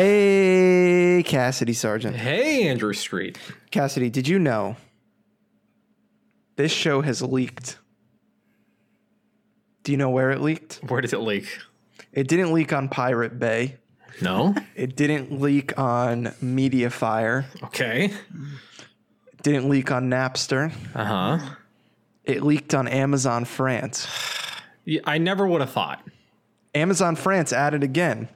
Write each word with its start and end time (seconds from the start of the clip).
Hey, 0.00 1.22
Cassidy 1.26 1.74
Sargent. 1.74 2.16
Hey, 2.16 2.66
Andrew 2.66 2.94
Street. 2.94 3.38
Cassidy, 3.70 4.08
did 4.08 4.26
you 4.26 4.38
know 4.38 4.76
this 6.56 6.72
show 6.72 7.02
has 7.02 7.20
leaked? 7.20 7.76
Do 9.82 9.92
you 9.92 9.98
know 9.98 10.08
where 10.08 10.30
it 10.30 10.40
leaked? 10.40 10.80
Where 10.88 11.02
did 11.02 11.12
it 11.12 11.18
leak? 11.18 11.58
It 12.14 12.28
didn't 12.28 12.54
leak 12.54 12.72
on 12.72 12.88
Pirate 12.88 13.38
Bay. 13.38 13.76
No. 14.22 14.54
It 14.74 14.96
didn't 14.96 15.38
leak 15.38 15.78
on 15.78 16.28
Mediafire. 16.42 17.44
Okay. 17.64 18.04
It 18.04 19.42
didn't 19.42 19.68
leak 19.68 19.90
on 19.90 20.08
Napster. 20.08 20.72
Uh 20.94 21.04
huh. 21.04 21.38
It 22.24 22.42
leaked 22.42 22.74
on 22.74 22.88
Amazon 22.88 23.44
France. 23.44 24.08
Yeah, 24.86 25.02
I 25.04 25.18
never 25.18 25.46
would 25.46 25.60
have 25.60 25.70
thought. 25.70 26.02
Amazon 26.74 27.14
France 27.14 27.52
added 27.52 27.84
again. 27.84 28.30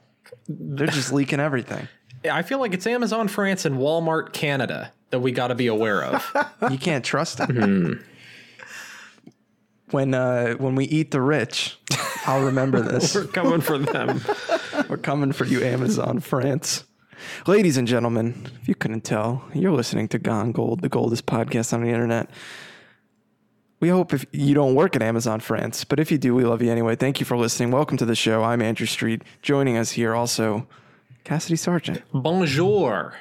They're 0.47 0.87
just 0.87 1.11
leaking 1.13 1.39
everything. 1.39 1.87
I 2.29 2.41
feel 2.41 2.59
like 2.59 2.73
it's 2.73 2.87
Amazon 2.87 3.27
France 3.27 3.65
and 3.65 3.75
Walmart 3.77 4.33
Canada 4.33 4.91
that 5.11 5.19
we 5.19 5.31
got 5.31 5.47
to 5.47 5.55
be 5.55 5.67
aware 5.67 6.03
of. 6.03 6.35
You 6.71 6.77
can't 6.79 7.05
trust 7.05 7.37
them. 7.37 8.03
when 9.91 10.13
uh, 10.13 10.53
when 10.55 10.75
we 10.75 10.85
eat 10.85 11.11
the 11.11 11.21
rich, 11.21 11.77
I'll 12.25 12.43
remember 12.45 12.81
this. 12.91 13.13
We're 13.15 13.25
coming 13.25 13.61
for 13.61 13.77
them. 13.77 14.21
We're 14.89 14.97
coming 14.97 15.31
for 15.31 15.45
you, 15.45 15.61
Amazon 15.63 16.19
France. 16.19 16.83
Ladies 17.47 17.77
and 17.77 17.87
gentlemen, 17.87 18.47
if 18.61 18.67
you 18.67 18.75
couldn't 18.75 19.01
tell, 19.03 19.45
you're 19.53 19.71
listening 19.71 20.07
to 20.09 20.19
Gone 20.19 20.51
Gold, 20.51 20.81
the 20.81 20.89
goldest 20.89 21.25
podcast 21.25 21.73
on 21.73 21.81
the 21.81 21.89
internet. 21.89 22.29
We 23.79 23.89
hope 23.89 24.13
if 24.13 24.25
you 24.31 24.53
don't 24.53 24.73
work 24.75 24.95
at 24.95 25.01
Amazon 25.01 25.39
France, 25.39 25.83
but 25.83 25.99
if 25.99 26.11
you 26.11 26.17
do, 26.17 26.33
we 26.33 26.45
love 26.45 26.61
you 26.61 26.71
anyway. 26.71 26.95
Thank 26.95 27.19
you 27.19 27.25
for 27.25 27.35
listening. 27.37 27.71
Welcome 27.71 27.97
to 27.97 28.05
the 28.05 28.15
show. 28.15 28.43
I'm 28.43 28.61
Andrew 28.61 28.87
Street. 28.87 29.21
Joining 29.41 29.77
us 29.77 29.91
here 29.91 30.15
also, 30.15 30.65
Cassidy 31.23 31.57
Sargent. 31.57 32.01
Bonjour 32.13 33.15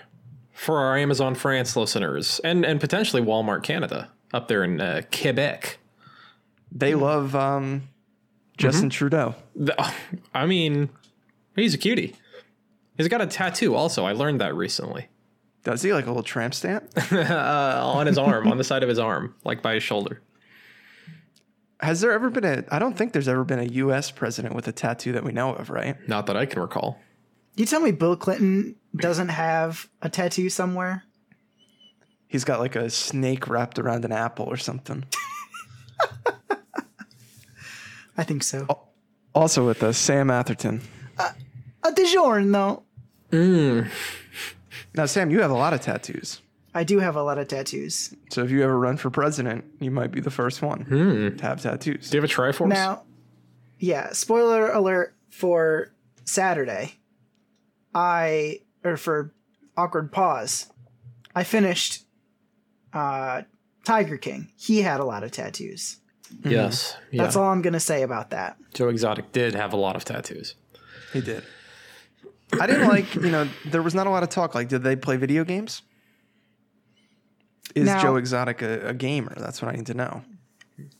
for 0.53 0.79
our 0.79 0.97
Amazon 0.97 1.35
France 1.35 1.77
listeners 1.77 2.41
and, 2.45 2.65
and 2.65 2.81
potentially 2.81 3.21
Walmart 3.21 3.65
Canada 3.65 4.11
up 4.33 4.47
there 4.47 4.63
in 4.63 4.81
uh, 4.81 5.03
Quebec. 5.13 5.79
They 6.71 6.95
love 6.95 7.35
um, 7.35 7.89
Justin 8.57 8.91
Trudeau. 8.91 9.35
The- 9.57 9.93
I 10.35 10.47
mean, 10.47 10.89
he's 11.57 11.75
a 11.75 11.79
cutie. 11.79 12.15
He's 12.97 13.09
got 13.09 13.21
a 13.21 13.27
tattoo 13.27 13.75
also. 13.75 14.05
I 14.05 14.13
learned 14.13 14.41
that 14.41 14.55
recently. 14.55 15.09
Does 15.65 15.83
he 15.83 15.93
like 15.93 16.05
a 16.05 16.09
little 16.09 16.23
tramp 16.23 16.55
stamp? 16.55 16.89
Uh, 17.13 17.81
on 17.83 18.07
his 18.07 18.19
arm, 18.19 18.47
on 18.51 18.57
the 18.59 18.65
side 18.65 18.83
of 18.85 18.89
his 18.89 18.99
arm, 19.01 19.35
like 19.45 19.61
by 19.63 19.75
his 19.75 19.83
shoulder. 19.83 20.21
Has 21.81 22.01
there 22.01 22.13
ever 22.13 22.31
been 22.31 22.45
a? 22.45 22.65
I 22.71 22.79
don't 22.79 22.97
think 22.97 23.13
there's 23.13 23.29
ever 23.29 23.45
been 23.45 23.59
a 23.59 23.65
U.S. 23.65 24.11
president 24.11 24.55
with 24.55 24.69
a 24.69 24.73
tattoo 24.73 25.13
that 25.13 25.25
we 25.25 25.33
know 25.33 25.55
of, 25.55 25.71
right? 25.71 25.97
Not 26.09 26.27
that 26.27 26.37
I 26.37 26.47
can 26.47 26.63
recall. 26.63 26.99
You 27.57 27.67
tell 27.67 27.81
me 27.81 27.91
Bill 27.93 28.17
Clinton 28.17 28.77
doesn't 28.97 29.29
have 29.29 29.89
a 30.03 30.09
tattoo 30.09 30.49
somewhere? 30.49 31.05
He's 32.27 32.45
got 32.45 32.59
like 32.61 32.75
a 32.75 32.91
snake 32.91 33.49
wrapped 33.49 33.79
around 33.79 34.05
an 34.05 34.13
apple 34.13 34.47
or 34.47 34.57
something. 34.57 35.05
I 38.17 38.25
think 38.25 38.43
so. 38.43 38.67
Also 39.35 39.67
with 39.67 39.83
us, 39.83 39.99
Sam 39.99 40.31
Atherton. 40.31 40.81
Uh, 41.19 41.33
a 41.83 41.91
DiGiorno. 41.93 42.83
Hmm. 43.31 43.83
Now, 44.95 45.07
Sam, 45.07 45.31
you 45.31 45.41
have 45.43 45.51
a 45.51 45.57
lot 45.57 45.75
of 45.75 45.81
tattoos. 45.81 46.41
I 46.75 46.83
do 46.85 46.99
have 46.99 47.15
a 47.15 47.23
lot 47.23 47.39
of 47.39 47.47
tattoos. 47.49 48.15
So 48.31 48.43
if 48.43 48.51
you 48.51 48.63
ever 48.65 48.77
run 48.79 48.97
for 48.97 49.09
president, 49.09 49.65
you 49.79 49.91
might 49.93 50.11
be 50.11 50.21
the 50.21 50.31
first 50.31 50.61
one 50.61 50.85
to 50.87 51.37
have 51.43 51.63
tattoos. 51.63 52.11
Do 52.11 52.17
you 52.17 52.23
have 52.23 52.31
a 52.31 52.33
Triforce? 52.33 52.69
Now, 52.69 53.05
yeah, 53.79 54.13
spoiler 54.13 54.71
alert 54.71 55.15
for 55.31 55.93
Saturday. 56.25 56.95
I 57.95 58.61
or 58.83 58.97
for 58.97 59.33
awkward 59.77 60.11
pause. 60.11 60.71
I 61.35 61.45
finished 61.45 62.05
uh 62.93 63.43
Tiger 63.85 64.17
King. 64.17 64.49
He 64.57 64.83
had 64.83 64.99
a 64.99 65.05
lot 65.05 65.23
of 65.23 65.31
tattoos. 65.31 65.99
Yes. 66.43 66.97
Yeah. 67.11 67.23
That's 67.23 67.37
all 67.37 67.45
I'm 67.45 67.63
going 67.63 67.75
to 67.75 67.81
say 67.81 68.03
about 68.03 68.31
that. 68.31 68.57
Joe 68.73 68.89
Exotic 68.89 69.31
did 69.31 69.55
have 69.55 69.73
a 69.73 69.77
lot 69.77 69.95
of 69.95 70.05
tattoos. 70.05 70.55
He 71.13 71.21
did. 71.21 71.45
I 72.61 72.67
didn't 72.67 72.89
like, 72.89 73.15
you 73.15 73.31
know, 73.31 73.49
there 73.67 73.83
was 73.83 73.95
not 73.95 74.07
a 74.07 74.11
lot 74.11 74.23
of 74.23 74.31
talk. 74.31 74.55
Like, 74.55 74.69
did 74.69 74.83
they 74.83 74.97
play 74.97 75.17
video 75.17 75.45
games? 75.45 75.83
Is 77.75 77.87
Now- 77.87 78.01
Joe 78.01 78.17
Exotic 78.17 78.63
a, 78.63 78.89
a 78.89 78.95
gamer? 78.95 79.35
That's 79.37 79.61
what 79.61 79.73
I 79.73 79.77
need 79.77 79.87
to 79.87 79.95
know. 79.95 80.23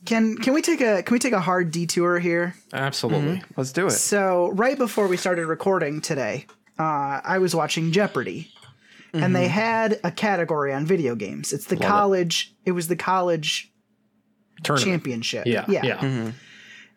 Can 0.05 0.37
can 0.37 0.53
we 0.53 0.61
take 0.61 0.79
a 0.79 1.03
can 1.03 1.13
we 1.13 1.19
take 1.19 1.33
a 1.33 1.39
hard 1.39 1.71
detour 1.71 2.19
here? 2.19 2.55
Absolutely. 2.71 3.37
Mm-hmm. 3.37 3.53
Let's 3.57 3.73
do 3.73 3.87
it. 3.87 3.91
So 3.91 4.51
right 4.51 4.77
before 4.77 5.07
we 5.07 5.17
started 5.17 5.47
recording 5.47 5.99
today, 5.99 6.45
uh, 6.79 7.19
I 7.23 7.39
was 7.39 7.53
watching 7.53 7.91
Jeopardy, 7.91 8.51
and 9.13 9.35
they 9.35 9.45
mm-hmm. 9.45 9.53
had 9.53 9.99
a 10.03 10.11
category 10.11 10.73
on 10.73 10.85
video 10.85 11.15
games. 11.15 11.51
It's 11.51 11.65
the 11.65 11.75
Love 11.75 11.89
college. 11.89 12.53
It. 12.65 12.71
was 12.71 12.87
the 12.87 12.95
college 12.95 13.71
Tournament. 14.63 14.91
championship. 14.91 15.45
Yeah. 15.45 15.65
Yeah. 15.67 15.85
yeah. 15.85 15.97
Mm-hmm. 15.97 16.29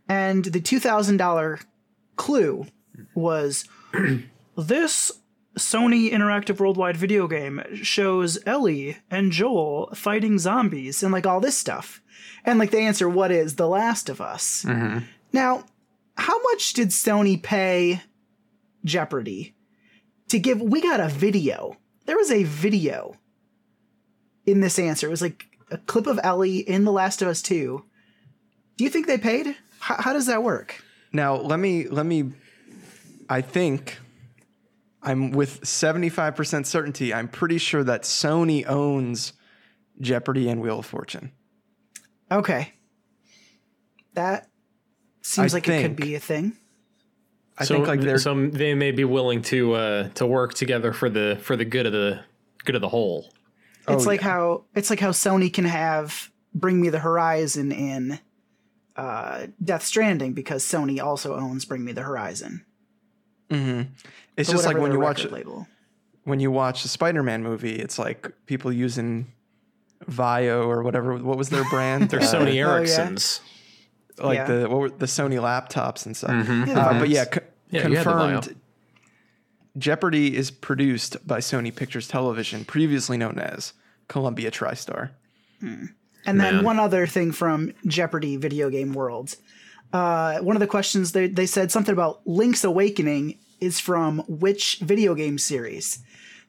And 0.08 0.44
the 0.44 0.60
two 0.60 0.78
thousand 0.78 1.16
dollar 1.16 1.58
clue 2.14 2.66
was 3.14 3.64
this 4.56 5.12
Sony 5.58 6.10
Interactive 6.10 6.58
Worldwide 6.58 6.96
video 6.96 7.26
game 7.28 7.62
shows 7.82 8.38
Ellie 8.46 8.98
and 9.10 9.32
Joel 9.32 9.90
fighting 9.94 10.38
zombies 10.38 11.02
and 11.02 11.12
like 11.12 11.26
all 11.26 11.40
this 11.40 11.56
stuff. 11.56 12.00
And 12.44 12.58
like 12.58 12.70
they 12.70 12.86
answer, 12.86 13.08
what 13.08 13.30
is 13.30 13.56
The 13.56 13.68
Last 13.68 14.08
of 14.08 14.20
Us? 14.20 14.64
Mm-hmm. 14.64 15.04
Now, 15.32 15.64
how 16.16 16.40
much 16.42 16.72
did 16.72 16.88
Sony 16.88 17.40
pay 17.42 18.02
Jeopardy 18.84 19.54
to 20.28 20.38
give? 20.38 20.60
We 20.60 20.80
got 20.80 21.00
a 21.00 21.08
video. 21.08 21.76
There 22.06 22.16
was 22.16 22.30
a 22.30 22.44
video 22.44 23.16
in 24.46 24.60
this 24.60 24.78
answer. 24.78 25.06
It 25.06 25.10
was 25.10 25.22
like 25.22 25.46
a 25.70 25.78
clip 25.78 26.06
of 26.06 26.18
Ellie 26.22 26.58
in 26.58 26.84
The 26.84 26.92
Last 26.92 27.20
of 27.20 27.28
Us 27.28 27.42
2. 27.42 27.84
Do 28.76 28.84
you 28.84 28.90
think 28.90 29.06
they 29.06 29.18
paid? 29.18 29.56
How, 29.80 29.96
how 30.02 30.12
does 30.12 30.26
that 30.26 30.42
work? 30.42 30.82
Now, 31.12 31.36
let 31.36 31.58
me, 31.58 31.88
let 31.88 32.06
me, 32.06 32.32
I 33.28 33.40
think 33.40 33.98
I'm 35.02 35.30
with 35.30 35.60
75% 35.62 36.66
certainty. 36.66 37.14
I'm 37.14 37.28
pretty 37.28 37.58
sure 37.58 37.84
that 37.84 38.02
Sony 38.02 38.66
owns 38.68 39.32
Jeopardy 40.00 40.48
and 40.48 40.60
Wheel 40.60 40.80
of 40.80 40.86
Fortune. 40.86 41.32
Okay. 42.30 42.72
That 44.14 44.48
seems 45.22 45.54
I 45.54 45.58
like 45.58 45.68
it 45.68 45.82
could 45.82 45.96
be 45.96 46.14
a 46.14 46.20
thing. 46.20 46.56
I 47.56 47.64
so, 47.64 47.74
think 47.74 47.86
like 47.88 48.00
they're 48.00 48.18
so 48.18 48.46
they 48.48 48.74
may 48.74 48.92
be 48.92 49.04
willing 49.04 49.42
to 49.42 49.74
uh, 49.74 50.08
to 50.10 50.26
work 50.26 50.54
together 50.54 50.92
for 50.92 51.10
the 51.10 51.38
for 51.42 51.56
the 51.56 51.64
good 51.64 51.86
of 51.86 51.92
the 51.92 52.20
good 52.64 52.74
of 52.74 52.80
the 52.80 52.88
whole. 52.88 53.32
It's 53.88 54.04
Oh, 54.04 54.08
like 54.08 54.20
yeah. 54.20 54.28
how 54.28 54.64
it's 54.74 54.90
like 54.90 55.00
how 55.00 55.10
Sony 55.10 55.52
can 55.52 55.64
have 55.64 56.30
Bring 56.54 56.80
Me 56.80 56.88
the 56.88 57.00
Horizon 57.00 57.72
in 57.72 58.20
uh, 58.96 59.46
Death 59.62 59.84
Stranding 59.84 60.34
because 60.34 60.64
Sony 60.64 61.02
also 61.02 61.34
owns 61.36 61.64
Bring 61.64 61.84
Me 61.84 61.92
the 61.92 62.02
Horizon. 62.02 62.64
It's 63.50 64.48
Or 64.50 64.52
just 64.52 64.66
like 64.66 64.76
when 64.78 64.92
you 64.92 65.00
watch 65.00 65.18
record 65.24 65.32
label. 65.32 65.66
when 66.24 66.40
you 66.40 66.50
watch 66.50 66.82
the 66.82 66.88
Spider-Man 66.88 67.42
movie, 67.42 67.76
it's 67.76 67.98
like 67.98 68.30
people 68.46 68.72
using 68.72 69.32
Vaio 70.08 70.66
or 70.66 70.82
whatever. 70.82 71.16
What 71.16 71.36
was 71.38 71.48
their 71.50 71.64
brand? 71.70 72.10
They're 72.10 72.20
Uh, 72.20 72.24
Sony 72.24 72.54
yeah. 72.54 72.66
Ericssons. 72.66 73.40
like 74.18 74.36
Yeah. 74.38 74.44
the 74.46 74.68
what 74.68 74.78
were 74.80 74.90
the 74.90 75.06
Sony 75.06 75.40
laptops 75.40 76.04
and 76.06 76.16
stuff. 76.16 76.30
Mm-hmm. 76.30 76.64
Yeah, 76.70 76.78
Uh, 76.86 76.98
but 77.00 77.08
yeah, 77.08 77.24
Vans. 77.24 77.28
co- 77.34 77.40
Yeah, 77.70 77.88
you 77.88 77.96
had 77.96 78.06
the 78.06 78.10
Vaio. 78.10 78.32
confirmed. 78.40 78.56
Jeopardy 79.76 80.36
is 80.36 80.50
produced 80.50 81.24
by 81.26 81.38
Sony 81.38 81.74
Pictures 81.74 82.08
Television, 82.08 82.64
previously 82.64 83.16
known 83.16 83.38
as 83.38 83.74
Columbia 84.08 84.50
TriStar. 84.50 85.10
And 85.60 85.90
then 86.40 86.56
Man. 86.56 86.64
one 86.64 86.78
other 86.80 87.06
thing 87.06 87.30
from 87.32 87.72
Jeopardy 87.86 88.36
video 88.36 88.70
game 88.70 88.92
world. 88.92 89.36
Uh, 89.92 90.38
one 90.38 90.56
of 90.56 90.60
the 90.60 90.66
questions 90.66 91.12
they, 91.12 91.28
they 91.28 91.46
said 91.46 91.70
something 91.72 91.92
about 91.92 92.20
Link's 92.26 92.64
Awakening 92.64 93.38
is 93.60 93.80
from 93.80 94.18
which 94.28 94.78
video 94.80 95.14
game 95.14 95.38
series? 95.38 96.00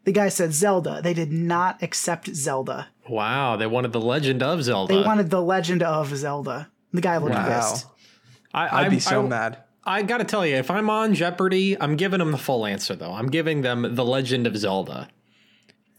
The 0.05 0.11
guy 0.11 0.29
said 0.29 0.53
Zelda. 0.53 1.01
They 1.01 1.13
did 1.13 1.31
not 1.31 1.81
accept 1.83 2.33
Zelda. 2.35 2.87
Wow, 3.09 3.55
they 3.55 3.67
wanted 3.67 3.91
the 3.91 4.01
Legend 4.01 4.43
of 4.43 4.63
Zelda. 4.63 4.93
They 4.93 5.01
wanted 5.01 5.29
the 5.29 5.41
Legend 5.41 5.83
of 5.83 6.15
Zelda. 6.15 6.69
The 6.93 7.01
guy 7.01 7.17
looked 7.17 7.35
Wow. 7.35 7.59
pissed. 7.59 7.87
I, 8.53 8.83
I'd 8.83 8.91
be 8.91 8.99
so 8.99 9.23
I, 9.23 9.27
mad. 9.27 9.57
I 9.83 10.01
gotta 10.03 10.23
tell 10.23 10.45
you, 10.45 10.55
if 10.55 10.69
I'm 10.71 10.89
on 10.89 11.13
Jeopardy, 11.13 11.79
I'm 11.79 11.95
giving 11.95 12.19
them 12.19 12.31
the 12.31 12.37
full 12.37 12.65
answer 12.65 12.95
though. 12.95 13.11
I'm 13.11 13.27
giving 13.29 13.61
them 13.61 13.95
the 13.95 14.05
Legend 14.05 14.47
of 14.47 14.57
Zelda. 14.57 15.09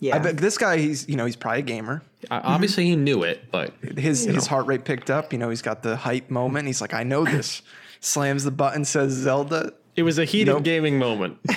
Yeah. 0.00 0.18
But 0.18 0.38
this 0.38 0.56
guy, 0.58 0.78
he's 0.78 1.08
you 1.08 1.16
know 1.16 1.26
he's 1.26 1.36
probably 1.36 1.60
a 1.60 1.62
gamer. 1.62 2.02
Uh, 2.30 2.40
Obviously, 2.42 2.84
he 2.86 2.96
knew 2.96 3.22
it, 3.22 3.50
but 3.50 3.72
His 3.96 4.24
his 4.24 4.46
heart 4.46 4.66
rate 4.66 4.84
picked 4.84 5.10
up. 5.10 5.32
You 5.32 5.38
know 5.38 5.50
he's 5.50 5.62
got 5.62 5.82
the 5.82 5.96
hype 5.96 6.30
moment. 6.30 6.66
He's 6.66 6.80
like, 6.80 6.94
I 6.94 7.02
know 7.02 7.24
this. 7.24 7.62
Slams 8.02 8.44
the 8.44 8.50
button, 8.50 8.86
says 8.86 9.12
Zelda. 9.12 9.74
it 9.94 10.02
was 10.04 10.18
a 10.18 10.24
heated 10.24 10.52
Nope. 10.54 10.62
gaming 10.64 10.98
moment. 10.98 11.36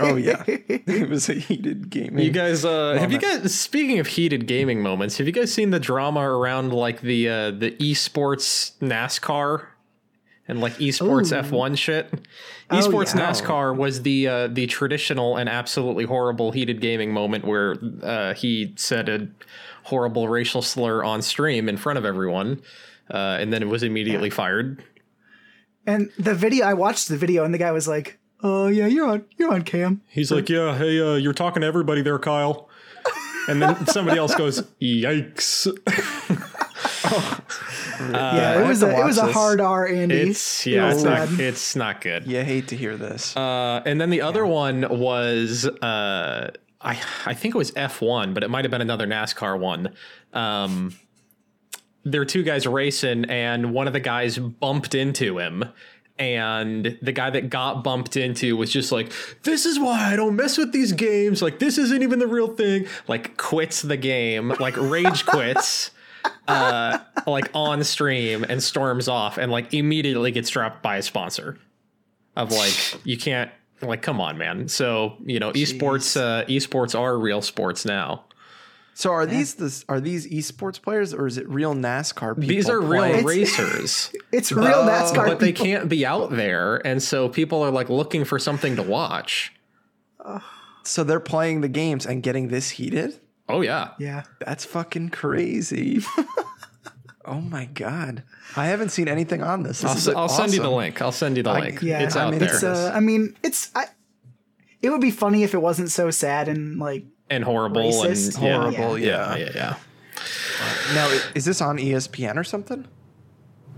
Oh 0.00 0.14
yeah, 0.14 0.42
it 0.46 1.08
was 1.10 1.28
a 1.28 1.34
heated 1.34 1.90
game. 1.90 2.16
You 2.16 2.30
guys, 2.30 2.64
uh, 2.64 2.96
have 2.98 3.10
you 3.12 3.18
guys? 3.18 3.52
Speaking 3.58 3.98
of 3.98 4.06
heated 4.06 4.46
gaming 4.46 4.80
moments, 4.80 5.18
have 5.18 5.26
you 5.26 5.32
guys 5.32 5.52
seen 5.52 5.70
the 5.70 5.80
drama 5.80 6.20
around 6.20 6.72
like 6.72 7.00
the 7.00 7.28
uh, 7.28 7.50
the 7.50 7.72
esports 7.72 8.72
NASCAR 8.78 9.66
and 10.46 10.60
like 10.60 10.74
esports 10.74 11.32
Ooh. 11.32 11.42
F1 11.42 11.78
shit. 11.78 12.12
Oh, 12.70 12.76
Esports 12.76 13.14
yeah. 13.14 13.30
NASCAR 13.30 13.76
was 13.76 14.02
the 14.02 14.28
uh, 14.28 14.48
the 14.48 14.66
traditional 14.66 15.36
and 15.36 15.48
absolutely 15.48 16.04
horrible 16.04 16.52
heated 16.52 16.80
gaming 16.80 17.12
moment 17.12 17.44
where 17.44 17.76
uh, 18.02 18.34
he 18.34 18.72
said 18.76 19.08
a 19.08 19.28
horrible 19.84 20.28
racial 20.28 20.62
slur 20.62 21.04
on 21.04 21.22
stream 21.22 21.68
in 21.68 21.76
front 21.76 21.98
of 21.98 22.04
everyone, 22.04 22.62
uh, 23.10 23.38
and 23.40 23.52
then 23.52 23.62
it 23.62 23.68
was 23.68 23.82
immediately 23.82 24.30
fired. 24.30 24.82
And 25.86 26.10
the 26.18 26.34
video, 26.34 26.66
I 26.66 26.74
watched 26.74 27.08
the 27.08 27.16
video, 27.16 27.44
and 27.44 27.52
the 27.52 27.58
guy 27.58 27.72
was 27.72 27.86
like, 27.86 28.18
"Oh 28.42 28.68
yeah, 28.68 28.86
you're 28.86 29.06
on, 29.06 29.24
you're 29.36 29.52
on 29.52 29.62
cam." 29.62 30.00
He's 30.08 30.30
like, 30.30 30.48
"Yeah, 30.48 30.76
hey, 30.76 31.00
uh, 31.00 31.14
you're 31.16 31.34
talking 31.34 31.60
to 31.62 31.66
everybody 31.66 32.02
there, 32.02 32.18
Kyle." 32.18 32.68
And 33.46 33.60
then 33.60 33.86
somebody 33.86 34.18
else 34.18 34.34
goes, 34.34 34.62
"Yikes!" 34.80 35.68
yeah, 38.00 38.54
I 38.56 38.62
it 38.62 38.68
was 38.68 38.82
a, 38.82 38.98
it 38.98 39.04
was 39.04 39.18
watch 39.18 39.30
a 39.30 39.32
hard 39.32 39.60
R, 39.60 39.86
Andy. 39.86 40.16
It's 40.16 40.66
yeah, 40.66 40.88
Real 40.88 40.96
it's 40.96 41.02
not, 41.04 41.40
it's 41.40 41.76
not 41.76 42.00
good. 42.00 42.26
You 42.26 42.42
hate 42.42 42.68
to 42.68 42.76
hear 42.76 42.96
this. 42.96 43.36
Uh, 43.36 43.82
and 43.84 44.00
then 44.00 44.10
the 44.10 44.22
other 44.22 44.46
one 44.46 44.86
was 44.88 45.66
uh, 45.66 46.50
I 46.80 46.98
I 47.26 47.34
think 47.34 47.54
it 47.54 47.58
was 47.58 47.72
F1, 47.72 48.34
but 48.34 48.42
it 48.42 48.50
might 48.50 48.64
have 48.64 48.70
been 48.70 48.80
another 48.80 49.06
NASCAR 49.06 49.58
one. 49.58 49.94
Um, 50.32 50.94
there 52.04 52.20
were 52.20 52.26
two 52.26 52.42
guys 52.42 52.66
racing, 52.66 53.24
and 53.26 53.72
one 53.72 53.86
of 53.86 53.92
the 53.92 54.00
guys 54.00 54.38
bumped 54.38 54.94
into 54.94 55.38
him. 55.38 55.64
And 56.16 56.96
the 57.02 57.10
guy 57.10 57.30
that 57.30 57.50
got 57.50 57.82
bumped 57.82 58.16
into 58.16 58.56
was 58.56 58.70
just 58.70 58.92
like, 58.92 59.12
This 59.42 59.66
is 59.66 59.80
why 59.80 60.12
I 60.12 60.16
don't 60.16 60.36
mess 60.36 60.56
with 60.56 60.70
these 60.70 60.92
games. 60.92 61.42
Like, 61.42 61.58
this 61.58 61.76
isn't 61.76 62.02
even 62.04 62.20
the 62.20 62.28
real 62.28 62.54
thing. 62.54 62.86
Like, 63.08 63.36
quits 63.36 63.82
the 63.82 63.96
game, 63.96 64.50
like, 64.60 64.76
rage 64.76 65.26
quits, 65.26 65.90
uh, 66.48 66.98
like, 67.26 67.50
on 67.54 67.82
stream 67.84 68.44
and 68.48 68.62
storms 68.62 69.08
off 69.08 69.38
and, 69.38 69.50
like, 69.52 69.72
immediately 69.74 70.30
gets 70.30 70.48
dropped 70.50 70.82
by 70.82 70.96
a 70.96 71.02
sponsor 71.02 71.58
of 72.36 72.50
like 72.52 72.74
you 73.04 73.16
can't 73.16 73.50
like 73.80 74.02
come 74.02 74.20
on 74.20 74.38
man 74.38 74.66
so 74.66 75.14
you 75.24 75.38
know 75.38 75.52
esports 75.52 76.18
uh 76.20 76.44
esports 76.46 76.98
are 76.98 77.18
real 77.18 77.42
sports 77.42 77.84
now 77.84 78.24
so 78.94 79.10
are 79.10 79.26
these 79.26 79.56
the 79.56 79.84
are 79.88 80.00
these 80.00 80.26
esports 80.28 80.80
players 80.80 81.12
or 81.12 81.26
is 81.26 81.36
it 81.36 81.48
real 81.48 81.74
NASCAR 81.74 82.34
people? 82.34 82.48
these 82.48 82.68
are 82.68 82.80
real 82.80 83.02
playing? 83.02 83.24
racers 83.24 84.12
It's 84.32 84.50
real 84.52 84.84
NASCAR. 84.84 85.26
but 85.26 85.38
they 85.40 85.52
can't 85.52 85.88
be 85.88 86.06
out 86.06 86.30
there 86.30 86.76
and 86.86 87.02
so 87.02 87.28
people 87.28 87.62
are 87.62 87.70
like 87.70 87.88
looking 87.90 88.24
for 88.24 88.38
something 88.38 88.76
to 88.76 88.82
watch 88.82 89.52
So 90.84 91.04
they're 91.04 91.20
playing 91.20 91.60
the 91.60 91.68
games 91.68 92.06
and 92.06 92.22
getting 92.22 92.48
this 92.48 92.70
heated? 92.70 93.20
Oh 93.48 93.60
yeah 93.62 93.90
Yeah. 93.98 94.22
That's 94.40 94.64
fucking 94.64 95.10
crazy. 95.10 96.00
oh 97.24 97.40
my 97.40 97.66
god. 97.66 98.22
I 98.56 98.66
haven't 98.66 98.90
seen 98.90 99.08
anything 99.08 99.42
on 99.42 99.62
this. 99.62 99.80
This 99.80 99.90
i'll, 99.90 99.96
s- 99.96 100.16
I'll 100.16 100.28
send 100.28 100.52
you 100.54 100.62
the 100.62 100.70
link 100.70 101.00
i'll 101.02 101.12
send 101.12 101.36
you 101.36 101.42
the 101.42 101.50
I- 101.50 101.60
link 101.60 101.82
Yeah, 101.82 102.02
it's 102.02 102.16
I 102.16 102.24
out 102.24 102.30
mean, 102.30 102.40
there 102.40 102.54
It's 102.54 102.62
uh, 102.62 102.92
I 102.94 103.00
mean, 103.00 103.36
it's 103.42 103.70
I. 103.74 103.86
It 104.82 104.90
would 104.90 105.00
be 105.00 105.10
funny 105.10 105.42
if 105.44 105.54
it 105.54 105.62
wasn't 105.62 105.90
so 105.90 106.10
sad 106.10 106.46
and 106.48 106.78
like 106.78 107.04
and 107.30 107.42
horrible 107.42 107.80
racist. 107.90 108.34
and 108.36 108.44
yeah, 108.44 108.58
Horrible, 108.58 108.98
yeah 108.98 109.34
yeah. 109.36 109.44
yeah 109.46 109.50
yeah 109.54 110.94
Now, 110.94 111.18
is 111.34 111.44
this 111.46 111.62
on 111.62 111.78
ESPN 111.78 112.36
or 112.36 112.44
something? 112.44 112.86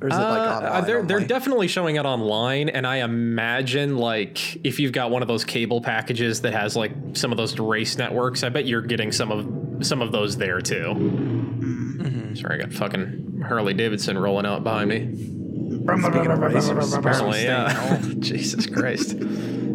Or 0.01 0.09
is 0.09 0.15
it 0.15 0.19
like 0.19 0.41
Uh, 0.41 0.67
online? 0.67 0.85
they're 0.85 1.03
they're 1.03 1.21
definitely 1.27 1.69
showing 1.69 1.97
it 1.97 2.05
online, 2.05 2.69
and 2.69 2.87
I 2.87 2.97
imagine 2.99 3.97
like 3.97 4.57
if 4.65 4.79
you've 4.79 4.93
got 4.93 5.11
one 5.11 5.23
of 5.23 5.29
those 5.29 5.45
cable 5.45 5.81
packages 5.81 6.43
that 6.43 6.53
has 6.53 6.77
like 6.77 6.93
some 7.15 7.31
of 7.33 7.39
those 7.39 7.59
race 7.59 7.97
networks, 7.97 8.43
I 8.43 8.51
bet 8.51 8.67
you're 8.67 8.83
getting 8.83 9.11
some 9.11 9.33
of 9.33 9.87
some 9.87 10.03
of 10.03 10.13
those 10.13 10.37
there 10.37 10.61
too. 10.61 10.75
Mm-hmm. 10.95 12.35
Sorry, 12.35 12.57
I 12.57 12.65
got 12.67 12.73
fucking 12.75 13.43
Harley 13.49 13.73
Davidson 13.75 14.19
rolling 14.19 14.45
out 14.47 14.63
behind 14.65 14.91
me. 14.91 14.99
Speaking 15.07 16.27
of 16.27 16.39
racers, 16.41 16.93
Apparently, 16.93 17.45
yeah. 17.45 18.03
Jesus 18.19 18.67
Christ. 18.67 19.17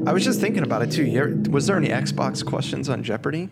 I 0.06 0.14
was 0.14 0.24
just 0.24 0.40
thinking 0.42 0.64
about 0.64 0.82
it 0.84 0.92
too. 0.92 1.04
You 1.06 1.20
ever- 1.20 1.50
was 1.50 1.66
there 1.68 1.78
any 1.78 1.88
Xbox 1.90 2.46
questions 2.46 2.90
on 2.90 3.02
Jeopardy? 3.04 3.50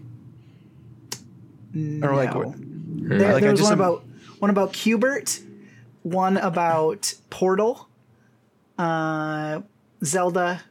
Or 2.04 2.16
like 2.16 2.33
no. 2.33 2.39
what? 2.42 2.56
There, 2.57 3.33
Like, 3.33 3.42
there 3.42 3.51
was 3.51 3.60
just 3.60 3.71
one 3.71 3.74
am- 3.74 3.80
about 3.80 4.04
one 4.39 4.50
about 4.51 4.74
Q*bert, 4.74 5.39
one 6.03 6.37
about 6.37 7.13
Portal, 7.29 7.87
uh, 8.77 9.61
Zelda, 10.03 10.63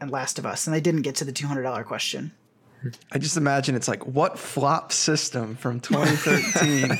and 0.00 0.10
Last 0.10 0.38
of 0.38 0.46
Us, 0.46 0.66
and 0.66 0.74
they 0.74 0.80
didn't 0.80 1.02
get 1.02 1.14
to 1.16 1.24
the 1.24 1.32
two 1.32 1.46
hundred 1.46 1.62
dollar 1.62 1.84
question. 1.84 2.32
I 3.12 3.18
just 3.18 3.36
imagine 3.36 3.74
it's 3.74 3.88
like 3.88 4.06
what 4.06 4.38
flop 4.38 4.90
system 4.90 5.54
from 5.54 5.80
2013 5.80 6.90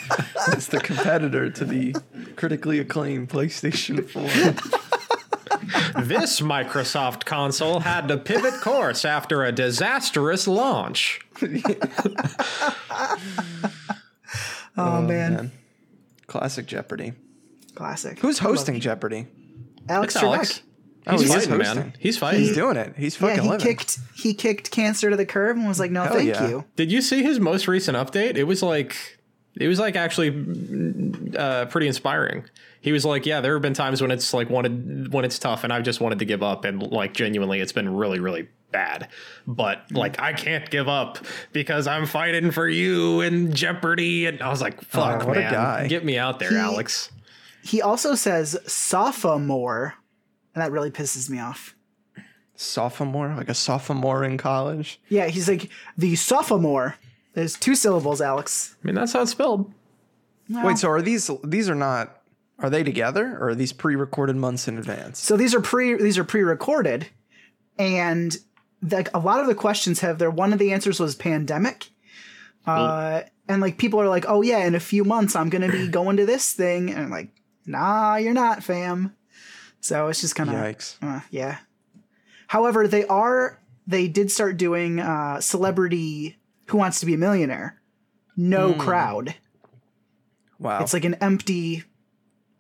is 0.54 0.66
the 0.68 0.78
competitor 0.78 1.48
to 1.48 1.64
the 1.64 1.96
critically 2.36 2.80
acclaimed 2.80 3.30
PlayStation 3.30 4.06
4? 4.06 4.22
this 6.02 6.42
Microsoft 6.42 7.24
console 7.24 7.80
had 7.80 8.08
to 8.08 8.18
pivot 8.18 8.60
course 8.60 9.06
after 9.06 9.42
a 9.42 9.52
disastrous 9.52 10.46
launch. 10.46 11.20
Oh, 14.76 15.02
man. 15.02 15.50
Classic 16.26 16.64
Jeopardy. 16.64 17.12
Classic. 17.80 18.18
Who's 18.20 18.38
hosting. 18.38 18.78
Jeopardy? 18.80 19.26
Alex 19.88 20.14
It's 20.14 20.22
Alex. 20.24 20.62
Oh, 21.06 21.12
He's 21.12 21.22
he 21.22 21.26
is 21.26 21.32
fighting, 21.46 21.50
man. 21.58 21.66
hosting. 21.76 21.92
He's 21.98 22.18
fighting. 22.18 22.40
He's 22.40 22.54
doing 22.54 22.76
it. 22.76 22.94
He's 22.96 23.16
fucking 23.16 23.36
Yeah, 23.36 23.42
he 23.42 23.48
living. 23.48 23.66
kicked 23.66 23.98
he 24.14 24.34
kicked 24.34 24.70
cancer 24.70 25.08
to 25.10 25.16
the 25.16 25.24
curb 25.26 25.56
and 25.56 25.66
was 25.66 25.80
like, 25.80 25.90
"No, 25.90 26.02
Hell 26.04 26.14
thank 26.14 26.28
yeah. 26.28 26.46
you." 26.48 26.64
Did 26.76 26.92
you 26.92 27.00
see 27.00 27.22
his 27.22 27.40
most 27.40 27.66
recent 27.66 27.96
update? 27.96 28.36
It 28.36 28.44
was 28.44 28.62
like 28.62 28.94
it 29.58 29.66
was 29.66 29.80
like 29.80 29.96
actually 29.96 30.30
mm, 30.30 31.36
uh, 31.36 31.64
pretty 31.66 31.86
inspiring. 31.86 32.44
He 32.82 32.92
was 32.92 33.04
like, 33.06 33.24
"Yeah, 33.24 33.40
there 33.40 33.54
have 33.54 33.62
been 33.62 33.72
times 33.74 34.02
when 34.02 34.10
it's 34.10 34.32
like 34.34 34.50
wanted 34.50 35.10
when 35.12 35.24
it's 35.24 35.38
tough, 35.38 35.64
and 35.64 35.72
I've 35.72 35.84
just 35.84 36.00
wanted 36.02 36.18
to 36.18 36.24
give 36.26 36.42
up, 36.42 36.64
and 36.66 36.82
like 36.82 37.14
genuinely, 37.14 37.60
it's 37.60 37.72
been 37.72 37.88
really, 37.96 38.20
really 38.20 38.48
bad. 38.70 39.08
But 39.46 39.90
like, 39.90 40.20
I 40.20 40.34
can't 40.34 40.68
give 40.70 40.86
up 40.86 41.18
because 41.52 41.86
I'm 41.86 42.04
fighting 42.06 42.50
for 42.52 42.68
you 42.68 43.22
in 43.22 43.52
Jeopardy." 43.54 44.26
And 44.26 44.42
I 44.42 44.50
was 44.50 44.60
like, 44.60 44.82
"Fuck, 44.82 45.22
Oh, 45.24 45.28
what 45.28 45.36
a 45.38 45.40
man, 45.40 45.52
guy. 45.52 45.86
get 45.88 46.04
me 46.04 46.18
out 46.18 46.38
there, 46.40 46.50
He- 46.50 46.56
Alex." 46.56 47.10
He 47.62 47.82
also 47.82 48.14
says 48.14 48.58
sophomore, 48.66 49.94
and 50.54 50.62
that 50.62 50.72
really 50.72 50.90
pisses 50.90 51.28
me 51.28 51.38
off. 51.38 51.74
Sophomore, 52.54 53.34
like 53.36 53.48
a 53.48 53.54
sophomore 53.54 54.24
in 54.24 54.36
college. 54.36 55.00
Yeah, 55.08 55.28
he's 55.28 55.48
like 55.48 55.70
the 55.96 56.14
sophomore. 56.16 56.96
There's 57.34 57.56
two 57.56 57.74
syllables, 57.74 58.20
Alex. 58.20 58.76
I 58.82 58.86
mean, 58.86 58.94
that's 58.94 59.12
how 59.12 59.22
it's 59.22 59.30
spelled. 59.30 59.72
Wait, 60.50 60.78
so 60.78 60.90
are 60.90 61.00
these 61.00 61.30
these 61.44 61.70
are 61.70 61.74
not 61.74 62.20
are 62.58 62.68
they 62.68 62.82
together 62.82 63.38
or 63.38 63.50
are 63.50 63.54
these 63.54 63.72
pre-recorded 63.72 64.36
months 64.36 64.68
in 64.68 64.78
advance? 64.78 65.18
So 65.18 65.36
these 65.36 65.54
are 65.54 65.60
pre 65.60 65.94
these 65.94 66.18
are 66.18 66.24
pre-recorded, 66.24 67.06
and 67.78 68.36
like 68.82 69.08
a 69.14 69.18
lot 69.18 69.40
of 69.40 69.46
the 69.46 69.54
questions 69.54 70.00
have 70.00 70.18
their 70.18 70.30
one 70.30 70.52
of 70.52 70.58
the 70.58 70.72
answers 70.72 70.98
was 70.98 71.14
pandemic, 71.14 71.90
uh, 72.66 73.22
and 73.48 73.60
like 73.60 73.78
people 73.78 74.00
are 74.00 74.08
like, 74.08 74.24
oh 74.28 74.42
yeah, 74.42 74.66
in 74.66 74.74
a 74.74 74.80
few 74.80 75.04
months 75.04 75.36
I'm 75.36 75.50
gonna 75.50 75.70
be 75.70 75.88
going 75.88 76.16
to 76.16 76.26
this 76.26 76.52
thing, 76.52 76.90
and 76.90 77.10
like, 77.10 77.28
nah, 77.70 78.16
you're 78.16 78.34
not, 78.34 78.62
fam. 78.62 79.14
So 79.80 80.08
it's 80.08 80.20
just 80.20 80.34
kind 80.34 80.50
of 80.50 80.56
Yikes. 80.56 80.96
uh, 81.02 81.20
yeah. 81.30 81.58
However, 82.48 82.86
they 82.86 83.06
are 83.06 83.58
they 83.86 84.08
did 84.08 84.30
start 84.30 84.56
doing 84.56 85.00
uh, 85.00 85.40
celebrity 85.40 86.38
Who 86.66 86.78
Wants 86.78 87.00
to 87.00 87.06
Be 87.06 87.14
a 87.14 87.18
Millionaire, 87.18 87.80
no 88.36 88.74
crowd. 88.74 89.34
Wow. 90.58 90.82
It's 90.82 90.92
like 90.92 91.04
an 91.04 91.14
empty 91.14 91.84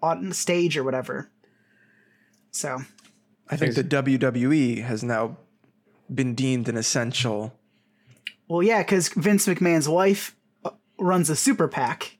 on 0.02 0.32
stage 0.32 0.76
or 0.76 0.84
whatever. 0.84 1.30
So 2.50 2.78
I 3.48 3.56
think 3.56 3.74
the 3.74 3.84
WWE 3.84 4.82
has 4.82 5.02
now 5.04 5.36
been 6.12 6.34
deemed 6.34 6.68
an 6.68 6.76
essential. 6.76 7.52
Well, 8.48 8.62
yeah, 8.62 8.82
because 8.82 9.08
Vince 9.10 9.46
McMahon's 9.46 9.88
wife 9.88 10.34
uh, 10.64 10.70
runs 10.98 11.30
a 11.30 11.36
super 11.36 11.68
PAC 11.68 12.16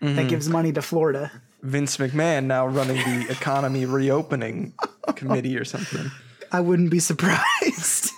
that 0.00 0.28
gives 0.28 0.48
money 0.48 0.72
to 0.72 0.82
Florida. 0.82 1.30
Vince 1.62 1.96
McMahon 1.98 2.44
now 2.44 2.66
running 2.66 2.96
the 2.96 3.26
economy 3.30 3.84
reopening 3.86 4.74
committee 5.14 5.56
or 5.56 5.64
something. 5.64 6.10
I 6.50 6.60
wouldn't 6.60 6.90
be 6.90 6.98
surprised. 6.98 8.10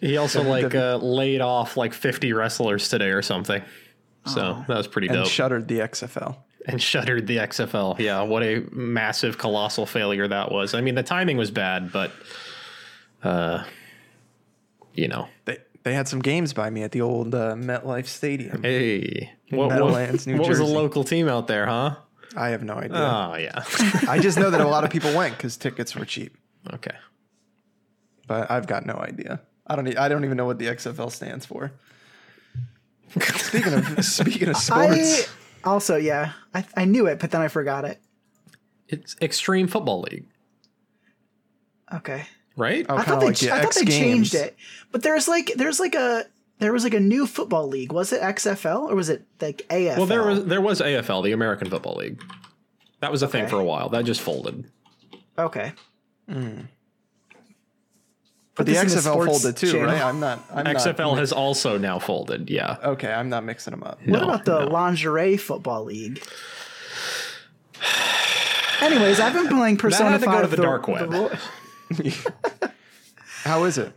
He 0.00 0.16
also 0.16 0.42
like 0.42 0.74
uh, 0.74 0.96
laid 0.96 1.40
off 1.40 1.76
like 1.76 1.92
50 1.94 2.32
wrestlers 2.32 2.88
today 2.88 3.10
or 3.10 3.22
something. 3.22 3.62
So 4.26 4.64
that 4.68 4.76
was 4.76 4.86
pretty 4.86 5.08
And 5.08 5.16
dope. 5.18 5.28
shuttered 5.28 5.68
the 5.68 5.78
XFL. 5.80 6.36
and 6.66 6.80
shuttered 6.80 7.26
the 7.26 7.38
XFL. 7.38 7.98
Yeah, 7.98 8.22
what 8.22 8.42
a 8.42 8.64
massive, 8.70 9.38
colossal 9.38 9.86
failure 9.86 10.26
that 10.28 10.50
was. 10.52 10.74
I 10.74 10.80
mean, 10.82 10.94
the 10.94 11.02
timing 11.02 11.36
was 11.38 11.50
bad, 11.50 11.90
but, 11.92 12.12
uh, 13.22 13.64
you 14.94 15.08
know, 15.08 15.28
They 15.46 15.58
they 15.82 15.94
had 15.94 16.06
some 16.08 16.20
games 16.20 16.52
by 16.52 16.68
me 16.68 16.82
at 16.82 16.92
the 16.92 17.00
old 17.00 17.34
uh, 17.34 17.54
MetLife 17.54 18.06
Stadium. 18.06 18.62
hey, 18.62 19.30
what, 19.48 19.58
what, 19.58 19.68
Meadowlands, 19.70 20.26
New 20.26 20.36
what 20.36 20.48
was 20.48 20.58
the 20.58 20.64
local 20.64 21.04
team 21.04 21.26
out 21.28 21.46
there, 21.46 21.64
huh? 21.66 21.96
I 22.36 22.50
have 22.50 22.62
no 22.62 22.74
idea. 22.74 22.96
Oh 22.96 23.36
yeah, 23.36 23.64
I 24.08 24.18
just 24.20 24.38
know 24.38 24.50
that 24.50 24.60
a 24.60 24.68
lot 24.68 24.84
of 24.84 24.90
people 24.90 25.14
went 25.14 25.36
because 25.36 25.56
tickets 25.56 25.96
were 25.96 26.04
cheap, 26.04 26.36
okay. 26.74 26.96
but 28.26 28.50
I've 28.50 28.66
got 28.66 28.86
no 28.86 28.94
idea. 28.94 29.40
I 29.66 29.76
don't. 29.76 29.88
e- 29.88 29.96
I 29.96 30.08
don't 30.08 30.24
even 30.24 30.36
know 30.36 30.46
what 30.46 30.58
the 30.58 30.66
XFL 30.66 31.10
stands 31.10 31.46
for. 31.46 31.72
speaking 33.20 33.72
of 33.72 34.04
speaking 34.04 34.48
of 34.48 34.56
I 34.56 34.58
sports, 34.58 35.28
also, 35.64 35.96
yeah, 35.96 36.32
I, 36.54 36.64
I 36.76 36.84
knew 36.84 37.06
it, 37.06 37.18
but 37.18 37.30
then 37.30 37.40
I 37.40 37.48
forgot 37.48 37.84
it. 37.84 38.00
It's 38.88 39.16
Extreme 39.20 39.68
Football 39.68 40.02
League. 40.02 40.26
Okay. 41.92 42.26
right? 42.56 42.86
Oh, 42.88 42.94
I 42.94 42.96
kind 42.98 43.06
thought 43.06 43.14
of 43.14 43.20
they, 43.20 43.26
like 43.26 43.38
the 43.38 43.50
I 43.52 43.56
thought 43.58 43.66
X 43.66 43.80
they 43.80 43.84
changed 43.86 44.34
it, 44.34 44.56
but 44.92 45.02
there's 45.02 45.28
like 45.28 45.52
there's 45.56 45.80
like 45.80 45.94
a 45.94 46.24
there 46.60 46.72
was 46.72 46.84
like 46.84 46.94
a 46.94 47.00
new 47.00 47.26
football 47.26 47.66
league. 47.66 47.90
Was 47.90 48.12
it 48.12 48.20
XFL 48.20 48.90
or 48.90 48.94
was 48.94 49.08
it 49.08 49.24
like 49.40 49.62
AFL? 49.68 49.96
Well, 49.96 50.06
there 50.06 50.22
was 50.22 50.44
there 50.44 50.60
was 50.60 50.80
AFL, 50.80 51.24
the 51.24 51.32
American 51.32 51.68
Football 51.68 51.96
League. 51.96 52.22
That 53.00 53.10
was 53.10 53.22
a 53.22 53.28
thing 53.28 53.48
for 53.48 53.58
a 53.58 53.64
while. 53.64 53.88
That 53.88 54.04
just 54.04 54.20
folded. 54.20 54.70
okay. 55.38 55.72
Mm. 56.28 56.68
But 58.54 58.66
the 58.66 58.72
the 58.72 58.78
XFL 58.78 59.24
folded 59.24 59.56
too, 59.56 59.72
channel. 59.72 59.86
right? 59.86 60.02
I'm 60.02 60.20
not. 60.20 60.40
I'm 60.52 60.66
XFL 60.66 60.98
Not, 60.98 61.18
has 61.18 61.32
also 61.32 61.78
now 61.78 61.98
folded. 61.98 62.50
Yeah. 62.50 62.76
okay, 62.84 63.10
I'm 63.10 63.30
not 63.30 63.42
mixing 63.42 63.70
them 63.70 63.82
up. 63.82 64.00
What 64.04 64.22
about 64.22 64.44
the 64.44 64.66
no. 64.66 64.70
lingerie 64.70 65.38
football 65.38 65.84
league? 65.84 66.22
Anyways, 68.82 69.18
I've 69.18 69.32
been 69.32 69.48
playing 69.48 69.78
Persona 69.78 70.10
had 70.10 70.20
to 70.20 70.26
go 70.26 70.32
5 70.32 70.42
to 70.42 70.56
the 70.56 70.62
dark 70.62 70.88
web. 70.88 71.12
ro- 71.12 71.30
How 73.44 73.64
is 73.64 73.78
it? 73.78 73.92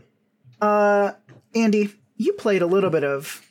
Uh, 0.61 1.11
Andy, 1.55 1.93
you 2.17 2.33
played 2.33 2.61
a 2.61 2.67
little 2.67 2.89
bit 2.89 3.03
of 3.03 3.41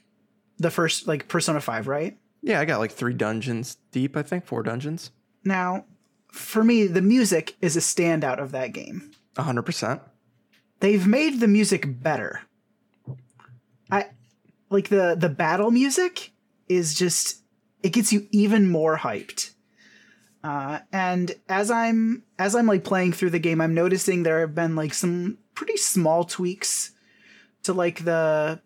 the 0.58 0.70
first 0.70 1.06
like 1.06 1.28
Persona 1.28 1.60
5, 1.60 1.88
right? 1.88 2.18
Yeah, 2.42 2.60
I 2.60 2.64
got 2.64 2.80
like 2.80 2.92
three 2.92 3.14
dungeons 3.14 3.76
deep. 3.92 4.16
I 4.16 4.22
think 4.22 4.44
four 4.44 4.62
dungeons. 4.62 5.10
Now, 5.44 5.84
for 6.32 6.64
me, 6.64 6.86
the 6.86 7.02
music 7.02 7.56
is 7.60 7.76
a 7.76 7.80
standout 7.80 8.38
of 8.38 8.52
that 8.52 8.72
game. 8.72 9.12
hundred 9.36 9.62
percent. 9.62 10.00
They've 10.80 11.06
made 11.06 11.38
the 11.40 11.48
music 11.48 12.02
better. 12.02 12.40
I 13.90 14.06
like 14.70 14.88
the 14.88 15.14
the 15.16 15.28
battle 15.28 15.70
music 15.70 16.32
is 16.68 16.94
just 16.94 17.42
it 17.82 17.90
gets 17.90 18.12
you 18.12 18.26
even 18.32 18.68
more 18.68 18.98
hyped. 18.98 19.50
Uh, 20.42 20.80
and 20.92 21.32
as 21.48 21.70
I'm 21.70 22.24
as 22.38 22.56
I'm 22.56 22.66
like 22.66 22.82
playing 22.82 23.12
through 23.12 23.30
the 23.30 23.38
game, 23.38 23.60
I'm 23.60 23.74
noticing 23.74 24.22
there 24.22 24.40
have 24.40 24.54
been 24.54 24.74
like 24.74 24.94
some 24.94 25.38
pretty 25.54 25.76
small 25.76 26.24
tweaks 26.24 26.92
to 27.64 27.72
like 27.72 28.04
the 28.04 28.60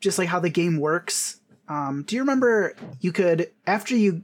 just 0.00 0.18
like 0.18 0.28
how 0.28 0.40
the 0.40 0.50
game 0.50 0.78
works. 0.78 1.40
Um, 1.68 2.04
do 2.06 2.14
you 2.14 2.22
remember 2.22 2.76
you 3.00 3.12
could 3.12 3.50
after 3.66 3.96
you 3.96 4.22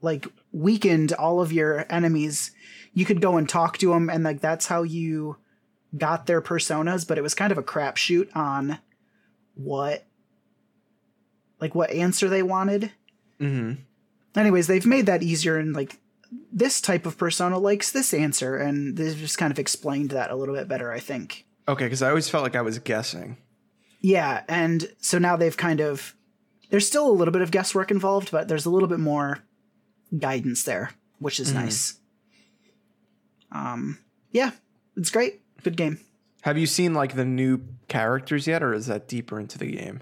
like 0.00 0.26
weakened 0.52 1.12
all 1.12 1.40
of 1.40 1.52
your 1.52 1.84
enemies, 1.90 2.52
you 2.94 3.04
could 3.04 3.20
go 3.20 3.36
and 3.36 3.48
talk 3.48 3.78
to 3.78 3.90
them, 3.90 4.08
and 4.08 4.24
like 4.24 4.40
that's 4.40 4.66
how 4.66 4.82
you 4.82 5.36
got 5.96 6.26
their 6.26 6.40
personas. 6.40 7.06
But 7.06 7.18
it 7.18 7.22
was 7.22 7.34
kind 7.34 7.52
of 7.52 7.58
a 7.58 7.62
crapshoot 7.62 8.34
on 8.34 8.78
what 9.54 10.06
like 11.60 11.74
what 11.74 11.90
answer 11.90 12.28
they 12.28 12.42
wanted. 12.42 12.92
Mm-hmm. 13.40 13.82
Anyways, 14.38 14.66
they've 14.66 14.86
made 14.86 15.06
that 15.06 15.22
easier, 15.22 15.58
and 15.58 15.74
like 15.74 15.98
this 16.52 16.80
type 16.80 17.06
of 17.06 17.18
persona 17.18 17.58
likes 17.58 17.90
this 17.90 18.14
answer, 18.14 18.56
and 18.56 18.96
they've 18.96 19.16
just 19.16 19.38
kind 19.38 19.52
of 19.52 19.58
explained 19.58 20.10
that 20.10 20.30
a 20.30 20.36
little 20.36 20.54
bit 20.54 20.68
better, 20.68 20.92
I 20.92 21.00
think. 21.00 21.46
Okay, 21.70 21.84
because 21.84 22.02
I 22.02 22.08
always 22.08 22.28
felt 22.28 22.42
like 22.42 22.56
I 22.56 22.62
was 22.62 22.80
guessing. 22.80 23.36
Yeah, 24.00 24.42
and 24.48 24.92
so 25.00 25.18
now 25.18 25.36
they've 25.36 25.56
kind 25.56 25.80
of 25.80 26.16
there's 26.70 26.86
still 26.86 27.08
a 27.08 27.12
little 27.12 27.30
bit 27.30 27.42
of 27.42 27.52
guesswork 27.52 27.92
involved, 27.92 28.32
but 28.32 28.48
there's 28.48 28.66
a 28.66 28.70
little 28.70 28.88
bit 28.88 28.98
more 28.98 29.38
guidance 30.18 30.64
there, 30.64 30.90
which 31.20 31.38
is 31.38 31.54
nice. 31.54 32.00
Um 33.52 33.98
yeah, 34.32 34.50
it's 34.96 35.10
great. 35.10 35.42
Good 35.62 35.76
game. 35.76 36.00
Have 36.42 36.58
you 36.58 36.66
seen 36.66 36.92
like 36.92 37.14
the 37.14 37.24
new 37.24 37.62
characters 37.86 38.48
yet, 38.48 38.64
or 38.64 38.74
is 38.74 38.86
that 38.86 39.06
deeper 39.06 39.38
into 39.38 39.56
the 39.56 39.70
game? 39.70 40.00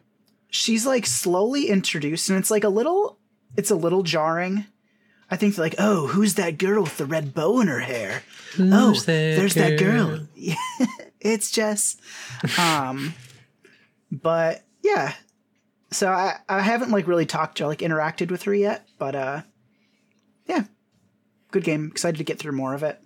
She's 0.48 0.86
like 0.86 1.04
slowly 1.04 1.68
introduced 1.68 2.30
and 2.30 2.38
it's 2.38 2.50
like 2.50 2.64
a 2.64 2.70
little 2.70 3.18
it's 3.56 3.70
a 3.70 3.76
little 3.76 4.02
jarring. 4.02 4.64
I 5.30 5.36
think 5.36 5.58
like, 5.58 5.74
"Oh, 5.78 6.06
who's 6.06 6.34
that 6.34 6.56
girl 6.56 6.84
with 6.84 6.96
the 6.96 7.04
red 7.04 7.34
bow 7.34 7.60
in 7.60 7.68
her 7.68 7.80
hair?" 7.80 8.22
oh, 8.58 8.94
that 8.94 9.04
there's 9.04 9.52
that 9.54 9.78
girl? 9.78 10.26
it's 11.20 11.50
Jess. 11.50 11.96
Um 12.58 13.14
but 14.10 14.64
yeah. 14.82 15.14
So 15.90 16.08
I 16.08 16.36
I 16.48 16.60
haven't 16.60 16.90
like 16.90 17.06
really 17.06 17.26
talked 17.26 17.58
to 17.58 17.64
her, 17.64 17.68
like 17.68 17.80
interacted 17.80 18.30
with 18.30 18.42
her 18.44 18.54
yet, 18.54 18.88
but 18.98 19.14
uh 19.14 19.42
yeah. 20.46 20.64
Good 21.50 21.64
game. 21.64 21.88
Excited 21.90 22.18
to 22.18 22.24
get 22.24 22.38
through 22.38 22.52
more 22.52 22.74
of 22.74 22.82
it. 22.82 23.00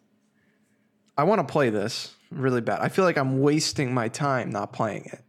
I 1.17 1.25
want 1.25 1.47
to 1.47 1.53
play 1.53 1.71
this 1.71 2.15
really 2.31 2.61
bad. 2.61 2.81
I 2.81 2.89
feel 2.89 3.05
like 3.05 3.19
I'm 3.19 3.41
wasting 3.41 3.93
my 3.93 4.09
time 4.09 4.51
not 4.51 4.73
playing 4.73 5.05
it, 5.13 5.21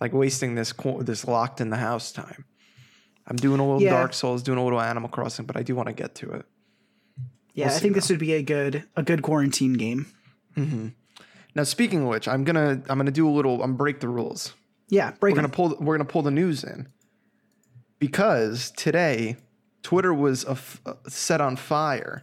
like 0.00 0.12
wasting 0.12 0.54
this 0.54 0.72
this 1.00 1.26
locked 1.26 1.60
in 1.60 1.70
the 1.70 1.76
house 1.76 2.10
time. 2.10 2.44
I'm 3.26 3.36
doing 3.36 3.60
a 3.60 3.64
little 3.64 3.82
Yeah. 3.82 3.90
Dark 3.90 4.14
Souls, 4.14 4.42
doing 4.42 4.58
a 4.58 4.64
little 4.64 4.80
Animal 4.80 5.08
Crossing, 5.08 5.44
but 5.46 5.56
I 5.56 5.62
do 5.62 5.76
want 5.76 5.88
to 5.88 5.92
get 5.92 6.16
to 6.16 6.30
it. 6.32 6.46
Yeah, 7.54 7.66
We'll 7.66 7.76
I 7.76 7.78
think 7.78 7.94
this 7.94 8.08
would 8.08 8.18
be 8.18 8.32
a 8.32 8.42
good 8.42 8.84
a 8.96 9.02
good 9.02 9.22
quarantine 9.22 9.74
game. 9.74 10.06
Now, 11.54 11.64
speaking 11.64 12.02
of 12.02 12.08
which, 12.08 12.28
I'm 12.28 12.44
gonna 12.44 12.82
I'm 12.88 12.98
gonna 12.98 13.10
do 13.10 13.28
a 13.28 13.32
little. 13.32 13.62
I'm 13.62 13.76
break 13.76 14.00
the 14.00 14.08
rules. 14.08 14.54
Yeah, 14.88 15.10
break 15.12 15.20
We're 15.34 15.40
it. 15.40 15.42
gonna 15.42 15.48
pull 15.48 15.76
we're 15.80 15.96
gonna 15.96 16.08
pull 16.08 16.22
the 16.22 16.30
news 16.30 16.64
in 16.64 16.88
because 17.98 18.70
today 18.72 19.36
Twitter 19.82 20.12
was 20.14 20.44
a 20.44 20.50
f- 20.52 20.80
uh, 20.86 20.94
set 21.08 21.40
on 21.40 21.56
fire 21.56 22.22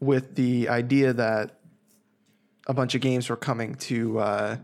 with 0.00 0.34
the 0.36 0.68
idea 0.68 1.12
that 1.12 1.60
a 2.66 2.74
bunch 2.74 2.94
of 2.94 3.00
games 3.00 3.28
were 3.28 3.36
coming 3.36 3.74
to 3.74 4.18
uh, 4.18 4.56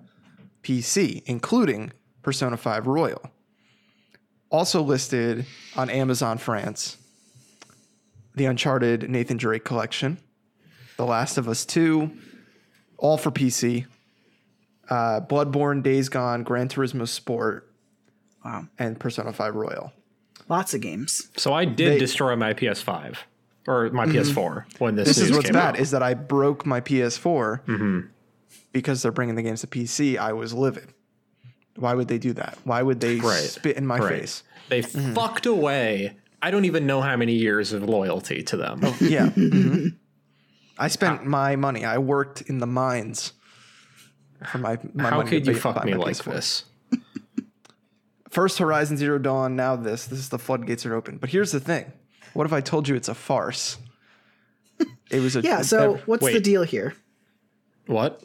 PC, 0.63 1.23
including 1.27 1.93
Persona 2.23 2.57
5 2.57 2.87
Royal. 2.87 3.31
Also 4.51 4.83
listed 4.83 5.47
on 5.77 5.89
Amazon 5.91 6.37
France, 6.39 6.97
the 8.35 8.47
Uncharted 8.47 9.09
Nathan 9.09 9.37
Drake 9.37 9.65
collection, 9.65 10.19
The 10.97 11.05
Last 11.07 11.39
of 11.39 11.49
Us 11.49 11.65
2, 11.65 12.11
all 13.01 13.17
for 13.19 13.31
PC 13.31 13.87
uh, 14.89 15.21
Bloodborne, 15.21 15.83
Days 15.83 16.09
Gone, 16.09 16.43
Gran 16.43 16.69
Turismo 16.69 17.07
Sport, 17.07 17.67
Wow. 18.45 18.67
and 18.79 18.99
Persona 18.99 19.33
5 19.33 19.55
Royal. 19.55 19.93
Lots 20.49 20.75
of 20.75 20.81
games. 20.81 21.29
So 21.37 21.53
I 21.53 21.65
did 21.65 21.93
They- 21.93 21.99
destroy 21.99 22.35
my 22.37 22.55
PS5 22.55 23.19
or 23.69 23.91
my 23.91 24.07
PS4 24.07 24.65
when 24.79 24.97
this, 24.97 25.07
This 25.09 25.19
is 25.19 25.29
news 25.29 25.37
what's 25.37 25.47
came 25.51 25.55
bad 25.55 25.75
out. 25.77 25.79
is 25.81 25.91
that 25.93 26.03
I 26.03 26.15
broke 26.15 26.67
my 26.67 26.81
PS4 26.81 28.09
because 28.73 29.03
they're 29.03 29.13
bringing 29.13 29.37
the 29.37 29.43
games 29.43 29.61
to 29.61 29.67
PC. 29.69 30.17
I 30.19 30.33
was 30.33 30.53
livid. 30.55 30.89
Why 31.77 31.95
would 31.95 32.09
they 32.09 32.19
do 32.19 32.33
that? 32.33 32.59
Why 32.65 32.83
would 32.83 32.99
they 33.01 33.17
Right. 33.17 33.39
spit 33.45 33.77
in 33.77 33.87
my 33.87 33.99
Right. 33.99 34.21
face? 34.21 34.43
They 34.71 34.83
Mm-hmm. 34.83 35.15
fucked 35.15 35.47
away. 35.47 36.17
I 36.43 36.51
don't 36.51 36.65
even 36.65 36.87
know 36.87 37.01
how 37.01 37.17
many 37.17 37.35
years 37.35 37.73
of 37.73 37.83
loyalty 37.85 38.43
to 38.45 38.57
them. 38.57 38.81
Yeah. 39.01 39.29
I 40.81 40.89
spent 40.89 41.25
my 41.27 41.55
money. 41.57 41.85
I 41.85 41.99
worked 41.99 42.41
in 42.43 42.59
the 42.59 42.67
mines 42.67 43.33
for 44.51 44.59
my, 44.59 44.79
my 44.95 45.11
how 45.11 45.19
money. 45.19 45.29
could 45.31 45.47
you 45.47 45.55
fuck 45.55 45.85
me 45.85 45.95
like 45.95 46.17
PS4. 46.17 46.25
this? 46.33 46.65
First 48.31 48.59
Horizon 48.59 48.97
Zero 48.97 49.19
Dawn, 49.19 49.57
now 49.57 49.77
this. 49.77 50.07
This 50.07 50.19
is 50.19 50.29
the 50.31 50.39
floodgates 50.39 50.87
are 50.87 50.95
open. 50.95 51.19
But 51.19 51.31
here's 51.31 51.53
the 51.53 51.61
thing. 51.61 51.93
What 52.33 52.47
if 52.47 52.53
I 52.53 52.61
told 52.61 52.89
you 52.89 52.95
it's 52.97 53.09
a 53.09 53.15
farce? 53.15 53.77
It 55.11 55.21
was 55.21 55.35
a 55.37 55.41
Yeah, 55.41 55.63
so 55.63 55.97
a- 55.97 55.99
what's 56.07 56.25
the 56.25 56.39
deal 56.41 56.63
here? 56.63 56.95
What? 57.87 58.23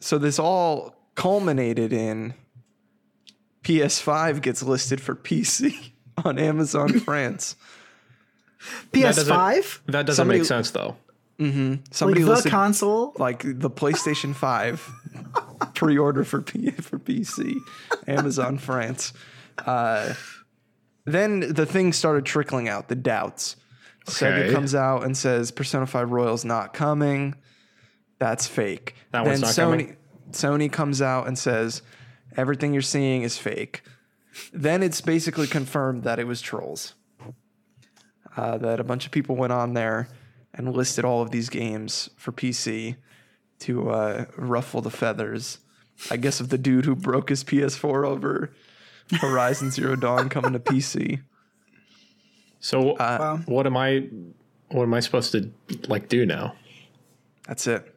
so 0.00 0.16
this 0.18 0.38
all 0.38 0.96
culminated 1.14 1.92
in 1.92 2.32
PS5 3.62 4.40
gets 4.40 4.62
listed 4.62 5.00
for 5.00 5.14
PC 5.14 5.92
on 6.24 6.38
Amazon 6.38 6.98
France. 7.00 7.54
PS5? 8.92 9.80
That 9.86 10.06
doesn't 10.06 10.16
Somebody- 10.16 10.40
make 10.40 10.46
sense 10.48 10.70
though. 10.70 10.96
Like 11.42 11.80
Somebody 11.90 12.22
the 12.22 12.28
listed 12.30 12.52
console? 12.52 13.12
like 13.18 13.42
the 13.42 13.70
PlayStation 13.70 14.34
5 14.34 14.90
pre-order 15.74 16.24
for 16.24 16.40
P- 16.42 16.70
for 16.72 16.98
PC, 16.98 17.56
Amazon 18.06 18.58
France. 18.68 19.12
Uh, 19.66 20.14
then 21.04 21.40
the 21.40 21.66
thing 21.66 21.92
started 21.92 22.24
trickling 22.24 22.68
out, 22.68 22.88
the 22.88 22.94
doubts. 22.94 23.56
Sega 24.06 24.52
comes 24.52 24.74
out 24.74 25.04
and 25.04 25.16
says 25.16 25.50
Persona 25.50 25.86
5 25.86 26.10
Royal's 26.10 26.44
not 26.44 26.72
coming. 26.74 27.34
That's 28.18 28.46
fake. 28.46 28.94
That 29.12 29.24
then 29.24 29.40
one's 29.40 29.40
not 29.42 29.50
Sony 29.50 29.96
coming? 30.32 30.68
Sony 30.68 30.72
comes 30.72 31.02
out 31.02 31.26
and 31.26 31.38
says 31.38 31.82
everything 32.36 32.72
you're 32.72 32.82
seeing 32.82 33.22
is 33.22 33.36
fake. 33.38 33.82
Then 34.52 34.82
it's 34.82 35.00
basically 35.00 35.46
confirmed 35.46 36.04
that 36.04 36.18
it 36.18 36.26
was 36.26 36.40
trolls. 36.40 36.94
Uh, 38.36 38.56
that 38.58 38.80
a 38.80 38.84
bunch 38.84 39.04
of 39.06 39.12
people 39.12 39.36
went 39.36 39.52
on 39.52 39.74
there 39.74 40.08
and 40.54 40.74
listed 40.74 41.04
all 41.04 41.22
of 41.22 41.30
these 41.30 41.48
games 41.48 42.10
for 42.16 42.32
PC 42.32 42.96
to 43.60 43.90
uh, 43.90 44.24
ruffle 44.36 44.80
the 44.80 44.90
feathers. 44.90 45.58
I 46.10 46.16
guess 46.16 46.40
of 46.40 46.48
the 46.48 46.58
dude 46.58 46.84
who 46.84 46.94
broke 46.96 47.28
his 47.28 47.44
PS4 47.44 48.06
over 48.06 48.52
Horizon 49.20 49.70
Zero 49.70 49.94
Dawn 49.96 50.28
coming 50.28 50.52
to 50.52 50.58
PC. 50.58 51.22
So 52.60 52.92
Uh, 52.96 53.38
what 53.46 53.66
am 53.66 53.76
I 53.76 54.08
what 54.68 54.84
am 54.84 54.94
I 54.94 55.00
supposed 55.00 55.32
to 55.32 55.50
like 55.88 56.08
do 56.08 56.24
now? 56.26 56.54
That's 57.46 57.66
it. 57.66 57.94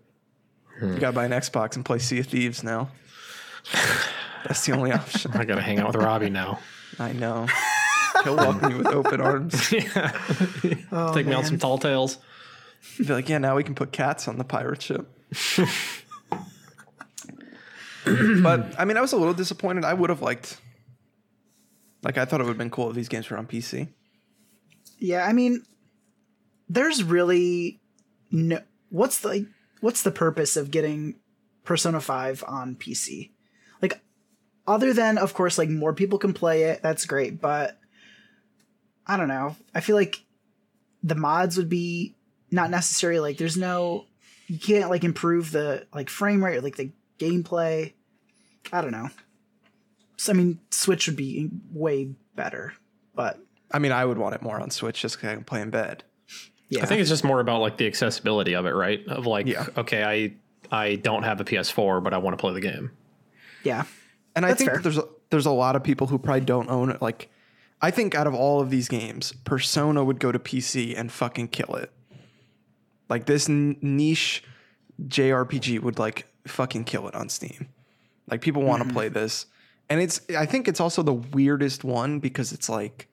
You 0.81 0.95
gotta 0.99 1.13
buy 1.13 1.25
an 1.25 1.31
Xbox 1.31 1.75
and 1.77 1.85
play 1.85 1.99
Sea 1.99 2.19
of 2.19 2.27
Thieves 2.27 2.63
now. 2.63 2.89
That's 4.45 4.65
the 4.65 4.73
only 4.73 4.91
option. 4.91 5.31
I 5.35 5.45
gotta 5.45 5.61
hang 5.61 5.79
out 5.79 5.87
with 5.87 5.95
Robbie 6.03 6.29
now. 6.29 6.59
I 6.99 7.13
know. 7.13 7.47
He'll 8.23 8.35
welcome 8.35 8.71
you 8.71 8.77
with 8.79 8.87
open 8.87 9.21
arms. 9.21 9.73
Oh, 10.91 11.13
Take 11.13 11.25
me 11.27 11.33
on 11.33 11.43
some 11.45 11.57
tall 11.59 11.77
tales. 11.77 12.17
Be 12.97 13.05
like, 13.05 13.29
yeah, 13.29 13.37
now 13.37 13.55
we 13.55 13.63
can 13.63 13.75
put 13.75 13.91
cats 13.91 14.27
on 14.27 14.37
the 14.37 14.43
pirate 14.43 14.81
ship. 14.81 15.11
but 18.43 18.79
I 18.79 18.85
mean, 18.85 18.97
I 18.97 19.01
was 19.01 19.13
a 19.13 19.17
little 19.17 19.33
disappointed. 19.33 19.83
I 19.83 19.93
would 19.93 20.09
have 20.09 20.21
liked, 20.21 20.59
like, 22.03 22.17
I 22.17 22.25
thought 22.25 22.39
it 22.39 22.43
would 22.43 22.51
have 22.51 22.57
been 22.57 22.69
cool 22.69 22.89
if 22.89 22.95
these 22.95 23.09
games 23.09 23.29
were 23.29 23.37
on 23.37 23.47
PC. 23.47 23.89
Yeah, 24.99 25.25
I 25.25 25.33
mean, 25.33 25.63
there's 26.69 27.03
really 27.03 27.81
no. 28.31 28.61
What's 28.89 29.19
the 29.19 29.47
what's 29.81 30.03
the 30.03 30.11
purpose 30.11 30.55
of 30.55 30.71
getting 30.71 31.15
Persona 31.63 31.99
Five 31.99 32.43
on 32.47 32.75
PC? 32.75 33.31
Like, 33.81 34.01
other 34.67 34.93
than 34.93 35.17
of 35.17 35.33
course, 35.33 35.57
like 35.57 35.69
more 35.69 35.93
people 35.93 36.17
can 36.17 36.33
play 36.33 36.63
it. 36.63 36.81
That's 36.81 37.05
great, 37.05 37.41
but 37.41 37.77
I 39.05 39.17
don't 39.17 39.27
know. 39.27 39.55
I 39.73 39.81
feel 39.81 39.95
like 39.95 40.23
the 41.03 41.15
mods 41.15 41.57
would 41.57 41.69
be 41.69 42.15
not 42.51 42.69
necessary. 42.69 43.19
Like, 43.19 43.37
there's 43.37 43.57
no 43.57 44.05
you 44.47 44.59
can't 44.59 44.89
like 44.89 45.03
improve 45.03 45.51
the 45.51 45.87
like 45.93 46.09
frame 46.09 46.43
rate 46.43 46.57
or 46.57 46.61
like 46.61 46.75
the 46.75 46.91
gameplay. 47.19 47.93
I 48.71 48.81
don't 48.81 48.91
know. 48.91 49.09
So, 50.17 50.31
I 50.31 50.35
mean, 50.35 50.59
Switch 50.71 51.07
would 51.07 51.15
be 51.17 51.49
way 51.73 52.11
better, 52.35 52.73
but 53.15 53.39
I 53.71 53.79
mean, 53.79 53.91
I 53.91 54.05
would 54.05 54.17
want 54.17 54.35
it 54.35 54.41
more 54.41 54.59
on 54.59 54.69
Switch 54.69 55.01
just 55.01 55.15
because 55.17 55.29
I 55.31 55.35
can 55.35 55.43
play 55.43 55.61
in 55.61 55.69
bed. 55.71 56.03
yeah, 56.69 56.83
I 56.83 56.85
think 56.85 57.01
it's 57.01 57.09
just 57.09 57.23
more 57.23 57.39
about 57.39 57.59
like 57.61 57.77
the 57.77 57.87
accessibility 57.87 58.55
of 58.55 58.65
it, 58.65 58.71
right? 58.75 59.05
Of 59.07 59.25
like, 59.25 59.47
Yeah. 59.47 59.65
okay, 59.77 60.03
I 60.03 60.35
I 60.75 60.95
don't 60.95 61.23
have 61.23 61.41
a 61.41 61.43
PS4, 61.43 62.03
but 62.03 62.13
I 62.13 62.17
want 62.17 62.37
to 62.37 62.41
play 62.41 62.53
the 62.53 62.61
game. 62.61 62.91
yeah. 63.63 63.83
And 64.35 64.45
I 64.45 64.49
That's 64.49 64.59
think 64.59 64.73
that 64.73 64.83
there's 64.83 64.97
a, 64.97 65.07
there's 65.29 65.45
a 65.45 65.51
lot 65.51 65.75
of 65.75 65.83
people 65.83 66.07
who 66.07 66.17
probably 66.19 66.41
don't 66.41 66.69
own 66.69 66.89
it. 66.89 67.01
Like, 67.01 67.29
I 67.81 67.89
think 67.91 68.15
out 68.15 68.27
of 68.27 68.33
all 68.33 68.59
of 68.61 68.69
these 68.69 68.87
games, 68.89 69.31
Persona 69.45 70.03
would 70.03 70.19
go 70.19 70.31
to 70.31 70.39
PC 70.39 70.97
and 70.97 71.09
fucking 71.11 71.47
kill 71.49 71.75
it. 71.75 71.91
Like 73.09 73.25
this 73.25 73.49
n- 73.49 73.77
niche 73.81 74.43
JRPG 75.01 75.81
would 75.81 75.99
like 75.99 76.27
fucking 76.47 76.85
kill 76.85 77.07
it 77.07 77.15
on 77.15 77.29
Steam. 77.29 77.69
Like 78.29 78.41
people 78.41 78.63
want 78.63 78.81
to 78.81 78.85
mm-hmm. 78.85 78.95
play 78.95 79.09
this, 79.09 79.45
and 79.89 80.01
it's 80.01 80.21
I 80.35 80.45
think 80.45 80.67
it's 80.67 80.79
also 80.79 81.03
the 81.03 81.13
weirdest 81.13 81.83
one 81.83 82.19
because 82.19 82.51
it's 82.51 82.69
like 82.69 83.07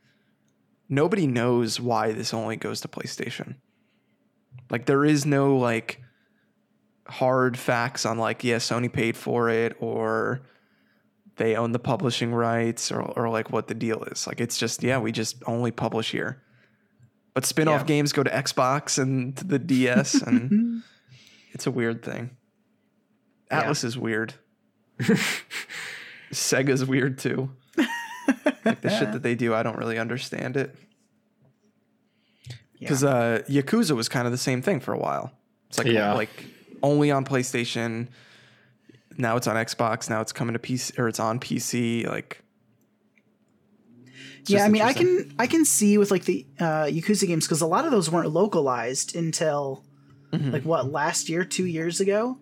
nobody 0.88 1.26
knows 1.26 1.80
why 1.80 2.12
this 2.12 2.32
only 2.32 2.56
goes 2.56 2.80
to 2.82 2.88
PlayStation. 2.88 3.56
Like 4.70 4.86
there 4.86 5.04
is 5.04 5.26
no 5.26 5.56
like 5.56 6.00
hard 7.06 7.58
facts 7.58 8.06
on 8.06 8.16
like 8.16 8.44
yeah 8.44 8.56
Sony 8.56 8.90
paid 8.90 9.16
for 9.16 9.50
it 9.50 9.76
or 9.80 10.42
they 11.36 11.56
own 11.56 11.72
the 11.72 11.78
publishing 11.78 12.32
rights 12.32 12.92
or, 12.92 13.02
or 13.02 13.28
like 13.28 13.50
what 13.50 13.66
the 13.66 13.74
deal 13.74 14.02
is. 14.04 14.26
Like 14.26 14.40
it's 14.40 14.58
just 14.58 14.82
yeah, 14.82 14.98
we 14.98 15.12
just 15.12 15.42
only 15.46 15.70
publish 15.70 16.10
here. 16.10 16.42
But 17.34 17.46
spin-off 17.46 17.80
Yeah. 17.82 17.86
games 17.86 18.12
go 18.12 18.22
to 18.22 18.30
Xbox 18.30 18.98
and 18.98 19.36
to 19.38 19.44
the 19.44 19.58
DS 19.58 20.14
and 20.26 20.82
it's 21.52 21.66
a 21.66 21.70
weird 21.70 22.02
thing. 22.04 22.36
Yeah. 23.50 23.64
Atlus 23.64 23.84
is 23.84 23.96
weird. 23.98 24.34
Sega's 26.32 26.84
weird 26.84 27.18
too. 27.18 27.50
like 28.64 28.80
the 28.80 28.90
shit 28.90 29.12
that 29.12 29.22
they 29.22 29.34
do, 29.34 29.54
I 29.54 29.62
don't 29.62 29.76
really 29.78 29.98
understand 29.98 30.56
it. 30.56 30.74
Because 32.78 33.04
uh, 33.04 33.42
Yakuza 33.48 33.94
was 33.94 34.08
kind 34.08 34.26
of 34.26 34.32
the 34.32 34.38
same 34.38 34.60
thing 34.62 34.80
for 34.80 34.92
a 34.92 34.98
while. 34.98 35.30
It's 35.68 35.78
like 35.78 35.86
Yeah. 35.86 36.14
like 36.14 36.30
only 36.82 37.10
on 37.10 37.24
PlayStation. 37.24 38.08
Now 39.18 39.36
it's 39.36 39.46
on 39.46 39.56
Xbox. 39.56 40.10
Now 40.10 40.20
it's 40.20 40.32
coming 40.32 40.52
to 40.54 40.58
PC 40.58 40.98
or 40.98 41.06
it's 41.08 41.20
on 41.20 41.38
PC. 41.38 42.06
Like, 42.08 42.38
it's 42.40 42.41
yeah 44.46 44.64
i 44.64 44.68
mean 44.68 44.82
i 44.82 44.92
can 44.92 45.34
i 45.38 45.46
can 45.46 45.64
see 45.64 45.98
with 45.98 46.10
like 46.10 46.24
the 46.24 46.46
uh 46.58 46.84
yakuza 46.84 47.26
games 47.26 47.46
because 47.46 47.60
a 47.60 47.66
lot 47.66 47.84
of 47.84 47.90
those 47.90 48.10
weren't 48.10 48.30
localized 48.30 49.14
until 49.16 49.84
Mm-hmm. 50.32 50.50
like 50.50 50.62
what 50.64 50.90
last 50.90 51.28
year 51.28 51.44
two 51.44 51.66
years 51.66 52.00
ago 52.00 52.38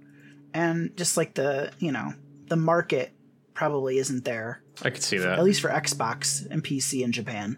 and 0.55 0.97
just 0.97 1.17
like 1.17 1.35
the 1.35 1.73
you 1.81 1.91
know 1.91 2.15
the 2.47 2.55
market 2.55 3.11
probably 3.53 3.99
isn't 3.99 4.25
there 4.25 4.63
I 4.85 4.91
could 4.91 5.03
see 5.03 5.19
that 5.19 5.39
at 5.41 5.43
least 5.45 5.61
for 5.61 5.71
xbox 5.71 6.49
and 6.49 6.63
pc 6.63 7.03
in 7.03 7.11
japan 7.11 7.57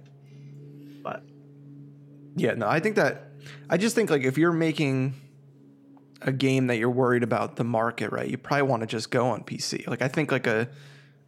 but 1.03 1.23
Yeah, 2.35 2.55
no, 2.55 2.67
I 2.67 2.81
think 2.81 2.97
that 2.97 3.25
I 3.69 3.77
just 3.77 3.95
think 3.95 4.09
like 4.09 4.23
if 4.23 4.39
you're 4.39 4.53
making 4.53 5.15
a 6.23 6.33
game 6.33 6.69
that 6.69 6.79
you're 6.79 6.89
worried 6.91 7.23
about 7.23 7.57
the 7.57 7.65
market, 7.65 8.11
right? 8.11 8.27
You 8.29 8.39
probably 8.39 8.63
want 8.63 8.81
to 8.81 8.87
just 8.87 9.11
go 9.11 9.29
on 9.29 9.43
PC. 9.45 9.87
Like 9.87 10.01
I 10.01 10.09
think 10.09 10.33
like 10.33 10.47
a 10.47 10.69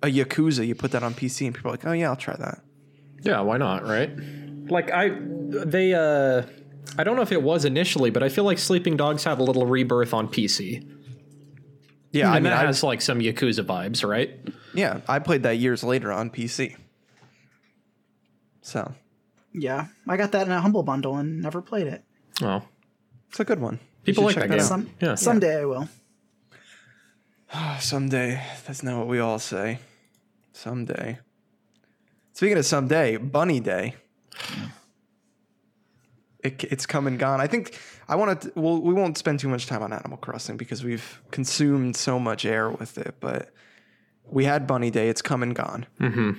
a 0.03 0.07
Yakuza, 0.07 0.67
you 0.67 0.75
put 0.75 0.93
that 0.93 1.03
on 1.03 1.13
PC 1.13 1.47
and 1.47 1.55
people 1.55 1.71
are 1.71 1.75
like, 1.75 1.85
"Oh 1.87 1.93
yeah, 1.93 2.09
I'll 2.09 2.17
try 2.17 2.37
that." 2.37 2.61
Yeah, 3.25 3.41
why 3.41 3.57
not, 3.57 3.85
right? 3.87 4.11
Like 4.69 4.91
I 4.93 5.11
they 5.19 5.93
uh 5.95 6.43
I 6.97 7.03
don't 7.05 7.17
know 7.17 7.23
if 7.23 7.33
it 7.33 7.43
was 7.43 7.65
initially, 7.65 8.11
but 8.11 8.23
I 8.23 8.29
feel 8.29 8.45
like 8.45 8.59
Sleeping 8.59 8.97
Dogs 8.97 9.25
had 9.25 9.39
a 9.41 9.43
little 9.43 9.67
rebirth 9.67 10.15
on 10.15 10.29
PC. 10.29 10.89
Yeah, 12.13 12.31
I 12.31 12.35
mean, 12.35 12.45
that 12.45 12.63
I, 12.63 12.67
has 12.67 12.83
like 12.85 13.01
some 13.03 13.19
Yakuza 13.19 13.65
vibes, 13.65 14.09
right? 14.09 14.31
yeah, 14.73 15.01
I 15.09 15.19
played 15.19 15.43
that 15.43 15.57
years 15.59 15.83
later 15.83 16.13
on 16.13 16.31
PC. 16.31 16.77
So, 18.63 18.95
yeah 19.53 19.87
i 20.09 20.17
got 20.17 20.33
that 20.33 20.47
in 20.47 20.53
a 20.53 20.61
humble 20.61 20.83
bundle 20.83 21.17
and 21.17 21.41
never 21.43 21.61
played 21.63 21.87
it 21.87 22.03
Oh. 22.43 22.63
it's 23.29 23.39
a 23.41 23.45
good 23.45 23.61
one. 23.61 23.79
People 24.05 24.25
like 24.25 24.35
check 24.35 24.45
that 24.49 24.51
game. 24.51 24.61
out. 24.61 24.67
Some, 24.67 24.91
Yeah. 25.01 25.15
someday 25.17 25.61
i 25.61 25.65
will 25.65 25.89
Someday. 27.81 28.43
That's 28.67 28.83
not 28.83 28.99
what 28.99 29.07
we 29.07 29.21
all 29.21 29.39
say. 29.39 29.79
Someday. 30.53 31.19
Speaking 32.35 32.59
of 32.59 32.67
someday, 32.67 33.17
Bunny 33.17 33.61
Day. 33.61 33.95
It, 36.41 36.63
it's 36.65 36.85
come 36.85 37.07
and 37.07 37.19
gone. 37.19 37.41
I 37.41 37.47
think 37.47 37.79
I 38.09 38.17
want 38.17 38.43
to. 38.43 38.53
Well, 38.57 38.83
we 38.83 38.93
won't 38.93 39.17
spend 39.17 39.41
too 39.41 39.49
much 39.49 39.67
time 39.67 39.83
on 39.83 39.93
Animal 39.93 40.19
Crossing 40.19 40.57
because 40.57 40.85
we've 40.85 41.23
consumed 41.31 41.97
so 41.97 42.19
much 42.19 42.45
air 42.45 42.69
with 42.69 42.99
it. 42.99 43.15
But 43.21 43.51
we 44.27 44.45
had 44.45 44.67
Bunny 44.67 44.91
Day. 44.91 45.09
It's 45.09 45.23
come 45.23 45.43
and 45.43 45.55
gone. 45.55 45.87
Mm-hmm. 46.01 46.33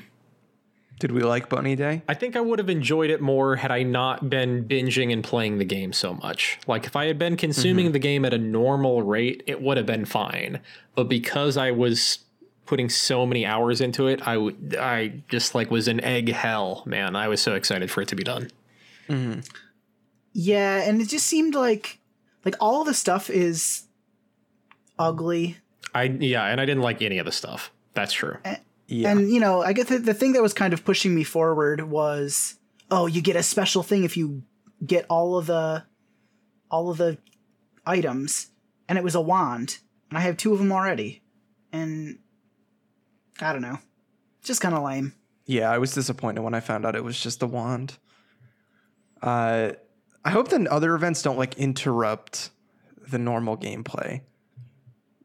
Did 0.99 1.11
we 1.11 1.21
like 1.23 1.49
Bunny 1.49 1.75
Day? 1.75 2.03
I 2.07 2.13
think 2.13 2.35
I 2.35 2.41
would 2.41 2.59
have 2.59 2.69
enjoyed 2.69 3.09
it 3.09 3.21
more 3.21 3.55
had 3.55 3.71
I 3.71 3.83
not 3.83 4.29
been 4.29 4.65
binging 4.65 5.11
and 5.11 5.23
playing 5.23 5.57
the 5.57 5.65
game 5.65 5.91
so 5.91 6.13
much. 6.13 6.59
Like 6.67 6.85
if 6.85 6.95
I 6.95 7.05
had 7.05 7.17
been 7.17 7.35
consuming 7.35 7.91
the 7.91 7.99
game 7.99 8.25
at 8.25 8.33
a 8.33 8.37
normal 8.37 9.01
rate, 9.01 9.43
it 9.47 9.61
would 9.61 9.77
have 9.77 9.85
been 9.85 10.05
fine. 10.05 10.59
But 10.93 11.09
because 11.09 11.57
I 11.57 11.71
was 11.71 12.19
putting 12.65 12.89
so 12.89 13.25
many 13.25 13.45
hours 13.45 13.81
into 13.81 14.07
it, 14.07 14.27
I 14.27 14.37
would 14.37 14.75
I 14.79 15.21
just 15.29 15.55
like 15.55 15.71
was 15.71 15.87
in 15.87 15.99
egg 16.01 16.31
hell, 16.31 16.83
man. 16.85 17.15
I 17.15 17.27
was 17.27 17.41
so 17.41 17.55
excited 17.55 17.91
for 17.91 18.01
it 18.01 18.07
to 18.09 18.15
be 18.15 18.23
done. 18.23 18.49
Mm-hmm. 19.07 19.41
yeah 20.33 20.81
and 20.81 20.99
it 20.99 21.07
just 21.07 21.27
seemed 21.27 21.53
like 21.53 21.99
like 22.43 22.55
all 22.59 22.83
the 22.83 22.95
stuff 22.95 23.29
is 23.29 23.83
ugly 24.97 25.57
I 25.95 26.03
yeah, 26.03 26.45
and 26.45 26.59
I 26.59 26.65
didn't 26.65 26.83
like 26.83 27.01
any 27.01 27.19
of 27.19 27.25
the 27.25 27.31
stuff. 27.31 27.71
That's 27.93 28.11
true. 28.11 28.37
Yeah. 28.87 29.11
And 29.11 29.31
you 29.31 29.39
know, 29.39 29.63
I 29.63 29.71
guess 29.71 29.87
the, 29.87 29.97
the 29.97 30.13
thing 30.13 30.33
that 30.33 30.41
was 30.41 30.53
kind 30.53 30.73
of 30.73 30.83
pushing 30.83 31.15
me 31.15 31.23
forward 31.23 31.89
was, 31.89 32.59
oh, 32.91 33.07
you 33.07 33.21
get 33.21 33.37
a 33.37 33.41
special 33.41 33.81
thing 33.81 34.03
if 34.03 34.17
you 34.17 34.43
get 34.85 35.05
all 35.09 35.37
of 35.37 35.45
the, 35.45 35.85
all 36.69 36.89
of 36.89 36.97
the 36.97 37.17
items, 37.85 38.51
and 38.89 38.97
it 38.97 39.03
was 39.05 39.15
a 39.15 39.21
wand, 39.21 39.77
and 40.09 40.17
I 40.17 40.21
have 40.21 40.35
two 40.35 40.51
of 40.51 40.59
them 40.59 40.73
already, 40.73 41.23
and 41.71 42.19
I 43.41 43.51
don't 43.53 43.61
know, 43.61 43.77
just 44.43 44.61
kind 44.61 44.73
of 44.75 44.83
lame. 44.83 45.13
Yeah, 45.45 45.69
I 45.69 45.77
was 45.77 45.93
disappointed 45.93 46.41
when 46.41 46.53
I 46.53 46.59
found 46.59 46.85
out 46.85 46.95
it 46.95 47.03
was 47.03 47.19
just 47.19 47.39
the 47.39 47.47
wand. 47.47 47.97
Uh, 49.21 49.71
I 50.23 50.31
hope 50.31 50.49
that 50.49 50.65
other 50.67 50.95
events 50.95 51.21
don't 51.21 51.37
like 51.37 51.57
interrupt 51.57 52.49
the 53.11 53.19
normal 53.19 53.57
gameplay. 53.57 54.21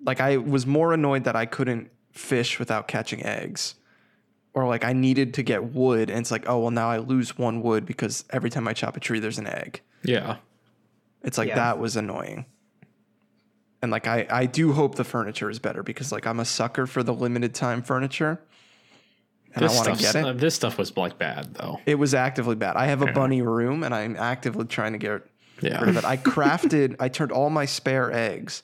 Like 0.05 0.20
I 0.20 0.37
was 0.38 0.66
more 0.66 0.92
annoyed 0.92 1.25
that 1.25 1.37
I 1.37 1.46
couldn't 1.46 1.90
fish 2.12 2.59
without 2.59 2.88
catching 2.88 3.25
eggs, 3.25 3.75
or 4.55 4.66
like 4.66 4.85
I 4.85 4.92
needed 4.92 5.35
to 5.35 5.42
get 5.42 5.73
wood, 5.73 6.11
and 6.11 6.18
it's 6.20 6.31
like, 6.31 6.49
oh 6.49 6.59
well, 6.61 6.70
now 6.70 6.90
I 6.90 6.99
lose 6.99 7.38
one 7.38 7.62
wood 7.62 7.87
because 7.87 8.25
every 8.31 8.51
time 8.51 8.66
I 8.68 8.73
chop 8.73 8.96
a 8.96 9.01
tree, 9.01 9.20
there's 9.20 9.38
an 9.38 9.46
egg. 9.46 9.81
Yeah. 10.03 10.37
It's 11.23 11.38
like 11.38 11.49
Yeah. 11.49 11.57
that 11.57 11.79
was 11.79 11.96
annoying. 11.96 12.46
And 13.83 13.90
like 13.90 14.07
I, 14.07 14.27
I 14.31 14.47
do 14.47 14.73
hope 14.73 14.97
the 14.97 15.05
furniture 15.05 15.49
is 15.49 15.59
better 15.59 15.83
because 15.83 16.12
like 16.12 16.27
I'm 16.27 16.40
a 16.40 16.45
sucker 16.45 16.87
for 16.87 17.03
the 17.03 17.14
limited 17.14 17.55
time 17.55 17.83
furniture. 17.83 18.38
And 19.55 19.64
This 19.64 19.73
I 19.73 19.77
want 19.87 19.99
to 19.99 20.03
get 20.05 20.14
it. 20.14 20.25
uh, 20.25 20.33
this 20.35 20.55
stuff 20.55 20.79
was 20.79 20.97
like 20.97 21.19
bad 21.19 21.55
though. 21.55 21.81
It 21.87 21.95
was 21.97 22.14
actively 22.14 22.55
bad. 22.57 22.77
I 22.77 22.87
have 22.87 23.03
a 23.03 23.11
bunny 23.12 23.43
room 23.43 23.83
and 23.83 23.95
I'm 23.95 24.16
actively 24.16 24.66
trying 24.66 24.93
to 24.93 24.99
get 24.99 25.23
Yeah. 25.62 25.81
rid 25.81 25.88
of 25.90 25.97
it. 25.97 26.05
I 26.05 26.16
crafted, 26.19 26.97
I 27.01 27.09
turned 27.09 27.33
all 27.33 27.51
my 27.51 27.64
spare 27.64 28.12
eggs 28.12 28.62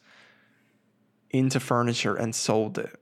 into 1.31 1.61
furniture 1.61 2.15
and 2.15 2.35
sold 2.35 2.79
it. 2.79 2.95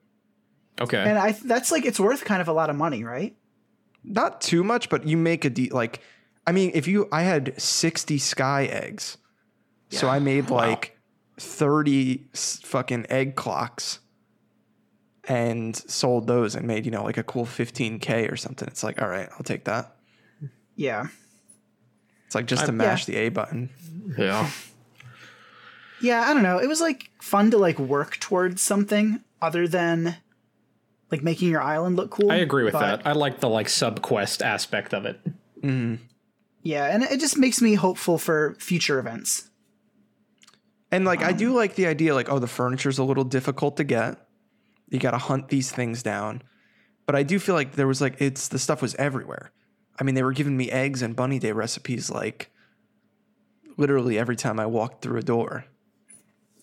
Okay. 0.81 0.99
And 0.99 1.19
I 1.19 1.33
that's 1.33 1.71
like 1.71 1.85
it's 1.85 2.01
worth 2.01 2.25
kind 2.25 2.41
of 2.41 2.49
a 2.49 2.53
lot 2.53 2.71
of 2.71 2.77
money, 2.77 3.05
right? 3.05 3.37
Not 4.03 4.41
too 4.41 4.65
much, 4.65 4.89
but 4.89 5.07
you 5.07 5.17
make 5.17 5.45
a 5.45 5.51
de- 5.51 5.71
like 5.71 6.01
I 6.47 6.53
mean, 6.53 6.71
if 6.75 6.87
you 6.87 7.09
I 7.13 7.23
had 7.23 7.61
60 7.61 8.19
sky 8.19 8.67
eggs. 8.67 9.19
So 9.91 10.09
I 10.09 10.19
made 10.19 10.51
like 10.51 10.94
30 11.39 12.27
s- 12.33 12.61
fucking 12.65 13.07
egg 13.11 13.35
clocks 13.37 14.01
and 15.27 15.75
sold 15.77 16.27
those 16.27 16.55
and 16.55 16.67
made, 16.67 16.85
you 16.85 16.91
know, 16.91 17.03
like 17.05 17.17
a 17.17 17.23
cool 17.23 17.47
15k 17.47 18.31
or 18.31 18.37
something. 18.37 18.69
It's 18.69 18.83
like, 18.85 19.01
all 19.01 19.09
right, 19.09 19.29
I'll 19.33 19.43
take 19.43 19.65
that. 19.65 19.97
Yeah, 20.77 21.07
It's 22.27 22.35
like 22.35 22.47
just 22.47 22.65
to 22.67 22.73
I- 22.73 22.75
mash 22.75 23.05
the 23.07 23.17
A 23.17 23.29
button. 23.31 23.71
yeah. 24.19 24.51
yeah. 26.03 26.23
I 26.29 26.35
don't 26.35 26.43
know. 26.43 26.59
It 26.59 26.67
was 26.69 26.81
like 26.81 27.11
fun 27.21 27.51
to 27.53 27.59
like 27.59 27.79
work 27.79 28.19
towards 28.19 28.61
something 28.61 29.21
other 29.41 29.67
than 29.69 30.17
like 31.11 31.23
making 31.23 31.49
your 31.51 31.63
island 31.63 31.97
look 31.97 32.11
cool. 32.11 32.31
I 32.33 32.37
agree 32.37 32.65
with 32.65 32.73
that. 32.75 33.07
I 33.07 33.13
like 33.13 33.41
the 33.41 33.49
like 33.49 33.69
sub 33.69 34.03
quest 34.03 34.43
aspect 34.43 34.93
of 34.93 35.07
it. 35.07 35.21
Mm-hmm. 35.63 36.03
Yeah, 36.63 36.87
and 36.87 37.03
it 37.05 37.21
just 37.21 37.37
makes 37.39 37.61
me 37.63 37.75
hopeful 37.75 38.19
for 38.19 38.57
future 38.59 38.99
events. 38.99 39.51
And 40.95 41.05
like 41.05 41.23
I 41.23 41.33
do 41.33 41.51
um. 41.51 41.57
like 41.57 41.75
the 41.75 41.87
idea 41.87 42.15
like 42.15 42.31
oh 42.31 42.39
the 42.39 42.47
furniture's 42.47 42.99
a 42.99 43.05
little 43.05 43.25
difficult 43.25 43.77
to 43.79 43.85
get. 43.85 44.17
You 44.91 45.01
got 45.01 45.11
to 45.11 45.19
hunt 45.19 45.49
these 45.49 45.73
things 45.73 46.05
down. 46.05 46.43
But 47.05 47.17
I 47.17 47.25
do 47.25 47.41
feel 47.41 47.57
like 47.57 47.73
there 47.73 47.89
was 47.89 48.01
like 48.01 48.21
it's 48.21 48.47
the 48.49 48.61
stuff 48.61 48.81
was 48.81 48.95
everywhere. 48.95 49.51
I 49.99 50.05
mean 50.05 50.15
they 50.15 50.23
were 50.23 50.33
giving 50.33 50.57
me 50.57 50.71
eggs 50.71 51.03
and 51.03 51.17
bunny 51.17 51.41
day 51.41 51.51
recipes 51.51 52.11
like 52.11 52.53
literally 53.77 54.19
every 54.19 54.37
time 54.37 54.61
I 54.61 54.67
walked 54.67 55.03
through 55.03 55.19
a 55.19 55.23
door. 55.23 55.65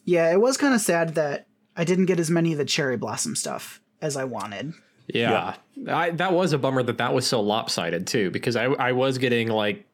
Yeah, 0.06 0.32
it 0.32 0.39
was 0.39 0.56
kind 0.56 0.74
of 0.74 0.80
sad 0.80 1.15
that 1.15 1.48
I 1.76 1.84
didn't 1.84 2.06
get 2.06 2.20
as 2.20 2.32
many 2.32 2.54
of 2.54 2.58
the 2.58 2.65
cherry 2.65 2.96
blossom 2.96 3.36
stuff 3.36 3.82
as 4.02 4.15
I 4.15 4.24
wanted. 4.24 4.74
Yeah, 5.08 5.56
I, 5.89 6.12
that 6.12 6.32
was 6.32 6.54
a 6.54 6.58
bummer 6.58 6.84
that 6.84 7.00
that 7.00 7.13
was 7.13 7.28
so 7.28 7.41
lopsided 7.41 8.08
too, 8.08 8.32
because 8.32 8.56
I 8.56 8.65
I 8.65 8.94
was 8.94 9.17
getting 9.17 9.50
like 9.50 9.86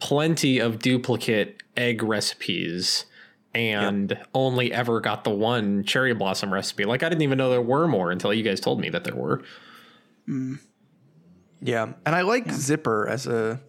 plenty 0.00 0.58
of 0.58 0.78
duplicate 0.78 1.62
egg 1.76 2.02
recipes 2.02 3.04
and 3.54 4.18
only 4.34 4.72
ever 4.72 5.00
got 5.00 5.24
the 5.24 5.30
one 5.30 5.84
cherry 5.84 6.12
blossom 6.14 6.52
recipe. 6.52 6.84
Like 6.84 7.02
I 7.02 7.08
didn't 7.08 7.22
even 7.22 7.38
know 7.38 7.50
there 7.50 7.62
were 7.62 7.86
more 7.88 8.10
until 8.10 8.32
you 8.34 8.42
guys 8.42 8.60
told 8.60 8.80
me 8.80 8.88
that 8.90 9.04
there 9.04 9.14
were. 9.14 9.42
Mm. 10.28 10.58
Yeah. 11.60 11.92
And 12.04 12.14
I 12.14 12.22
like 12.22 12.50
Zipper 12.50 13.08
as 13.08 13.26
a 13.26 13.60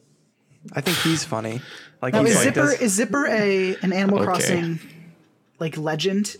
I 0.74 0.82
think 0.82 0.98
he's 0.98 1.24
funny. 1.24 1.62
Like 2.02 2.14
Now, 2.14 2.22
he's 2.24 2.32
is 2.32 2.36
like 2.38 2.44
Zipper 2.56 2.62
does- 2.72 2.82
is 2.82 2.94
Zipper 2.94 3.28
a 3.28 3.76
an 3.82 3.94
Animal 3.94 4.20
Okay. 4.20 4.26
Crossing 4.26 4.80
like 5.60 5.78
legend? 5.78 6.36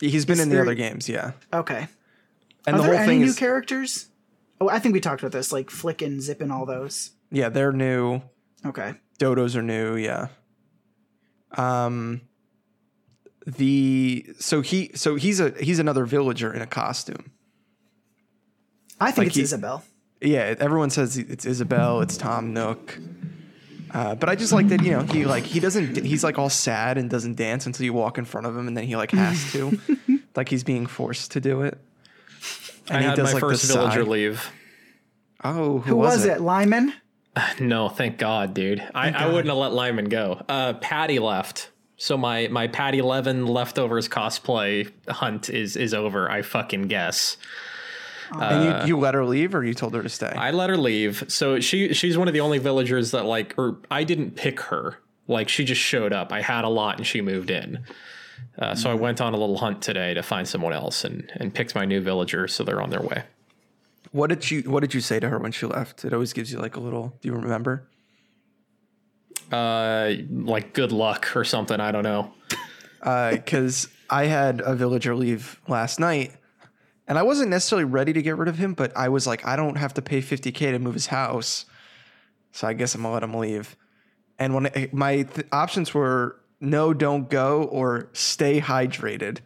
he's 0.00 0.24
been 0.24 0.34
is 0.34 0.40
in 0.40 0.48
the 0.48 0.60
other 0.60 0.74
games, 0.74 1.08
yeah. 1.08 1.32
Okay. 1.52 1.86
And 2.66 2.76
Are 2.76 2.78
the 2.78 2.82
there 2.82 2.92
whole 2.92 3.00
any 3.02 3.06
thing 3.06 3.20
new 3.20 3.26
is 3.26 3.38
characters? 3.38 4.08
Oh, 4.60 4.68
I 4.68 4.78
think 4.78 4.92
we 4.94 5.00
talked 5.00 5.20
about 5.22 5.32
this, 5.32 5.52
like 5.52 5.70
Flick 5.70 6.02
and 6.02 6.22
Zip 6.22 6.40
and 6.40 6.52
all 6.52 6.64
those. 6.66 7.10
yeah, 7.30 7.48
they're 7.48 7.72
new. 7.72 8.22
Okay. 8.64 8.94
Dodos 9.18 9.56
are 9.56 9.62
new, 9.62 9.96
yeah. 9.96 10.28
Um 11.56 12.22
the 13.46 14.26
so 14.38 14.60
he 14.60 14.90
so 14.94 15.16
he's 15.16 15.40
a 15.40 15.50
he's 15.60 15.78
another 15.78 16.04
villager 16.04 16.52
in 16.52 16.62
a 16.62 16.66
costume. 16.66 17.32
I 19.00 19.06
think 19.06 19.18
Like 19.18 19.26
it's 19.28 19.36
he- 19.36 19.42
Isabelle. 19.42 19.82
Yeah, 20.20 20.54
everyone 20.60 20.90
says 20.90 21.18
it's 21.18 21.44
Isabelle, 21.44 22.00
it's 22.00 22.16
Tom 22.16 22.54
Nook. 22.54 22.96
Uh, 23.90 24.14
but 24.14 24.28
I 24.28 24.36
just 24.36 24.52
like 24.52 24.68
that, 24.68 24.82
you 24.84 24.92
know, 24.92 25.00
he 25.02 25.24
like 25.26 25.42
he 25.44 25.58
doesn't 25.58 26.04
he's 26.04 26.22
like 26.22 26.38
all 26.38 26.48
sad 26.48 26.96
and 26.98 27.10
doesn't 27.10 27.34
dance 27.34 27.66
until 27.66 27.84
you 27.84 27.92
walk 27.92 28.18
in 28.18 28.24
front 28.24 28.46
of 28.46 28.56
him 28.56 28.68
and 28.68 28.76
then 28.76 28.84
he 28.84 28.94
like 28.96 29.10
has 29.10 29.50
to. 29.52 29.78
like 30.36 30.48
he's 30.48 30.62
being 30.64 30.86
forced 30.86 31.32
to 31.32 31.40
do 31.40 31.62
it. 31.62 31.76
And 32.88 32.98
I 32.98 33.00
he 33.00 33.06
had 33.08 33.16
does, 33.16 33.24
my 33.26 33.32
like, 33.32 33.40
the 33.42 33.48
first 33.48 33.66
villager 33.72 34.04
sigh. 34.04 34.08
leave. 34.10 34.50
Oh, 35.44 35.78
who, 35.78 35.80
Who 35.80 35.96
was, 35.96 36.24
it? 36.24 36.40
Lyman? 36.40 36.92
No, 37.60 37.88
thank 37.88 38.18
God, 38.18 38.54
dude. 38.54 38.86
I, 38.94 39.10
I 39.10 39.26
wouldn't 39.26 39.48
have 39.48 39.56
let 39.56 39.72
Lyman 39.72 40.08
go. 40.08 40.42
Uh, 40.48 40.74
Patty 40.74 41.18
left. 41.18 41.70
So 41.96 42.16
my 42.16 42.48
my 42.48 42.66
Patty 42.66 43.00
Levin 43.00 43.46
leftovers 43.46 44.08
cosplay 44.08 44.90
hunt 45.08 45.48
is 45.48 45.76
is 45.76 45.94
over. 45.94 46.30
I 46.30 46.42
fucking 46.42 46.88
guess. 46.88 47.36
And 48.34 48.88
you, 48.88 48.96
you 48.96 49.00
let 49.00 49.14
her 49.14 49.24
leave 49.24 49.54
or 49.54 49.62
you 49.62 49.74
told 49.74 49.94
her 49.94 50.02
to 50.02 50.08
stay? 50.08 50.32
I 50.34 50.50
let 50.52 50.70
her 50.70 50.76
leave. 50.76 51.24
So 51.28 51.60
she 51.60 51.92
she's 51.94 52.16
one 52.18 52.28
of 52.28 52.34
the 52.34 52.40
only 52.40 52.58
villagers 52.58 53.10
that 53.12 53.24
like 53.24 53.54
or 53.56 53.78
I 53.90 54.04
didn't 54.04 54.32
pick 54.32 54.58
her. 54.60 54.98
Like 55.28 55.48
she 55.48 55.64
just 55.64 55.80
showed 55.80 56.12
up. 56.12 56.32
I 56.32 56.40
had 56.40 56.64
a 56.64 56.68
lot 56.68 56.96
and 56.96 57.06
she 57.06 57.20
moved 57.20 57.50
in. 57.50 57.84
Uh, 58.58 58.74
so 58.74 58.90
I 58.90 58.94
went 58.94 59.20
on 59.20 59.32
a 59.34 59.36
little 59.36 59.58
hunt 59.58 59.80
today 59.80 60.12
to 60.14 60.22
find 60.22 60.48
someone 60.48 60.72
else 60.72 61.04
and 61.04 61.30
and 61.36 61.54
picked 61.54 61.74
my 61.74 61.84
new 61.84 62.00
villager. 62.00 62.48
So 62.48 62.64
they're 62.64 62.82
on 62.82 62.90
their 62.90 63.02
way. 63.02 63.22
What 64.12 64.28
did 64.28 64.50
you 64.50 64.62
what 64.62 64.80
did 64.80 64.94
you 64.94 65.00
say 65.00 65.18
to 65.18 65.28
her 65.28 65.38
when 65.38 65.52
she 65.52 65.66
left? 65.66 66.04
It 66.04 66.12
always 66.12 66.32
gives 66.32 66.52
you 66.52 66.58
like 66.58 66.76
a 66.76 66.80
little 66.80 67.18
do 67.20 67.28
you 67.28 67.34
remember? 67.34 67.88
Uh, 69.50 70.14
like 70.30 70.72
good 70.72 70.92
luck 70.92 71.34
or 71.36 71.44
something. 71.44 71.80
I 71.80 71.92
don't 71.92 72.04
know. 72.04 72.32
because 73.00 73.88
I 74.08 74.26
had 74.26 74.60
a 74.60 74.74
villager 74.74 75.14
leave 75.14 75.60
last 75.66 75.98
night, 75.98 76.32
and 77.08 77.18
I 77.18 77.22
wasn't 77.22 77.50
necessarily 77.50 77.84
ready 77.84 78.12
to 78.12 78.22
get 78.22 78.36
rid 78.36 78.48
of 78.48 78.58
him, 78.58 78.74
but 78.74 78.96
I 78.96 79.08
was 79.08 79.26
like, 79.26 79.46
I 79.46 79.56
don't 79.56 79.76
have 79.76 79.94
to 79.94 80.02
pay 80.02 80.20
50k 80.22 80.72
to 80.72 80.78
move 80.78 80.94
his 80.94 81.06
house, 81.06 81.66
so 82.52 82.68
I 82.68 82.74
guess 82.74 82.94
I'm 82.94 83.02
gonna 83.02 83.14
let 83.14 83.22
him 83.22 83.34
leave. 83.34 83.76
And 84.38 84.54
when 84.54 84.70
my 84.92 85.22
th- 85.22 85.46
options 85.52 85.92
were 85.92 86.36
no, 86.60 86.94
don't 86.94 87.28
go, 87.28 87.64
or 87.64 88.08
stay 88.12 88.60
hydrated. 88.60 89.38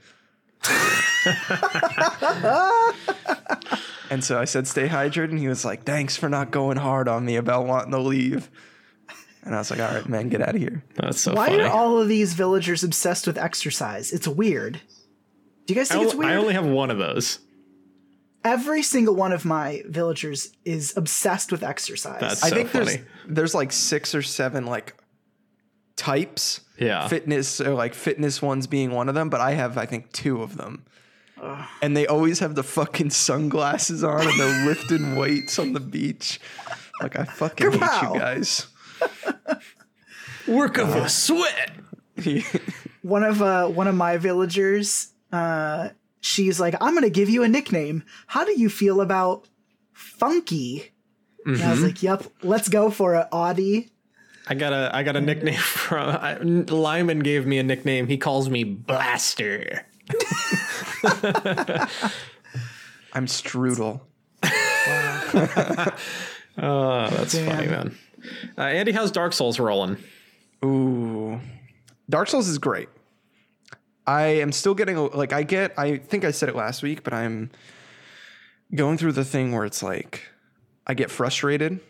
and 4.10 4.24
so 4.24 4.38
I 4.38 4.44
said 4.44 4.66
stay 4.66 4.88
hydrated, 4.88 5.30
and 5.30 5.38
he 5.38 5.48
was 5.48 5.64
like, 5.64 5.84
"Thanks 5.84 6.16
for 6.16 6.28
not 6.28 6.50
going 6.50 6.76
hard 6.76 7.08
on 7.08 7.24
me 7.24 7.36
about 7.36 7.66
wanting 7.66 7.92
to 7.92 8.00
leave." 8.00 8.50
And 9.42 9.54
I 9.54 9.58
was 9.58 9.70
like, 9.70 9.80
"All 9.80 9.94
right, 9.94 10.08
man, 10.08 10.28
get 10.28 10.42
out 10.42 10.54
of 10.54 10.60
here." 10.60 10.84
That's 10.94 11.20
so 11.20 11.34
Why 11.34 11.48
funny. 11.48 11.62
are 11.62 11.70
all 11.70 12.00
of 12.00 12.08
these 12.08 12.34
villagers 12.34 12.84
obsessed 12.84 13.26
with 13.26 13.38
exercise? 13.38 14.12
It's 14.12 14.28
weird. 14.28 14.80
Do 15.66 15.74
you 15.74 15.80
guys 15.80 15.90
I, 15.90 15.94
think 15.94 16.06
it's 16.06 16.14
weird? 16.14 16.32
I 16.32 16.36
only 16.36 16.54
have 16.54 16.66
one 16.66 16.90
of 16.90 16.98
those. 16.98 17.40
Every 18.44 18.82
single 18.82 19.16
one 19.16 19.32
of 19.32 19.44
my 19.44 19.82
villagers 19.86 20.52
is 20.64 20.96
obsessed 20.96 21.50
with 21.50 21.64
exercise. 21.64 22.20
That's 22.20 22.44
I 22.44 22.50
so 22.50 22.54
think 22.54 22.72
there's 22.72 22.98
there's 23.26 23.54
like 23.54 23.72
six 23.72 24.14
or 24.14 24.22
seven 24.22 24.66
like 24.66 24.94
types. 25.96 26.60
Yeah. 26.78 27.08
Fitness 27.08 27.60
or 27.60 27.74
like 27.74 27.94
fitness 27.94 28.40
ones 28.42 28.66
being 28.66 28.90
one 28.90 29.08
of 29.08 29.14
them, 29.14 29.28
but 29.30 29.40
I 29.40 29.52
have 29.52 29.78
I 29.78 29.86
think 29.86 30.12
two 30.12 30.42
of 30.42 30.56
them. 30.56 30.84
And 31.82 31.96
they 31.96 32.06
always 32.06 32.38
have 32.38 32.54
the 32.54 32.62
fucking 32.62 33.10
sunglasses 33.10 34.02
on 34.02 34.26
and 34.26 34.40
they're 34.40 34.66
lifting 34.66 35.16
weights 35.18 35.58
on 35.58 35.74
the 35.74 35.80
beach. 35.80 36.40
Like 37.00 37.16
I 37.16 37.24
fucking 37.24 37.72
hate 37.72 38.02
you 38.02 38.18
guys. 38.18 38.66
Work 40.48 40.78
of 40.78 40.94
a 40.94 41.08
sweat. 41.08 41.72
one 43.02 43.22
of 43.22 43.42
uh 43.42 43.68
one 43.68 43.86
of 43.86 43.94
my 43.94 44.16
villagers 44.16 45.12
uh 45.32 45.90
she's 46.20 46.58
like 46.58 46.74
i'm 46.80 46.94
gonna 46.94 47.10
give 47.10 47.28
you 47.28 47.42
a 47.42 47.48
nickname 47.48 48.02
how 48.26 48.44
do 48.44 48.58
you 48.58 48.68
feel 48.68 49.00
about 49.00 49.46
funky 49.92 50.92
and 51.44 51.62
i 51.62 51.70
was 51.70 51.82
like 51.82 52.02
yep 52.02 52.24
let's 52.42 52.68
go 52.68 52.90
for 52.90 53.14
it 53.14 53.26
audie 53.30 53.90
I 54.46 54.54
got 54.54 54.72
a 54.72 54.90
I 54.94 55.02
got 55.02 55.16
a 55.16 55.20
nickname 55.20 55.54
from 55.60 56.08
I, 56.08 56.34
Lyman 56.38 57.20
gave 57.20 57.46
me 57.46 57.58
a 57.58 57.62
nickname. 57.62 58.06
He 58.06 58.16
calls 58.16 58.48
me 58.48 58.64
Blaster. 58.64 59.86
I'm 63.12 63.26
Strudel. 63.26 64.00
Oh, 66.58 67.10
that's 67.10 67.38
funny, 67.38 67.66
man. 67.66 67.96
Uh, 68.56 68.62
Andy, 68.62 68.92
how's 68.92 69.10
Dark 69.10 69.34
Souls 69.34 69.60
rolling? 69.60 69.98
Ooh. 70.64 71.38
Dark 72.08 72.28
Souls 72.28 72.48
is 72.48 72.56
great. 72.58 72.88
I 74.06 74.22
am 74.24 74.52
still 74.52 74.74
getting 74.74 74.96
like 75.10 75.32
I 75.32 75.42
get 75.42 75.78
I 75.78 75.98
think 75.98 76.24
I 76.24 76.30
said 76.30 76.48
it 76.48 76.56
last 76.56 76.82
week, 76.82 77.02
but 77.02 77.12
I'm 77.12 77.50
going 78.74 78.96
through 78.96 79.12
the 79.12 79.24
thing 79.24 79.52
where 79.52 79.64
it's 79.64 79.82
like 79.82 80.22
I 80.86 80.94
get 80.94 81.10
frustrated, 81.10 81.80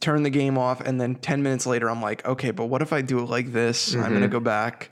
turn 0.00 0.22
the 0.22 0.30
game 0.30 0.56
off, 0.58 0.80
and 0.80 1.00
then 1.00 1.14
10 1.14 1.42
minutes 1.42 1.66
later 1.66 1.88
I'm 1.90 2.00
like, 2.02 2.26
okay, 2.26 2.50
but 2.50 2.66
what 2.66 2.82
if 2.82 2.92
I 2.92 3.02
do 3.02 3.18
it 3.20 3.28
like 3.28 3.52
this? 3.52 3.94
I'm 3.94 4.12
gonna 4.12 4.28
go 4.28 4.40
back. 4.40 4.90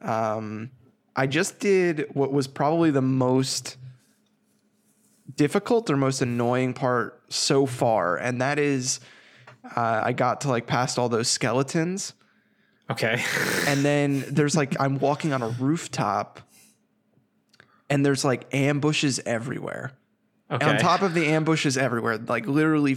Um 0.00 0.70
I 1.14 1.26
just 1.26 1.58
did 1.58 2.06
what 2.14 2.32
was 2.32 2.46
probably 2.46 2.90
the 2.90 3.02
most 3.02 3.76
difficult 5.36 5.90
or 5.90 5.96
most 5.96 6.22
annoying 6.22 6.72
part 6.74 7.20
so 7.28 7.66
far, 7.66 8.16
and 8.16 8.40
that 8.40 8.58
is 8.58 9.00
uh, 9.76 10.00
I 10.04 10.12
got 10.12 10.40
to 10.42 10.48
like 10.48 10.66
past 10.66 10.98
all 10.98 11.08
those 11.08 11.28
skeletons 11.28 12.14
Okay. 12.90 13.22
and 13.68 13.84
then 13.84 14.24
there's 14.28 14.56
like 14.56 14.80
I'm 14.80 14.98
walking 14.98 15.32
on 15.32 15.42
a 15.42 15.48
rooftop 15.48 16.40
and 17.88 18.04
there's 18.04 18.24
like 18.24 18.52
ambushes 18.54 19.20
everywhere. 19.26 19.92
Okay. 20.50 20.64
And 20.66 20.76
on 20.76 20.82
top 20.82 21.02
of 21.02 21.14
the 21.14 21.26
ambushes 21.26 21.76
everywhere, 21.78 22.18
like 22.18 22.46
literally 22.46 22.96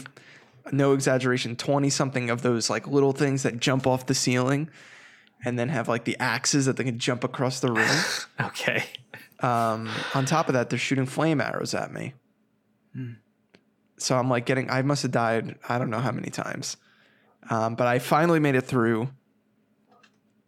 no 0.72 0.94
exaggeration, 0.94 1.56
20 1.56 1.90
something 1.90 2.30
of 2.30 2.42
those 2.42 2.70
like 2.70 2.88
little 2.88 3.12
things 3.12 3.44
that 3.44 3.60
jump 3.60 3.86
off 3.86 4.06
the 4.06 4.14
ceiling 4.14 4.70
and 5.44 5.60
then 5.60 5.70
have 5.70 5.88
like 5.88 6.06
the 6.06 6.18
axes 6.20 6.66
that 6.66 6.78
they 6.78 6.84
can 6.84 7.00
jump 7.00 7.24
across 7.24 7.60
the 7.60 7.72
room. 7.72 7.98
okay. 8.40 8.86
um, 9.42 9.90
on 10.14 10.26
top 10.26 10.48
of 10.48 10.54
that, 10.54 10.70
they're 10.70 10.80
shooting 10.80 11.06
flame 11.06 11.42
arrows 11.42 11.74
at 11.74 11.92
me. 11.92 12.14
So 13.98 14.18
I'm 14.18 14.30
like 14.30 14.46
getting, 14.46 14.70
I 14.70 14.82
must 14.82 15.04
have 15.04 15.12
died, 15.12 15.58
I 15.68 15.78
don't 15.78 15.90
know 15.90 16.00
how 16.00 16.12
many 16.12 16.30
times. 16.30 16.78
Um, 17.50 17.76
but 17.76 17.88
I 17.88 18.00
finally 18.00 18.40
made 18.40 18.56
it 18.56 18.62
through. 18.62 19.10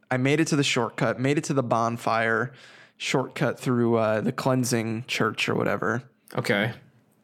I 0.09 0.17
made 0.17 0.39
it 0.39 0.47
to 0.47 0.55
the 0.55 0.63
shortcut, 0.63 1.19
made 1.19 1.37
it 1.37 1.43
to 1.45 1.53
the 1.53 1.63
bonfire, 1.63 2.53
shortcut 2.97 3.59
through 3.59 3.95
uh, 3.95 4.21
the 4.21 4.31
cleansing 4.31 5.05
church 5.07 5.49
or 5.49 5.55
whatever. 5.55 6.03
Okay. 6.37 6.73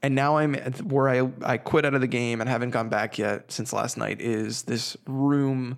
And 0.03 0.15
now 0.15 0.37
I'm 0.37 0.55
at 0.55 0.81
where 0.81 1.07
I, 1.09 1.29
I 1.43 1.57
quit 1.57 1.85
out 1.85 1.93
of 1.93 2.01
the 2.01 2.07
game 2.07 2.41
and 2.41 2.49
haven't 2.49 2.71
gone 2.71 2.89
back 2.89 3.17
yet 3.19 3.51
since 3.51 3.71
last 3.71 3.97
night 3.97 4.19
is 4.19 4.63
this 4.63 4.97
room 5.05 5.77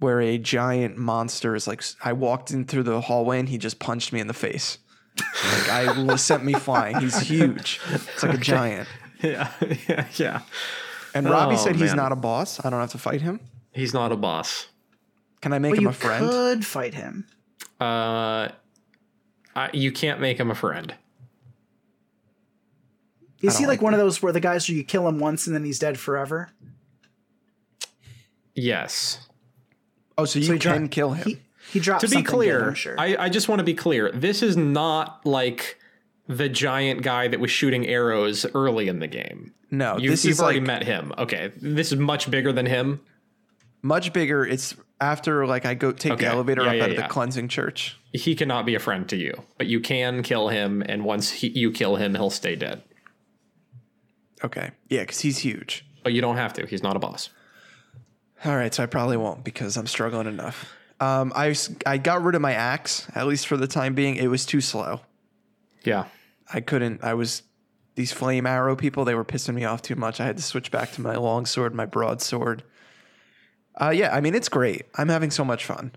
where 0.00 0.20
a 0.20 0.36
giant 0.36 0.96
monster 0.98 1.54
is 1.54 1.66
like, 1.68 1.82
I 2.04 2.12
walked 2.12 2.50
in 2.50 2.64
through 2.64 2.82
the 2.82 3.00
hallway 3.00 3.38
and 3.38 3.48
he 3.48 3.56
just 3.56 3.78
punched 3.78 4.12
me 4.12 4.20
in 4.20 4.26
the 4.26 4.34
face. 4.34 4.78
Like 5.18 5.68
I 5.70 6.16
sent 6.16 6.44
me 6.44 6.52
flying. 6.58 6.96
He's 7.00 7.18
huge. 7.20 7.80
It's 7.92 8.22
like 8.22 8.34
a 8.34 8.38
giant. 8.38 8.88
Yeah, 9.22 9.50
yeah, 9.88 10.06
yeah. 10.16 10.40
And 11.14 11.26
Robbie 11.30 11.54
Oh, 11.54 11.58
said 11.58 11.76
he's 11.76 11.88
man. 11.88 11.96
not 11.96 12.12
a 12.12 12.16
boss. 12.16 12.62
I 12.62 12.68
don't 12.68 12.80
have 12.80 12.90
to 12.90 12.98
fight 12.98 13.22
him. 13.22 13.40
He's 13.72 13.94
not 13.94 14.12
a 14.12 14.16
boss. 14.16 14.68
Can 15.40 15.54
I 15.54 15.58
make 15.58 15.72
But 15.72 15.78
him 15.78 15.86
a 15.86 15.92
friend? 15.94 16.28
could 16.28 16.66
fight 16.66 16.92
him. 16.92 17.26
Uh, 17.80 18.48
I, 19.56 19.70
you 19.72 19.90
can't 19.90 20.20
make 20.20 20.38
him 20.38 20.50
a 20.50 20.54
friend. 20.54 20.94
Is 23.42 23.58
he 23.58 23.66
like 23.66 23.78
like 23.78 23.82
one 23.82 23.94
of 23.94 24.00
those 24.00 24.22
where 24.22 24.32
the 24.32 24.40
guys 24.40 24.68
where 24.68 24.76
you 24.76 24.84
kill 24.84 25.06
him 25.06 25.18
once 25.18 25.46
and 25.46 25.54
then 25.54 25.64
he's 25.64 25.78
dead 25.78 25.98
forever? 25.98 26.50
Yes. 28.54 29.28
Oh, 30.18 30.24
so 30.24 30.38
you 30.38 30.46
So 30.46 30.52
he 30.54 30.58
dro- 30.58 30.72
can 30.72 30.88
kill 30.88 31.12
him. 31.12 31.24
He, 31.28 31.38
he 31.72 31.80
drops 31.80 32.00
To 32.02 32.06
be 32.08 32.12
something 32.14 32.24
good, 32.24 32.32
clear, 32.34 32.68
I'm 32.68 32.74
sure. 32.74 32.94
I, 32.98 33.16
I 33.16 33.28
just 33.28 33.48
want 33.48 33.58
to 33.58 33.64
be 33.64 33.74
clear. 33.74 34.10
This 34.12 34.42
is 34.42 34.56
not 34.56 35.24
like 35.26 35.78
the 36.26 36.48
giant 36.48 37.02
guy 37.02 37.28
that 37.28 37.38
was 37.40 37.50
shooting 37.50 37.86
arrows 37.86 38.46
early 38.54 38.88
in 38.88 38.98
the 39.00 39.06
game. 39.06 39.52
no, 39.70 39.98
You, 39.98 40.10
this 40.10 40.24
you've 40.24 40.32
is 40.32 40.40
already 40.40 40.60
like 40.60 40.66
met 40.66 40.84
him. 40.84 41.12
Okay, 41.18 41.52
this 41.60 41.92
is 41.92 41.98
much 41.98 42.30
bigger 42.30 42.52
than 42.52 42.66
him. 42.66 43.00
much 43.82 44.12
bigger. 44.12 44.44
It's 44.44 44.74
after 45.00 45.46
like 45.46 45.66
I 45.66 45.74
go 45.74 45.92
take 45.92 46.12
Okay. 46.14 46.24
the 46.24 46.30
elevator 46.32 46.62
Yeah, 46.62 46.68
up 46.70 46.76
yeah, 46.76 46.84
out 46.84 46.90
of 46.90 46.96
the 46.96 47.02
cleansing 47.04 47.48
church. 47.48 47.96
He 48.12 48.34
cannot 48.34 48.64
be 48.64 48.74
a 48.74 48.78
friend 48.80 49.06
to 49.10 49.16
you, 49.16 49.34
but 49.58 49.66
you 49.66 49.80
can 49.80 50.22
kill 50.22 50.48
him, 50.48 50.82
and 50.86 51.04
once 51.04 51.30
he, 51.30 51.48
you 51.48 51.70
kill 51.70 51.96
him, 51.96 52.14
he'll 52.14 52.30
stay 52.30 52.56
dead. 52.56 52.82
Okay, 54.44 54.70
yeah, 54.88 55.00
because 55.00 55.20
he's 55.20 55.38
huge. 55.38 55.84
But 56.02 56.12
you 56.12 56.20
don't 56.20 56.36
have 56.36 56.52
to. 56.54 56.66
He's 56.66 56.82
not 56.82 56.96
a 56.96 56.98
boss. 56.98 57.30
All 58.44 58.54
right, 58.56 58.72
so 58.72 58.82
I 58.82 58.86
probably 58.86 59.16
won't 59.16 59.44
because 59.44 59.76
I'm 59.76 59.86
struggling 59.86 60.26
enough. 60.26 60.68
Um, 61.00 61.32
I 61.34 61.54
I 61.84 61.98
got 61.98 62.22
rid 62.22 62.34
of 62.34 62.40
my 62.40 62.52
axe 62.52 63.06
at 63.14 63.26
least 63.26 63.46
for 63.46 63.56
the 63.56 63.66
time 63.66 63.94
being. 63.94 64.16
It 64.16 64.28
was 64.28 64.46
too 64.46 64.60
slow. 64.60 65.00
Yeah. 65.84 66.06
I 66.52 66.60
couldn't. 66.60 67.02
I 67.02 67.14
was 67.14 67.42
these 67.96 68.12
flame 68.12 68.46
arrow 68.46 68.76
people. 68.76 69.04
They 69.04 69.14
were 69.14 69.24
pissing 69.24 69.54
me 69.54 69.64
off 69.64 69.82
too 69.82 69.96
much. 69.96 70.20
I 70.20 70.26
had 70.26 70.36
to 70.36 70.42
switch 70.42 70.70
back 70.70 70.92
to 70.92 71.00
my 71.00 71.16
long 71.16 71.46
sword, 71.46 71.74
my 71.74 71.86
broadsword. 71.86 72.62
Uh, 73.74 73.90
yeah, 73.90 74.14
I 74.14 74.20
mean 74.20 74.34
it's 74.34 74.48
great. 74.48 74.86
I'm 74.94 75.08
having 75.08 75.30
so 75.30 75.44
much 75.44 75.64
fun. 75.64 75.92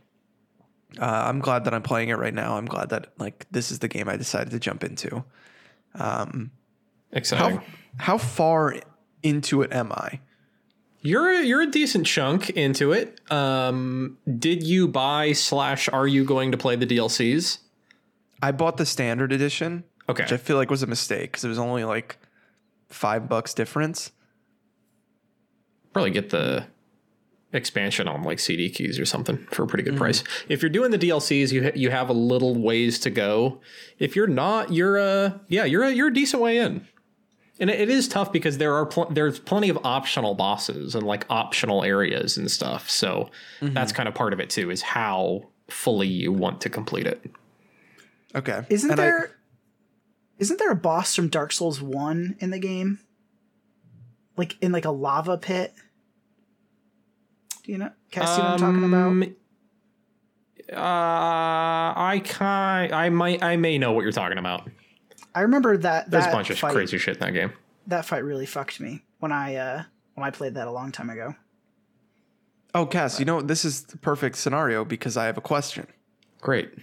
Uh, 0.99 1.05
I'm 1.05 1.39
glad 1.39 1.65
that 1.65 1.73
I'm 1.73 1.83
playing 1.83 2.09
it 2.09 2.15
right 2.15 2.33
now. 2.33 2.57
I'm 2.57 2.65
glad 2.65 2.89
that 2.89 3.13
like 3.17 3.45
this 3.51 3.71
is 3.71 3.79
the 3.79 3.87
game 3.87 4.09
I 4.09 4.17
decided 4.17 4.51
to 4.51 4.59
jump 4.59 4.83
into. 4.83 5.23
Exciting. 7.11 7.57
How 7.57 7.63
how 7.97 8.17
far 8.17 8.75
into 9.23 9.61
it 9.61 9.71
am 9.73 9.91
I? 9.91 10.19
You're 11.01 11.29
a, 11.31 11.41
you're 11.43 11.61
a 11.61 11.71
decent 11.71 12.05
chunk 12.07 12.49
into 12.51 12.91
it. 12.91 13.19
Um, 13.31 14.17
did 14.37 14.63
you 14.63 14.87
buy 14.87 15.31
slash 15.31 15.87
are 15.89 16.07
you 16.07 16.25
going 16.25 16.51
to 16.51 16.57
play 16.57 16.75
the 16.75 16.85
DLCs? 16.85 17.59
I 18.41 18.51
bought 18.51 18.77
the 18.77 18.85
standard 18.85 19.31
edition, 19.31 19.83
Okay. 20.09 20.23
which 20.23 20.33
I 20.33 20.37
feel 20.37 20.57
like 20.57 20.69
was 20.69 20.83
a 20.83 20.87
mistake 20.87 21.31
because 21.31 21.43
it 21.45 21.49
was 21.49 21.59
only 21.59 21.83
like 21.85 22.17
five 22.89 23.29
bucks 23.29 23.53
difference. 23.53 24.11
Probably 25.93 26.11
get 26.11 26.29
the 26.29 26.65
expansion 27.51 28.07
on 28.07 28.21
like 28.23 28.39
CD 28.39 28.69
keys 28.69 28.99
or 28.99 29.05
something 29.05 29.37
for 29.51 29.63
a 29.63 29.67
pretty 29.67 29.83
good 29.83 29.97
price. 29.97 30.23
If 30.49 30.61
you're 30.61 30.69
doing 30.69 30.91
the 30.91 30.99
DLCs, 30.99 31.51
you 31.51 31.63
ha- 31.63 31.71
you 31.75 31.89
have 31.89 32.09
a 32.09 32.13
little 32.13 32.55
ways 32.55 32.99
to 32.99 33.09
go. 33.09 33.59
If 33.97 34.15
you're 34.15 34.27
not, 34.27 34.71
you're 34.71 34.97
a 34.97 35.41
yeah, 35.47 35.65
you're 35.65 35.83
a, 35.83 35.91
you're 35.91 36.09
a 36.09 36.13
decent 36.13 36.41
way 36.43 36.57
in. 36.57 36.85
And 37.59 37.69
it, 37.69 37.79
it 37.81 37.89
is 37.89 38.07
tough 38.07 38.31
because 38.31 38.57
there 38.57 38.73
are 38.75 38.85
pl- 38.85 39.07
there's 39.11 39.39
plenty 39.39 39.69
of 39.69 39.77
optional 39.83 40.33
bosses 40.35 40.95
and 40.95 41.05
like 41.05 41.25
optional 41.29 41.83
areas 41.83 42.37
and 42.37 42.49
stuff. 42.49 42.89
So 42.89 43.29
that's 43.61 43.91
kind 43.91 44.07
of 44.07 44.15
part 44.15 44.31
of 44.33 44.39
it 44.39 44.49
too 44.49 44.71
is 44.71 44.81
how 44.81 45.49
fully 45.69 46.07
you 46.07 46.31
want 46.31 46.61
to 46.61 46.69
complete 46.69 47.05
it. 47.05 47.29
Okay, 48.35 48.63
Isn't 48.69 48.91
And 48.91 48.99
I- 48.99 49.03
there? 49.03 49.35
not 50.49 50.57
there 50.57 50.71
a 50.71 50.75
boss 50.75 51.15
from 51.15 51.27
Dark 51.27 51.51
Souls 51.51 51.81
One 51.81 52.35
in 52.39 52.49
the 52.51 52.59
game? 52.59 52.99
Like 54.37 54.55
in 54.61 54.71
like 54.71 54.85
a 54.85 54.91
lava 54.91 55.37
pit. 55.37 55.73
Do 57.63 57.71
you 57.73 57.77
know? 57.77 57.91
Cassie, 58.09 58.41
what 58.41 58.51
I'm 58.51 58.59
talking 58.59 58.83
about? 58.85 59.07
Um, 59.07 59.35
Uh, 60.71 60.75
I 61.95 62.21
kind 62.25 62.93
I 62.93 63.09
might 63.09 63.43
I 63.43 63.57
may 63.57 63.77
know 63.77 63.91
what 63.91 64.03
you're 64.03 64.11
talking 64.11 64.37
about. 64.37 64.69
I 65.39 65.43
remember 65.43 65.77
that 65.77 66.11
There's 66.11 66.25
that 66.25 66.33
a 66.33 66.35
bunch 66.35 66.49
of 66.49 66.59
fight, 66.59 66.73
crazy 66.73 66.97
shit 66.97 67.15
in 67.15 67.21
that 67.21 67.31
game. 67.31 67.53
That 67.87 68.03
fight 68.03 68.25
really 68.25 68.45
fucked 68.45 68.81
me 68.81 69.03
when 69.19 69.31
I 69.31 69.55
uh 69.55 69.83
when 70.15 70.27
I 70.27 70.31
played 70.31 70.55
that 70.55 70.67
a 70.67 70.71
long 70.71 70.91
time 70.91 71.09
ago. 71.09 71.33
oh, 72.75 72.85
Cass, 72.85 73.19
you 73.19 73.25
know 73.25 73.41
this 73.41 73.63
is 73.63 73.83
the 73.83 73.97
perfect 73.97 74.35
scenario 74.35 74.83
because 74.83 75.15
I 75.15 75.27
have 75.27 75.37
a 75.37 75.41
question. 75.41 75.87
Great. 76.41 76.73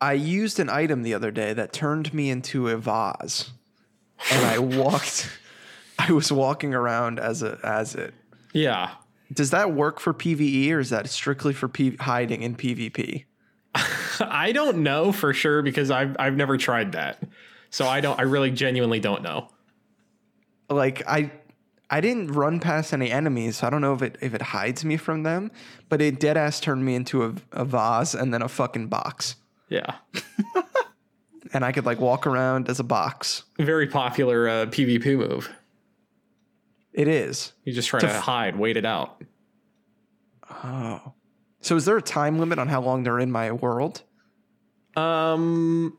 I 0.00 0.14
used 0.14 0.58
an 0.58 0.70
item 0.70 1.02
the 1.02 1.12
other 1.12 1.30
day 1.30 1.52
that 1.52 1.74
turned 1.74 2.14
me 2.14 2.30
into 2.30 2.68
a 2.70 2.78
vase, 2.78 3.50
and 4.32 4.46
I 4.46 4.58
walked. 4.80 5.28
I 5.98 6.12
was 6.12 6.32
walking 6.32 6.72
around 6.72 7.20
as 7.20 7.42
a 7.42 7.58
as 7.62 7.94
it. 7.94 8.14
Yeah. 8.54 8.92
Does 9.30 9.50
that 9.50 9.72
work 9.72 10.00
for 10.00 10.14
PVE 10.14 10.70
or 10.72 10.78
is 10.78 10.88
that 10.88 11.10
strictly 11.10 11.52
for 11.52 11.68
P- 11.68 11.96
hiding 11.96 12.40
in 12.42 12.56
PvP? 12.56 13.24
I 14.20 14.52
don't 14.52 14.78
know 14.78 15.12
for 15.12 15.34
sure 15.34 15.60
because 15.60 15.90
I've 15.90 16.16
I've 16.18 16.36
never 16.36 16.56
tried 16.56 16.92
that. 16.92 17.22
So 17.70 17.86
I 17.86 18.00
don't 18.00 18.18
I 18.18 18.22
really 18.22 18.50
genuinely 18.50 19.00
don't 19.00 19.22
know. 19.22 19.48
Like 20.68 21.02
I, 21.06 21.30
I 21.90 22.00
didn't 22.00 22.32
run 22.32 22.58
past 22.60 22.92
any 22.92 23.10
enemies, 23.10 23.58
so 23.58 23.66
I 23.66 23.70
don't 23.70 23.80
know 23.80 23.94
if 23.94 24.02
it 24.02 24.18
if 24.20 24.34
it 24.34 24.42
hides 24.42 24.84
me 24.84 24.96
from 24.96 25.22
them. 25.22 25.50
But 25.88 26.00
it 26.02 26.18
dead 26.18 26.36
ass 26.36 26.58
turned 26.60 26.84
me 26.84 26.94
into 26.94 27.24
a, 27.24 27.34
a 27.52 27.64
vase 27.64 28.14
and 28.14 28.32
then 28.34 28.42
a 28.42 28.48
fucking 28.48 28.88
box, 28.88 29.36
Yeah. 29.68 29.94
and 31.52 31.64
I 31.64 31.70
could 31.72 31.86
like 31.86 32.00
walk 32.00 32.26
around 32.26 32.68
as 32.68 32.80
a 32.80 32.84
box. 32.84 33.44
Very 33.58 33.86
popular 33.86 34.48
uh, 34.48 34.66
PvP 34.66 35.16
move. 35.16 35.48
It 36.92 37.06
is. 37.08 37.52
You 37.64 37.72
just 37.72 37.88
try 37.88 38.00
To 38.00 38.06
to 38.06 38.12
f- 38.12 38.22
hide, 38.22 38.56
wait 38.56 38.76
it 38.76 38.84
out. 38.86 39.22
Oh. 40.50 41.12
So 41.60 41.76
is 41.76 41.84
there 41.84 41.96
a 41.96 42.02
time 42.02 42.38
limit 42.38 42.58
on 42.58 42.68
how 42.68 42.80
long 42.80 43.02
they're 43.02 43.18
in 43.20 43.30
my 43.30 43.52
world? 43.52 44.02
Um 44.96 45.96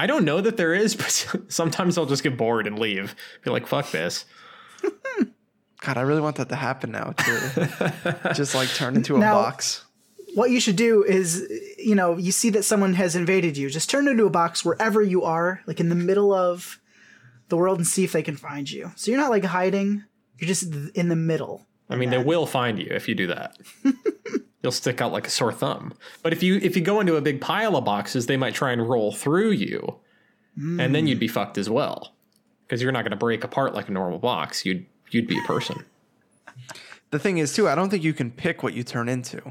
I 0.00 0.06
don't 0.06 0.24
know 0.24 0.40
that 0.40 0.56
there 0.56 0.72
is, 0.72 0.96
but 1.44 1.52
sometimes 1.52 1.98
I'll 1.98 2.06
just 2.06 2.22
get 2.22 2.38
bored 2.38 2.66
and 2.66 2.78
leave. 2.78 3.14
Be 3.44 3.50
like, 3.50 3.66
fuck 3.66 3.90
this. 3.90 4.24
God, 5.82 5.98
I 5.98 6.00
really 6.00 6.22
want 6.22 6.36
that 6.36 6.48
to 6.48 6.56
happen 6.56 6.90
now 6.90 7.12
too. 7.12 7.38
Just 8.34 8.54
like 8.54 8.68
turn 8.70 8.96
into 8.96 9.16
a 9.16 9.18
Now- 9.18 9.34
box. 9.34 9.84
What 10.34 10.50
you 10.50 10.60
should 10.60 10.76
do 10.76 11.02
is, 11.02 11.42
you 11.76 11.94
know, 11.96 12.16
you 12.16 12.30
see 12.32 12.50
that 12.50 12.62
someone 12.62 12.94
has 12.94 13.16
invaded 13.16 13.56
you, 13.56 13.68
just 13.68 13.90
turn 13.90 14.06
into 14.06 14.26
a 14.26 14.30
box 14.30 14.64
wherever 14.64 15.02
you 15.02 15.24
are, 15.24 15.60
like 15.66 15.80
in 15.80 15.88
the 15.88 15.96
middle 15.96 16.32
of 16.32 16.78
the 17.48 17.56
world, 17.56 17.78
and 17.78 17.86
see 17.86 18.04
if 18.04 18.12
they 18.12 18.22
can 18.22 18.36
find 18.36 18.70
you. 18.70 18.92
So 18.94 19.10
you're 19.10 19.18
not 19.20 19.30
like 19.30 19.42
hiding; 19.42 20.04
you're 20.38 20.46
just 20.46 20.72
in 20.94 21.08
the 21.08 21.16
middle. 21.16 21.66
I 21.88 21.96
mean, 21.96 22.10
they 22.10 22.22
will 22.22 22.46
find 22.46 22.78
you 22.78 22.86
if 22.92 23.08
you 23.08 23.16
do 23.16 23.26
that. 23.26 23.56
You'll 24.62 24.72
stick 24.72 25.00
out 25.00 25.12
like 25.12 25.26
a 25.26 25.30
sore 25.30 25.52
thumb. 25.52 25.94
But 26.22 26.32
if 26.32 26.42
you 26.42 26.56
if 26.56 26.76
you 26.76 26.82
go 26.82 27.00
into 27.00 27.16
a 27.16 27.20
big 27.20 27.40
pile 27.40 27.76
of 27.76 27.84
boxes, 27.84 28.26
they 28.26 28.36
might 28.36 28.54
try 28.54 28.72
and 28.72 28.86
roll 28.86 29.12
through 29.12 29.52
you, 29.52 29.96
and 30.56 30.94
then 30.94 31.06
you'd 31.06 31.18
be 31.18 31.28
fucked 31.28 31.56
as 31.56 31.70
well, 31.70 32.12
because 32.66 32.82
you're 32.82 32.92
not 32.92 33.02
going 33.02 33.12
to 33.12 33.16
break 33.16 33.42
apart 33.44 33.74
like 33.74 33.88
a 33.88 33.92
normal 33.92 34.18
box. 34.18 34.66
You'd 34.66 34.84
you'd 35.10 35.26
be 35.26 35.38
a 35.38 35.42
person. 35.46 35.84
The 37.10 37.18
thing 37.18 37.38
is 37.38 37.52
too, 37.52 37.68
I 37.68 37.74
don't 37.74 37.90
think 37.90 38.04
you 38.04 38.12
can 38.12 38.30
pick 38.30 38.62
what 38.62 38.74
you 38.74 38.84
turn 38.84 39.08
into. 39.08 39.42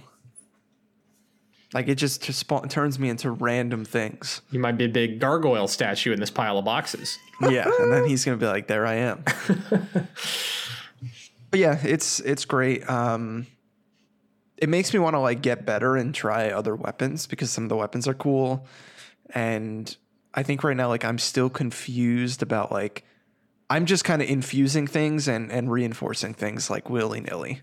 Like 1.74 1.88
it 1.88 1.96
just, 1.96 2.24
just 2.24 2.40
spawn, 2.40 2.68
turns 2.68 2.98
me 2.98 3.10
into 3.10 3.30
random 3.30 3.86
things. 3.86 4.42
You 4.50 4.60
might 4.60 4.78
be 4.78 4.86
a 4.86 4.90
big 4.90 5.20
gargoyle 5.20 5.68
statue 5.68 6.12
in 6.12 6.20
this 6.20 6.32
pile 6.32 6.58
of 6.58 6.66
boxes. 6.66 7.20
Yeah, 7.42 7.70
and 7.80 7.92
then 7.94 8.06
he's 8.06 8.26
gonna 8.26 8.38
be 8.38 8.48
like, 8.48 8.68
"There 8.68 8.88
I 8.88 8.96
am." 8.96 9.24
but 11.52 11.60
yeah, 11.60 11.80
it's 11.84 12.20
it's 12.22 12.44
great. 12.44 12.90
Um, 12.90 13.46
it 14.62 14.70
makes 14.70 14.94
me 14.94 15.00
want 15.00 15.16
to 15.16 15.20
like 15.20 15.42
get 15.42 15.66
better 15.66 15.96
and 15.96 16.14
try 16.14 16.50
other 16.52 16.76
weapons 16.76 17.26
because 17.28 17.50
some 17.50 17.64
of 17.64 17.70
the 17.70 17.76
weapons 17.78 18.08
are 18.08 18.14
cool, 18.14 18.66
and 19.34 19.96
I 20.34 20.44
think 20.44 20.64
right 20.64 20.76
now 20.78 20.88
like 20.90 21.04
I'm 21.06 21.18
still 21.18 21.50
confused 21.50 22.42
about 22.44 22.72
like 22.72 23.04
I'm 23.70 23.86
just 23.86 24.04
kind 24.04 24.22
of 24.22 24.30
infusing 24.30 24.86
things 24.88 25.28
and 25.28 25.52
and 25.52 25.72
reinforcing 25.72 26.34
things 26.34 26.70
like 26.70 26.90
willy 26.90 27.22
nilly. 27.22 27.62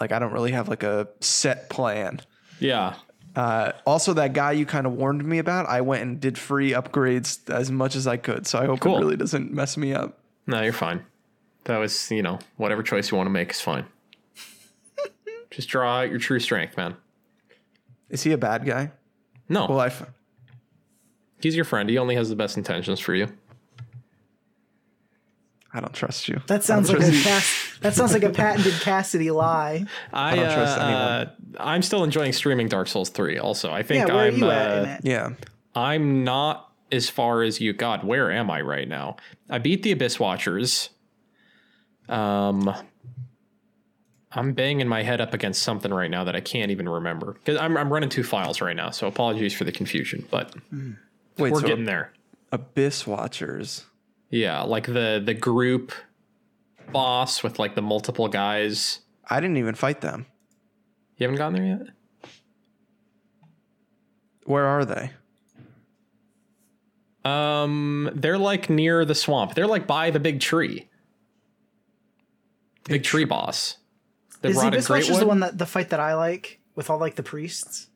Like 0.00 0.12
I 0.12 0.18
don't 0.18 0.32
really 0.32 0.52
have 0.52 0.68
like 0.68 0.82
a 0.82 1.08
set 1.20 1.68
plan. 1.70 2.20
Yeah, 2.58 2.94
Uh, 3.36 3.72
also, 3.86 4.12
that 4.14 4.32
guy 4.34 4.52
you 4.52 4.66
kind 4.66 4.86
of 4.86 4.92
warned 4.92 5.24
me 5.24 5.38
about, 5.38 5.66
I 5.66 5.80
went 5.82 6.02
and 6.02 6.20
did 6.20 6.36
free 6.36 6.72
upgrades 6.72 7.48
as 7.48 7.70
much 7.70 7.94
as 7.96 8.06
I 8.06 8.16
could. 8.18 8.46
So 8.46 8.58
I 8.58 8.66
hope 8.66 8.80
Cool. 8.80 8.96
it 8.96 9.00
really 9.00 9.16
doesn't 9.16 9.50
mess 9.52 9.76
me 9.76 9.94
up. 9.94 10.18
no, 10.46 10.60
you're 10.62 10.72
fine. 10.72 11.04
That 11.64 11.78
was 11.78 12.10
you 12.10 12.22
know 12.22 12.38
whatever 12.56 12.82
choice 12.82 13.10
you 13.10 13.16
want 13.16 13.26
to 13.26 13.30
make 13.30 13.50
is 13.52 13.60
fine. 13.60 13.84
Just 15.50 15.68
draw 15.68 16.00
out 16.00 16.10
your 16.10 16.18
true 16.18 16.38
strength, 16.40 16.76
man. 16.76 16.96
Is 18.08 18.22
he 18.22 18.32
a 18.32 18.38
bad 18.38 18.64
guy? 18.64 18.92
No, 19.48 19.66
Well, 19.68 19.80
I. 19.80 19.86
F- 19.86 20.06
he's 21.40 21.56
your 21.56 21.64
friend. 21.64 21.88
He 21.90 21.98
only 21.98 22.14
has 22.14 22.28
the 22.28 22.36
best 22.36 22.56
intentions 22.56 23.00
for 23.00 23.14
you. 23.14 23.26
I 25.72 25.80
don't 25.80 25.92
trust 25.92 26.28
you. 26.28 26.40
That 26.48 26.64
sounds 26.64 26.88
like 26.88 26.98
a 26.98 27.00
trust 27.02 27.14
you. 27.16 27.22
Cass- 27.22 27.78
that 27.80 27.94
sounds 27.94 28.12
like 28.12 28.24
a 28.24 28.30
patented 28.30 28.74
Cassidy 28.80 29.30
lie. 29.30 29.86
I, 30.12 30.34
don't 30.34 30.44
trust 30.52 30.78
uh, 30.78 30.82
anyone. 30.82 31.02
uh, 31.02 31.34
I'm 31.60 31.82
still 31.82 32.02
enjoying 32.02 32.32
streaming 32.32 32.68
Dark 32.68 32.88
Souls 32.88 33.08
3 33.08 33.38
also. 33.38 33.70
I 33.70 33.78
Yeah, 33.78 33.82
think 33.84 34.08
where 34.08 34.16
are 34.16 34.26
I'm 34.26 34.36
you 34.36 34.46
uh, 34.46 34.50
at 34.50 34.78
in 34.78 34.88
it? 34.88 35.00
Yeah. 35.04 35.28
I'm 35.74 36.24
not 36.24 36.72
as 36.90 37.08
far 37.08 37.42
as 37.42 37.60
you. 37.60 37.72
God, 37.72 38.02
where 38.02 38.32
am 38.32 38.50
I 38.50 38.60
right 38.62 38.88
now? 38.88 39.16
I 39.48 39.58
beat 39.58 39.84
the 39.84 39.92
Abyss 39.92 40.18
Watchers. 40.18 40.90
Um, 42.08 42.74
I'm 44.32 44.52
banging 44.52 44.86
my 44.86 45.02
head 45.02 45.20
up 45.20 45.34
against 45.34 45.62
something 45.62 45.92
right 45.92 46.10
now 46.10 46.24
that 46.24 46.36
I 46.36 46.40
can't 46.40 46.70
even 46.70 46.88
remember 46.88 47.32
because 47.32 47.58
I'm 47.58 47.76
I'm 47.76 47.92
running 47.92 48.08
two 48.08 48.22
files 48.22 48.60
right 48.60 48.76
now. 48.76 48.90
So 48.90 49.06
apologies 49.06 49.52
for 49.52 49.64
the 49.64 49.72
confusion, 49.72 50.26
but 50.30 50.54
Wait, 50.72 51.52
we're 51.52 51.60
so 51.60 51.66
getting 51.66 51.84
there. 51.84 52.12
Abyss 52.52 53.06
Watchers. 53.06 53.86
Yeah, 54.30 54.62
like 54.62 54.86
the 54.86 55.20
the 55.24 55.34
group 55.34 55.92
boss 56.92 57.42
with 57.42 57.58
like 57.58 57.74
the 57.74 57.82
multiple 57.82 58.28
guys. 58.28 59.00
I 59.28 59.40
didn't 59.40 59.56
even 59.56 59.74
fight 59.74 60.00
them. 60.00 60.26
You 61.16 61.24
haven't 61.24 61.38
gotten 61.38 61.54
there 61.54 61.78
yet. 61.78 61.94
Where 64.44 64.66
are 64.66 64.84
they? 64.84 65.10
Um, 67.24 68.10
they're 68.14 68.38
like 68.38 68.70
near 68.70 69.04
the 69.04 69.14
swamp. 69.14 69.54
They're 69.54 69.66
like 69.66 69.86
by 69.86 70.10
the 70.10 70.20
big 70.20 70.40
tree. 70.40 70.88
Big 72.84 73.04
tree 73.04 73.24
boss. 73.24 73.76
The 74.42 74.48
Is 74.48 74.56
the 74.56 74.60
rotted 74.62 74.74
Abyss 74.78 74.88
Watchers 74.88 75.08
greatwood. 75.10 75.18
the 75.20 75.26
one 75.26 75.40
that 75.40 75.58
the 75.58 75.66
fight 75.66 75.90
that 75.90 76.00
I 76.00 76.14
like 76.14 76.60
with 76.74 76.88
all 76.90 76.98
like 76.98 77.16
the 77.16 77.22
priests? 77.22 77.88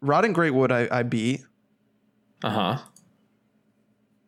Rotted 0.00 0.32
Greatwood 0.32 0.72
I, 0.72 0.98
I 1.00 1.02
beat. 1.02 1.42
Uh 2.42 2.50
huh. 2.50 2.78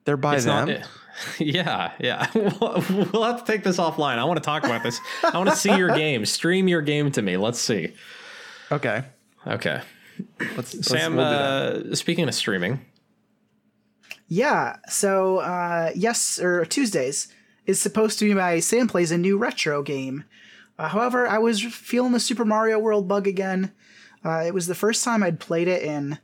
They're 0.05 0.17
by 0.17 0.37
It's 0.37 0.45
them. 0.45 0.69
not. 0.69 0.89
Yeah, 1.39 1.93
yeah. 2.01 2.27
we'll 2.35 2.83
we'll 3.13 3.23
have 3.25 3.45
to 3.45 3.53
take 3.53 3.63
this 3.65 3.77
offline. 3.77 4.17
I 4.19 4.25
want 4.25 4.39
to 4.39 4.43
talk 4.45 4.65
about 4.65 4.83
this. 4.83 4.99
I 5.23 5.37
want 5.37 5.51
to 5.51 5.55
see 5.57 5.77
your 5.77 5.91
game. 5.95 6.25
Stream 6.25 6.69
your 6.69 6.81
game 6.81 7.13
to 7.13 7.21
me. 7.23 7.37
Let's 7.37 7.61
see. 7.61 7.93
okay. 8.73 9.05
Okay, 9.47 9.83
Let's, 10.57 10.75
let's 10.75 10.89
Sam. 10.89 11.17
we'll 11.17 11.25
uh, 11.27 11.95
speaking 11.95 12.27
of 12.29 12.35
streaming, 12.35 12.81
Yeah. 14.29 14.77
So 14.89 15.39
uh, 15.39 15.91
yes, 15.95 16.39
or 16.41 16.65
Tuesdays 16.65 17.29
is 17.67 17.81
supposed 17.81 18.19
to 18.21 18.25
be 18.25 18.33
my 18.35 18.61
Sam 18.61 18.89
plays 18.89 19.11
a 19.11 19.19
new 19.19 19.37
retro 19.37 19.83
game. 19.83 20.25
Uh, 20.83 20.89
however, 20.89 21.29
I 21.29 21.39
was 21.39 21.63
feeling 21.63 22.11
the 22.11 22.19
Super 22.19 22.45
Mario 22.45 22.77
World 22.77 23.07
bug 23.07 23.29
again. 23.29 23.71
Uh, 24.25 24.43
it 24.45 24.53
was 24.53 24.67
the 24.67 24.75
first 24.75 25.05
time 25.05 25.23
I'd 25.23 25.39
played 25.39 25.69
it 25.69 25.85
in 25.85 26.19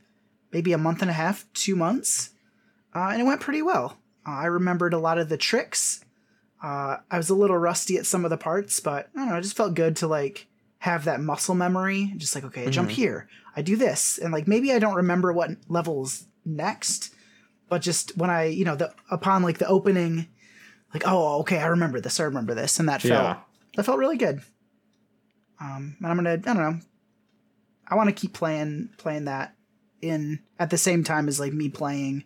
maybe 0.51 0.73
a 0.73 0.77
month 0.77 1.01
and 1.01 1.09
a 1.09 1.13
half, 1.13 1.45
two 1.53 1.77
months, 1.77 2.31
uh, 2.93 3.07
and 3.13 3.21
it 3.21 3.23
went 3.23 3.39
pretty 3.39 3.61
well. 3.61 3.97
Uh, 4.27 4.31
I 4.31 4.45
remembered 4.47 4.93
a 4.93 4.99
lot 4.99 5.17
of 5.17 5.29
the 5.29 5.37
tricks. 5.37 6.03
Uh, 6.61 6.97
I 7.09 7.15
was 7.15 7.29
a 7.29 7.35
little 7.35 7.57
rusty 7.57 7.95
at 7.95 8.05
some 8.05 8.25
of 8.25 8.31
the 8.31 8.37
parts, 8.37 8.81
but 8.81 9.07
I 9.15 9.19
don't 9.19 9.29
know. 9.29 9.37
It 9.37 9.43
just 9.43 9.55
felt 9.55 9.75
good 9.75 9.95
to 9.97 10.07
like 10.07 10.47
have 10.79 11.05
that 11.05 11.21
muscle 11.21 11.55
memory. 11.55 12.11
Just 12.17 12.35
like, 12.35 12.43
okay, 12.43 12.65
I 12.65 12.69
jump 12.69 12.89
here, 12.89 13.29
I 13.55 13.61
do 13.61 13.77
this, 13.77 14.17
and 14.17 14.33
like 14.33 14.45
maybe 14.45 14.73
I 14.73 14.79
don't 14.79 14.95
remember 14.95 15.31
what 15.31 15.51
levels 15.69 16.25
next, 16.43 17.13
but 17.69 17.81
just 17.81 18.17
when 18.17 18.29
I, 18.29 18.47
you 18.47 18.65
know, 18.65 18.75
the 18.75 18.93
upon 19.09 19.41
like 19.41 19.59
the 19.59 19.67
opening, 19.67 20.27
like, 20.93 21.03
oh, 21.05 21.39
okay, 21.39 21.59
I 21.59 21.67
remember 21.67 22.01
this, 22.01 22.19
I 22.19 22.23
remember 22.23 22.53
this, 22.53 22.77
and 22.77 22.89
that 22.89 23.01
felt 23.01 23.37
Yeah. 23.37 23.37
That 23.75 23.83
felt 23.83 23.99
really 23.99 24.17
good. 24.17 24.41
Um, 25.61 25.95
and 25.99 26.07
I'm 26.07 26.15
gonna, 26.15 26.33
I 26.33 26.35
don't 26.37 26.57
know, 26.57 26.79
I 27.87 27.95
want 27.95 28.07
to 28.09 28.13
keep 28.15 28.33
playing 28.33 28.89
playing 28.97 29.25
that 29.25 29.55
in 30.01 30.39
at 30.57 30.69
the 30.69 30.77
same 30.77 31.03
time 31.03 31.27
as 31.27 31.39
like 31.39 31.51
me 31.53 31.67
playing 31.69 32.23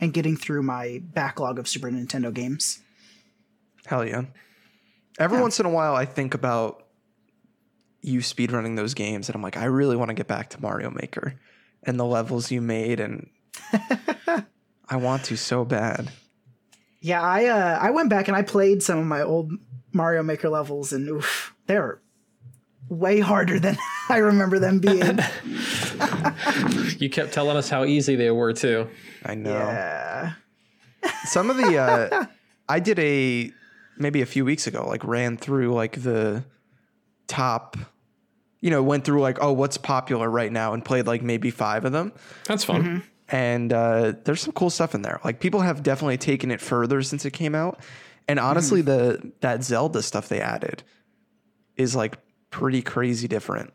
and 0.00 0.12
getting 0.12 0.36
through 0.36 0.62
my 0.62 1.00
backlog 1.02 1.58
of 1.58 1.66
Super 1.66 1.90
Nintendo 1.90 2.32
games. 2.32 2.80
Hell 3.86 4.04
yeah. 4.04 4.22
Every 5.18 5.38
Yeah. 5.38 5.42
once 5.42 5.58
in 5.58 5.66
a 5.66 5.70
while, 5.70 5.94
I 5.96 6.04
think 6.04 6.34
about 6.34 6.84
you 8.02 8.20
speedrunning 8.20 8.76
those 8.76 8.94
games, 8.94 9.28
and 9.28 9.34
I'm 9.34 9.42
like, 9.42 9.56
I 9.56 9.64
really 9.64 9.96
want 9.96 10.10
to 10.10 10.14
get 10.14 10.26
back 10.28 10.50
to 10.50 10.60
Mario 10.60 10.90
Maker 10.90 11.34
and 11.82 11.98
the 11.98 12.04
levels 12.04 12.50
you 12.50 12.60
made, 12.60 13.00
and 13.00 13.28
I 14.88 14.96
want 14.96 15.24
to 15.24 15.36
so 15.36 15.64
bad. 15.64 16.10
Yeah, 17.06 17.22
I 17.22 17.46
uh, 17.46 17.78
I 17.80 17.90
went 17.90 18.10
back 18.10 18.26
and 18.26 18.36
I 18.36 18.42
played 18.42 18.82
some 18.82 18.98
of 18.98 19.06
my 19.06 19.22
old 19.22 19.52
Mario 19.92 20.24
Maker 20.24 20.48
levels, 20.48 20.92
and 20.92 21.08
oof, 21.08 21.54
they're 21.68 22.00
way 22.88 23.20
harder 23.20 23.60
than 23.60 23.78
I 24.08 24.16
remember 24.16 24.58
them 24.58 24.80
being. 24.80 24.98
you 26.98 27.08
kept 27.08 27.32
telling 27.32 27.56
us 27.56 27.68
how 27.68 27.84
easy 27.84 28.16
they 28.16 28.32
were 28.32 28.52
too. 28.52 28.88
I 29.24 29.36
know. 29.36 29.52
yeah. 29.52 30.32
Some 31.26 31.48
of 31.48 31.58
the, 31.58 31.78
uh, 31.78 32.24
I 32.68 32.80
did 32.80 32.98
a 32.98 33.52
maybe 33.96 34.20
a 34.20 34.26
few 34.26 34.44
weeks 34.44 34.66
ago, 34.66 34.84
like 34.88 35.04
ran 35.04 35.36
through 35.36 35.74
like 35.74 36.02
the 36.02 36.42
top, 37.28 37.76
you 38.60 38.70
know, 38.70 38.82
went 38.82 39.04
through 39.04 39.20
like, 39.20 39.38
oh, 39.40 39.52
what's 39.52 39.78
popular 39.78 40.28
right 40.28 40.50
now, 40.50 40.74
and 40.74 40.84
played 40.84 41.06
like 41.06 41.22
maybe 41.22 41.52
five 41.52 41.84
of 41.84 41.92
them. 41.92 42.12
That's 42.46 42.64
fun. 42.64 42.82
Mm-hmm. 42.82 42.98
And 43.28 43.72
uh, 43.72 44.12
there's 44.24 44.40
some 44.40 44.52
cool 44.52 44.70
stuff 44.70 44.94
in 44.94 45.02
there. 45.02 45.20
Like 45.24 45.40
people 45.40 45.60
have 45.60 45.82
definitely 45.82 46.18
taken 46.18 46.50
it 46.50 46.60
further 46.60 47.02
since 47.02 47.24
it 47.24 47.32
came 47.32 47.54
out, 47.54 47.80
and 48.28 48.38
honestly, 48.38 48.82
the 48.82 49.32
that 49.40 49.62
Zelda 49.64 50.02
stuff 50.02 50.28
they 50.28 50.40
added 50.40 50.82
is 51.76 51.94
like 51.96 52.18
pretty 52.50 52.82
crazy 52.82 53.28
different. 53.28 53.72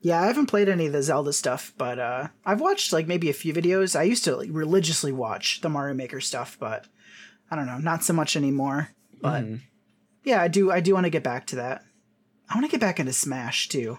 Yeah, 0.00 0.20
I 0.20 0.26
haven't 0.26 0.46
played 0.46 0.68
any 0.68 0.86
of 0.86 0.92
the 0.92 1.02
Zelda 1.02 1.32
stuff, 1.32 1.72
but 1.78 1.98
uh, 2.00 2.28
I've 2.44 2.60
watched 2.60 2.92
like 2.92 3.06
maybe 3.06 3.30
a 3.30 3.34
few 3.34 3.54
videos. 3.54 3.98
I 3.98 4.02
used 4.02 4.24
to 4.24 4.36
like 4.36 4.48
religiously 4.52 5.12
watch 5.12 5.60
the 5.60 5.68
Mario 5.68 5.94
Maker 5.94 6.20
stuff, 6.20 6.56
but 6.58 6.86
I 7.50 7.56
don't 7.56 7.66
know, 7.66 7.78
not 7.78 8.02
so 8.02 8.12
much 8.12 8.34
anymore. 8.34 8.90
But 9.20 9.44
yeah, 10.24 10.42
I 10.42 10.48
do. 10.48 10.72
I 10.72 10.80
do 10.80 10.94
want 10.94 11.04
to 11.04 11.10
get 11.10 11.22
back 11.22 11.46
to 11.48 11.56
that. 11.56 11.84
I 12.50 12.54
want 12.56 12.66
to 12.66 12.70
get 12.70 12.80
back 12.80 12.98
into 12.98 13.12
Smash 13.12 13.68
too. 13.68 13.98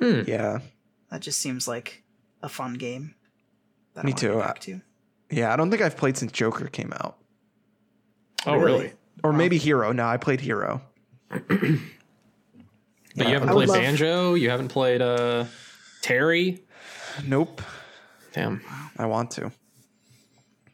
Yeah, 0.00 0.60
That 1.10 1.20
just 1.20 1.40
seems 1.40 1.66
like 1.66 2.04
a 2.40 2.48
fun 2.48 2.74
game. 2.74 3.14
That 3.98 4.04
Me 4.04 4.12
wanna 4.12 4.20
too. 4.20 4.34
Get 4.34 4.46
back 4.46 4.58
to. 4.60 4.80
yeah. 5.30 5.52
I 5.52 5.56
don't 5.56 5.70
think 5.70 5.82
I've 5.82 5.96
played 5.96 6.16
since 6.16 6.32
Joker 6.32 6.66
came 6.68 6.92
out, 6.94 7.18
Oh, 8.46 8.54
Really? 8.56 8.78
really? 8.78 8.92
or 9.24 9.32
maybe 9.32 9.58
Hero. 9.58 9.92
No, 9.92 10.06
I 10.06 10.16
played 10.16 10.40
Hero. 10.40 10.80
But 13.16 13.26
you 13.26 13.32
haven't 13.34 13.48
I 13.48 13.54
would 13.54 13.66
played 13.66 13.68
love- 13.68 13.78
Banjo. 13.86 14.34
You 14.34 14.50
haven't 14.50 14.68
played 14.68 15.02
uh, 15.02 15.44
Terry. 16.02 16.62
Nope, 17.26 17.62
Damn. 18.32 18.60
I 18.96 19.06
want 19.06 19.32
to. 19.32 19.50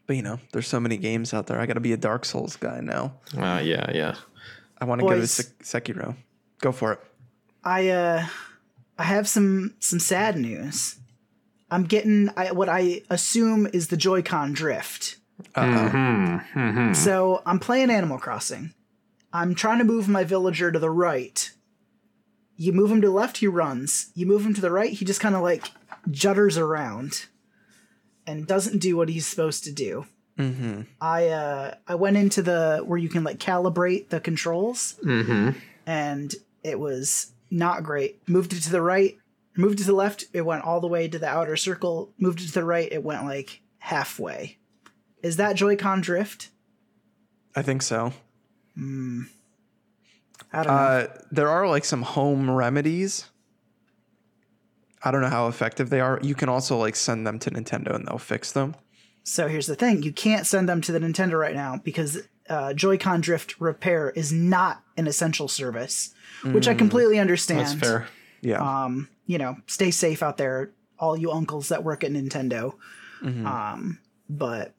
But 0.07 0.17
you 0.17 0.23
know, 0.23 0.39
there's 0.53 0.67
so 0.69 0.79
many 0.79 0.99
games 0.99 1.33
out 1.33 1.47
there. 1.47 1.59
I 1.59 1.65
got 1.65 1.75
to 1.75 1.81
be 1.81 1.95
a 1.95 1.97
Dark 1.97 2.27
Souls 2.27 2.57
guy 2.57 2.81
now. 2.81 3.15
Uh, 3.35 3.63
yeah, 3.65 3.91
yeah. 3.95 4.17
I 4.79 4.85
want 4.85 5.01
to 5.01 5.07
go 5.07 5.15
to 5.15 5.21
Boys. 5.21 5.31
Sek- 5.31 5.59
Sekiro. 5.63 6.17
Go 6.61 6.71
for 6.73 6.93
it. 6.93 7.01
I 7.63 7.89
uh 7.89 8.27
I 8.99 9.05
have 9.05 9.27
some 9.27 9.75
some 9.79 9.99
sad 9.99 10.37
news. 10.37 10.97
I'm 11.75 11.85
getting 11.85 12.31
I, 12.37 12.53
what 12.53 12.69
I 12.69 13.03
assume 13.11 13.67
is 13.73 13.89
the 13.89 13.97
Joy-Con 13.97 14.53
drift. 14.53 15.17
Uh-oh. 15.57 16.93
So 16.93 17.43
I'm 17.45 17.59
playing 17.59 17.91
Animal 17.91 18.19
Crossing. 18.19 18.73
I'm 19.33 19.57
trying 19.57 19.79
to 19.79 19.85
move 19.85 20.09
my 20.09 20.23
villager 20.23 20.71
to 20.71 20.79
the 20.79 20.91
right. 20.91 21.51
You 22.57 22.73
move 22.73 22.93
him 22.93 23.01
to 23.01 23.09
the 23.09 23.13
left, 23.13 23.39
he 23.39 23.49
runs. 23.49 24.13
You 24.15 24.25
move 24.27 24.47
him 24.47 24.55
to 24.55 24.61
the 24.61 24.71
right, 24.71 24.93
he 24.93 25.05
just 25.05 25.21
kind 25.21 25.35
of 25.35 25.43
like 25.43 25.65
judders 26.11 26.57
around 26.57 27.27
and 28.25 28.47
doesn't 28.47 28.79
do 28.79 28.97
what 28.97 29.09
he's 29.09 29.27
supposed 29.27 29.65
to 29.65 29.73
do. 29.73 30.07
Mm-hmm. 30.39 30.83
I 31.01 31.29
uh 31.29 31.75
I 31.89 31.97
went 31.97 32.17
into 32.17 32.41
the 32.41 32.85
where 32.87 32.99
you 32.99 33.09
can 33.09 33.25
like 33.25 33.39
calibrate 33.39 34.11
the 34.11 34.21
controls 34.21 34.95
Mm-hmm. 35.05 35.59
and 35.87 36.35
it 36.63 36.79
was 36.79 37.33
not 37.51 37.83
great. 37.83 38.21
Moved 38.29 38.53
it 38.53 38.63
to 38.63 38.71
the 38.71 38.81
right, 38.83 39.17
moved 39.57 39.79
to 39.79 39.85
the 39.85 39.93
left, 39.93 40.25
it 40.33 40.43
went 40.43 40.65
all 40.65 40.81
the 40.81 40.87
way 40.87 41.09
to 41.09 41.19
the 41.19 41.29
outer 41.29 41.57
circle. 41.57 42.13
Moved 42.19 42.41
it 42.41 42.47
to 42.47 42.53
the 42.53 42.65
right, 42.65 42.91
it 42.91 43.03
went 43.03 43.25
like 43.25 43.61
halfway. 43.79 44.59
Is 45.23 45.37
that 45.37 45.57
Joy-Con 45.57 46.01
drift? 46.01 46.51
I 47.57 47.63
think 47.63 47.83
so. 47.83 48.13
I 48.77 50.63
don't 50.63 50.67
know. 50.67 50.73
Uh, 50.73 51.07
there 51.31 51.49
are 51.49 51.69
like 51.69 51.85
some 51.85 52.03
home 52.03 52.51
remedies. 52.51 53.31
I 55.03 55.11
don't 55.11 55.21
know 55.21 55.29
how 55.29 55.49
effective 55.49 55.91
they 55.91 56.01
are. 56.01 56.19
You 56.23 56.35
can 56.35 56.49
also 56.49 56.77
like 56.77 56.97
send 56.97 57.27
them 57.27 57.39
to 57.41 57.51
Nintendo 57.51 57.95
and 57.95 58.07
they'll 58.07 58.19
fix 58.19 58.53
them. 58.53 58.75
So 59.23 59.49
here's 59.49 59.67
the 59.67 59.77
thing: 59.77 60.03
you 60.03 60.13
can't 60.13 60.47
send 60.47 60.69
them 60.69 60.81
to 60.83 60.93
the 60.93 60.99
Nintendo 60.99 61.39
right 61.39 61.55
now 61.55 61.81
because 61.83 62.23
uh, 62.49 62.75
Joy-Con 62.75 63.21
drift 63.21 63.61
repair 63.61 64.11
is 64.11 64.33
not 64.33 64.83
an 64.97 65.07
essential 65.07 65.49
service, 65.49 66.15
which 66.43 66.69
I 66.69 66.75
completely 66.75 67.19
understand. 67.19 67.61
That's 67.61 67.75
fair. 67.75 68.09
Yeah. 68.45 68.59
Um, 68.85 69.09
you 69.27 69.39
know, 69.39 69.57
stay 69.67 69.91
safe 69.91 70.23
out 70.23 70.37
there, 70.37 70.71
all 70.99 71.17
you 71.17 71.33
uncles 71.33 71.69
that 71.71 71.83
work 71.83 72.05
at 72.05 72.11
Nintendo. 72.13 72.75
Um, 73.23 73.99
but 74.29 74.75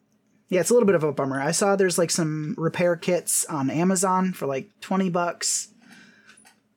yeah, 0.50 0.60
it's 0.60 0.70
a 0.70 0.74
little 0.74 0.86
bit 0.86 0.94
of 0.96 1.04
a 1.04 1.12
bummer. 1.12 1.42
I 1.42 1.50
saw 1.52 1.76
there's 1.76 1.98
like 1.98 2.12
some 2.12 2.54
repair 2.60 2.96
kits 2.96 3.44
on 3.46 3.70
Amazon 3.72 4.32
for 4.34 4.46
like 4.46 4.70
twenty 4.82 5.10
bucks, 5.10 5.70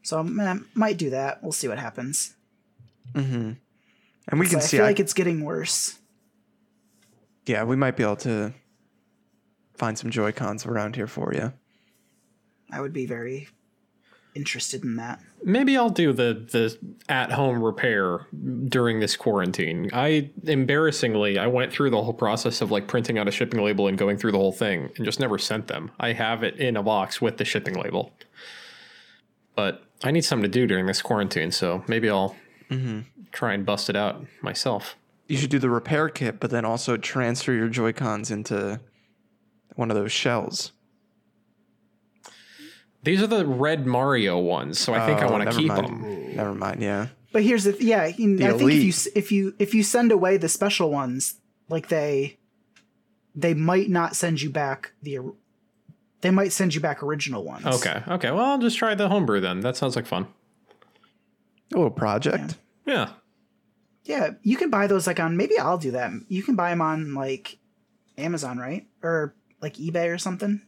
so 0.02 0.18
I 0.20 0.58
might 0.74 0.96
do 0.96 1.10
that. 1.10 1.42
We'll 1.42 1.52
see 1.52 1.68
what 1.68 1.78
happens. 1.78 2.34
Mm-hmm. 3.12 3.52
And 4.30 4.40
we 4.40 4.46
can 4.46 4.56
I 4.56 4.60
see. 4.60 4.78
feel 4.78 4.84
I- 4.86 4.88
like 4.88 5.00
it's 5.00 5.12
getting 5.12 5.44
worse. 5.44 5.98
yeah, 7.46 7.64
we 7.64 7.76
might 7.76 7.96
be 7.96 8.02
able 8.02 8.16
to 8.16 8.54
find 9.76 9.98
some 9.98 10.10
Joy 10.10 10.32
Cons 10.32 10.64
around 10.66 10.96
here 10.96 11.06
for 11.06 11.34
you. 11.34 11.52
I 12.70 12.80
would 12.80 12.92
be 12.94 13.04
very 13.06 13.48
interested 14.34 14.84
in 14.84 14.96
that. 14.96 15.20
Maybe 15.42 15.76
I'll 15.76 15.90
do 15.90 16.12
the 16.12 16.46
the 16.50 16.78
at 17.08 17.32
home 17.32 17.62
repair 17.62 18.26
during 18.66 19.00
this 19.00 19.16
quarantine. 19.16 19.90
I 19.92 20.30
embarrassingly 20.44 21.38
I 21.38 21.46
went 21.46 21.72
through 21.72 21.90
the 21.90 22.02
whole 22.02 22.12
process 22.12 22.60
of 22.60 22.70
like 22.70 22.86
printing 22.86 23.18
out 23.18 23.28
a 23.28 23.30
shipping 23.30 23.62
label 23.62 23.88
and 23.88 23.96
going 23.96 24.18
through 24.18 24.32
the 24.32 24.38
whole 24.38 24.52
thing 24.52 24.90
and 24.96 25.04
just 25.04 25.20
never 25.20 25.38
sent 25.38 25.68
them. 25.68 25.90
I 26.00 26.12
have 26.12 26.42
it 26.42 26.56
in 26.56 26.76
a 26.76 26.82
box 26.82 27.20
with 27.20 27.36
the 27.36 27.44
shipping 27.44 27.74
label. 27.74 28.12
But 29.54 29.82
I 30.04 30.10
need 30.10 30.24
something 30.24 30.44
to 30.44 30.48
do 30.48 30.66
during 30.66 30.86
this 30.86 31.02
quarantine, 31.02 31.50
so 31.50 31.82
maybe 31.88 32.08
I'll 32.08 32.36
mm-hmm. 32.70 33.00
try 33.32 33.54
and 33.54 33.66
bust 33.66 33.90
it 33.90 33.96
out 33.96 34.24
myself. 34.40 34.94
You 35.26 35.36
should 35.36 35.50
do 35.50 35.58
the 35.58 35.70
repair 35.70 36.08
kit, 36.08 36.38
but 36.40 36.50
then 36.50 36.64
also 36.64 36.96
transfer 36.96 37.52
your 37.52 37.68
Joy 37.68 37.92
Cons 37.92 38.30
into 38.30 38.80
one 39.74 39.90
of 39.90 39.96
those 39.96 40.12
shells. 40.12 40.72
These 43.04 43.22
are 43.22 43.26
the 43.26 43.46
red 43.46 43.86
Mario 43.86 44.38
ones, 44.38 44.78
so 44.78 44.92
I 44.94 45.06
think 45.06 45.20
I 45.20 45.24
Oh, 45.26 45.30
want 45.30 45.42
to 45.42 45.44
never 45.46 45.58
keep 45.58 45.68
mind. 45.68 45.86
them. 45.86 46.36
Never 46.36 46.54
mind. 46.54 46.82
Yeah. 46.82 47.06
But 47.32 47.42
here's 47.42 47.64
the 47.64 47.76
yeah. 47.80 48.02
I 48.02 48.12
think 48.12 48.40
if 48.40 48.60
you 48.60 48.66
elite. 48.66 48.88
s- 48.94 49.08
if 49.14 49.30
you 49.30 49.54
if 49.58 49.74
you 49.74 49.82
send 49.82 50.10
away 50.12 50.36
the 50.36 50.48
special 50.48 50.90
ones, 50.90 51.36
like 51.68 51.88
they 51.88 52.38
they 53.34 53.54
might 53.54 53.88
not 53.88 54.16
send 54.16 54.42
you 54.42 54.50
back 54.50 54.92
the 55.02 55.18
or- 55.18 55.34
they 56.22 56.30
might 56.32 56.52
send 56.52 56.74
you 56.74 56.80
back 56.80 57.02
original 57.02 57.44
ones. 57.44 57.64
Okay, 57.64 58.02
okay. 58.08 58.30
Well, 58.32 58.44
I'll 58.44 58.58
just 58.58 58.76
try 58.78 58.94
the 58.96 59.08
homebrew 59.08 59.40
then. 59.40 59.60
That 59.60 59.76
sounds 59.76 59.94
like 59.94 60.06
fun. 60.06 60.26
A 61.72 61.76
little 61.76 61.90
project. 61.90 62.56
Yeah. 62.86 63.10
Yeah, 64.04 64.30
you 64.42 64.56
can 64.56 64.70
buy 64.70 64.86
those 64.86 65.06
like 65.06 65.20
on 65.20 65.36
maybe 65.36 65.58
I'll 65.58 65.78
do 65.78 65.90
that. 65.92 66.10
You 66.28 66.42
can 66.42 66.56
buy 66.56 66.70
them 66.70 66.80
on 66.80 67.14
like 67.14 67.58
Amazon, 68.16 68.56
right? 68.58 68.86
Or 69.02 69.34
like 69.60 69.74
eBay 69.74 70.12
or 70.12 70.18
something. 70.18 70.62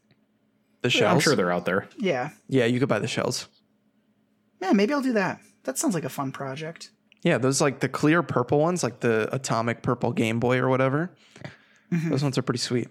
The 0.83 0.91
shells. 0.91 1.15
I'm 1.15 1.21
sure 1.21 1.37
they're 1.37 1.53
out 1.53 1.65
there. 1.67 1.89
Yeah. 1.99 2.31
yeah, 2.49 2.65
you 2.65 2.79
could 2.81 2.89
buy 2.89 2.99
the 2.99 3.07
shells. 3.07 3.49
Yeah, 4.63 4.73
maybe 4.73 4.93
I'll 4.95 5.03
do 5.03 5.13
that. 5.15 5.41
That 5.65 5.79
sounds 5.79 5.95
like 5.95 6.05
a 6.05 6.09
fun 6.09 6.33
project. 6.33 6.91
Yeah, 7.23 7.37
those 7.39 7.61
like 7.61 7.81
the 7.81 7.89
clear 7.89 8.23
purple 8.23 8.61
ones, 8.61 8.83
like 8.83 9.01
the 9.01 9.29
atomic 9.35 9.83
purple 9.83 10.13
Game 10.13 10.41
Boy 10.41 10.59
or 10.59 10.69
whatever. 10.69 11.11
Those 12.09 12.23
ones 12.23 12.39
are 12.39 12.43
pretty 12.43 12.61
sweet. 12.61 12.89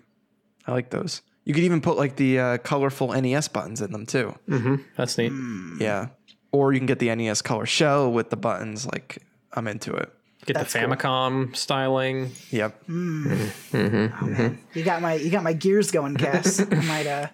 I 0.67 0.71
like 0.73 0.89
those. 0.89 1.21
You 1.45 1.53
could 1.53 1.63
even 1.63 1.81
put 1.81 1.97
like 1.97 2.15
the 2.17 2.37
uh, 2.39 2.57
colorful 2.59 3.07
NES 3.19 3.47
buttons 3.47 3.81
in 3.81 3.91
them 3.91 4.05
too. 4.05 4.35
Mm-hmm. 4.47 4.75
That's 4.97 5.17
neat. 5.17 5.31
Yeah. 5.79 6.09
Or 6.51 6.73
you 6.73 6.79
can 6.79 6.85
get 6.85 6.99
the 6.99 7.15
NES 7.15 7.41
color 7.41 7.65
shell 7.65 8.11
with 8.11 8.29
the 8.29 8.35
buttons. 8.35 8.85
Like 8.85 9.23
I'm 9.53 9.67
into 9.67 9.93
it. 9.93 10.11
Get 10.45 10.55
That's 10.55 10.73
the 10.73 10.79
cool. 10.79 10.89
Famicom 10.89 11.55
styling. 11.55 12.31
Yep. 12.51 12.83
You 12.89 14.83
got 14.83 15.01
my 15.01 15.13
you 15.15 15.29
got 15.31 15.43
my 15.43 15.53
gears 15.53 15.91
going, 15.91 16.15
Cass. 16.17 16.59
I 16.59 16.75
might 16.85 17.07
uh 17.07 17.27
I 17.27 17.31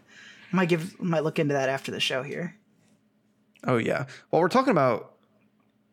might 0.55 0.69
give 0.69 0.99
might 1.01 1.23
look 1.23 1.37
into 1.39 1.53
that 1.53 1.69
after 1.69 1.91
the 1.91 1.99
show 1.99 2.23
here. 2.23 2.55
Oh 3.65 3.77
yeah. 3.77 4.05
Well, 4.31 4.41
we're 4.41 4.49
talking 4.49 4.71
about 4.71 5.13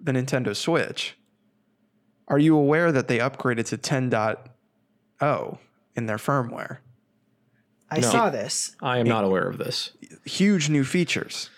the 0.00 0.12
Nintendo 0.12 0.54
Switch. 0.56 1.16
Are 2.28 2.38
you 2.38 2.56
aware 2.56 2.92
that 2.92 3.08
they 3.08 3.18
upgraded 3.18 3.66
to 3.66 3.78
10.0 3.78 5.58
in 5.96 6.06
their 6.06 6.16
firmware? 6.16 6.78
I 7.90 7.98
No. 8.00 8.08
saw 8.10 8.30
this. 8.30 8.74
I 8.80 8.98
am 8.98 9.06
not 9.06 9.24
aware 9.24 9.46
of 9.48 9.58
this. 9.58 9.90
Huge 10.24 10.70
new 10.70 10.84
features. 10.84 11.50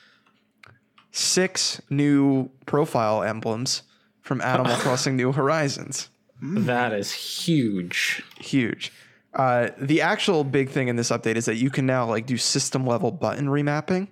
Six 1.13 1.81
new 1.91 2.51
profile 2.67 3.23
emblems 3.23 3.83
from 4.21 4.41
Animal 4.41 4.75
Crossing 4.79 5.17
New 5.17 5.33
Horizons. 5.33 6.09
Mm. 6.43 6.65
That 6.67 6.93
is 6.93 7.13
huge. 7.13 8.23
Huge. 8.41 8.91
Uh, 9.35 9.71
the 9.79 10.01
actual 10.01 10.45
big 10.45 10.71
thing 10.71 10.89
in 10.89 10.97
this 10.97 11.11
update 11.11 11.37
is 11.37 11.47
that 11.47 11.57
you 11.57 11.71
can 11.71 11.87
now 11.87 12.07
like 12.07 12.27
do 12.27 12.37
system 12.37 12.87
level 12.87 13.11
button 13.11 13.47
remapping, 13.47 14.09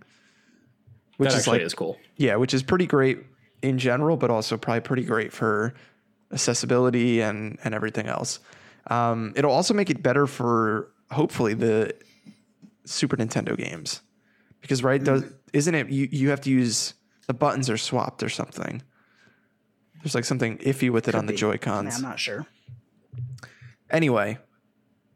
which 1.16 1.30
That 1.30 1.38
is 1.38 1.46
like 1.46 1.60
is 1.60 1.74
cool. 1.74 1.96
Yeah, 2.16 2.36
which 2.36 2.52
is 2.52 2.62
pretty 2.62 2.86
great 2.86 3.18
in 3.62 3.78
general, 3.78 4.16
but 4.16 4.30
also 4.30 4.56
probably 4.56 4.80
pretty 4.80 5.04
great 5.04 5.32
for 5.32 5.74
accessibility 6.32 7.20
and 7.20 7.58
and 7.62 7.74
everything 7.74 8.06
else. 8.06 8.40
Um, 8.88 9.32
it'll 9.36 9.52
also 9.52 9.74
make 9.74 9.90
it 9.90 10.02
better 10.02 10.26
for 10.26 10.90
hopefully 11.10 11.54
the 11.54 11.94
Super 12.84 13.16
Nintendo 13.16 13.56
games 13.56 14.00
because 14.60 14.82
right 14.82 15.02
does 15.02 15.22
isn't 15.52 15.74
it 15.74 15.88
you 15.88 16.08
you 16.10 16.30
have 16.30 16.40
to 16.40 16.50
use 16.50 16.94
the 17.28 17.34
buttons 17.34 17.70
are 17.70 17.76
swapped 17.76 18.22
or 18.22 18.28
something. 18.28 18.82
There's 20.02 20.16
like 20.16 20.24
something 20.24 20.58
iffy 20.58 20.90
with 20.90 21.06
it 21.06 21.14
on 21.14 21.26
the 21.26 21.32
be. 21.32 21.38
Joy 21.38 21.52
Yeah, 21.52 21.56
Cons. 21.58 21.96
I'm 21.96 22.02
not 22.02 22.18
sure. 22.18 22.44
Anyway, 23.88 24.38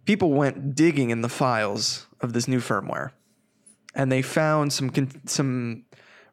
people 0.07 0.32
went 0.32 0.74
digging 0.74 1.11
in 1.11 1.20
the 1.20 1.28
files 1.28 2.07
of 2.20 2.32
this 2.32 2.48
new 2.48 2.61
firmware, 2.61 3.11
and 3.94 4.11
they 4.11 4.22
found 4.22 4.72
some 4.72 4.90
some 5.26 5.84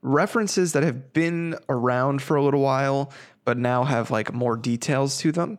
references 0.02 0.74
that 0.74 0.84
have 0.84 1.14
been 1.14 1.56
around 1.70 2.22
for 2.22 2.36
a 2.36 2.44
little 2.44 2.62
while, 2.62 3.12
but 3.46 3.58
now 3.58 3.84
have 3.84 4.12
like 4.12 4.34
more 4.34 4.56
details 4.56 5.18
to 5.18 5.32
them. 5.32 5.58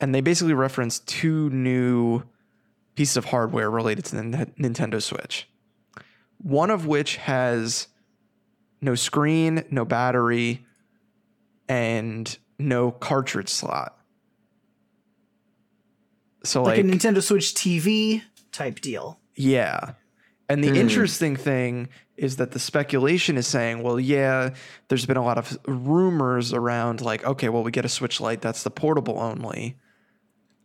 And 0.00 0.14
they 0.14 0.20
basically 0.20 0.54
reference 0.54 0.98
two 1.00 1.50
new 1.50 2.22
pieces 2.94 3.16
of 3.16 3.26
hardware 3.26 3.70
related 3.70 4.04
to 4.06 4.16
the 4.16 4.22
Nin- 4.22 4.54
Nintendo 4.58 5.00
Switch. 5.00 5.48
One 6.38 6.70
of 6.70 6.86
which 6.86 7.16
has 7.16 7.88
no 8.80 8.94
screen, 8.94 9.64
no 9.70 9.84
battery, 9.84 10.66
and 11.68 12.36
no 12.58 12.90
cartridge 12.90 13.50
slot. 13.50 13.99
So 16.44 16.62
Like, 16.62 16.76
like, 16.76 16.86
a 16.86 16.88
Nintendo 16.88 17.22
Switch 17.22 17.54
TV 17.54 18.22
type 18.52 18.80
deal. 18.80 19.18
yeah. 19.34 19.92
And 20.50 20.64
the 20.64 20.70
hmm. 20.70 20.76
interesting 20.76 21.36
thing 21.36 21.88
is 22.16 22.36
that 22.36 22.50
the 22.50 22.58
speculation 22.58 23.36
is 23.36 23.46
saying, 23.46 23.84
well, 23.84 24.00
yeah, 24.00 24.50
there's 24.88 25.06
been 25.06 25.16
a 25.16 25.24
lot 25.24 25.38
of 25.38 25.56
rumors 25.64 26.52
around 26.52 27.00
like, 27.00 27.24
okay, 27.24 27.48
well, 27.48 27.62
we 27.62 27.70
get 27.70 27.84
a 27.84 27.88
Switch 27.88 28.20
Lite, 28.20 28.40
that's 28.40 28.64
the 28.64 28.70
portable 28.70 29.20
only. 29.20 29.76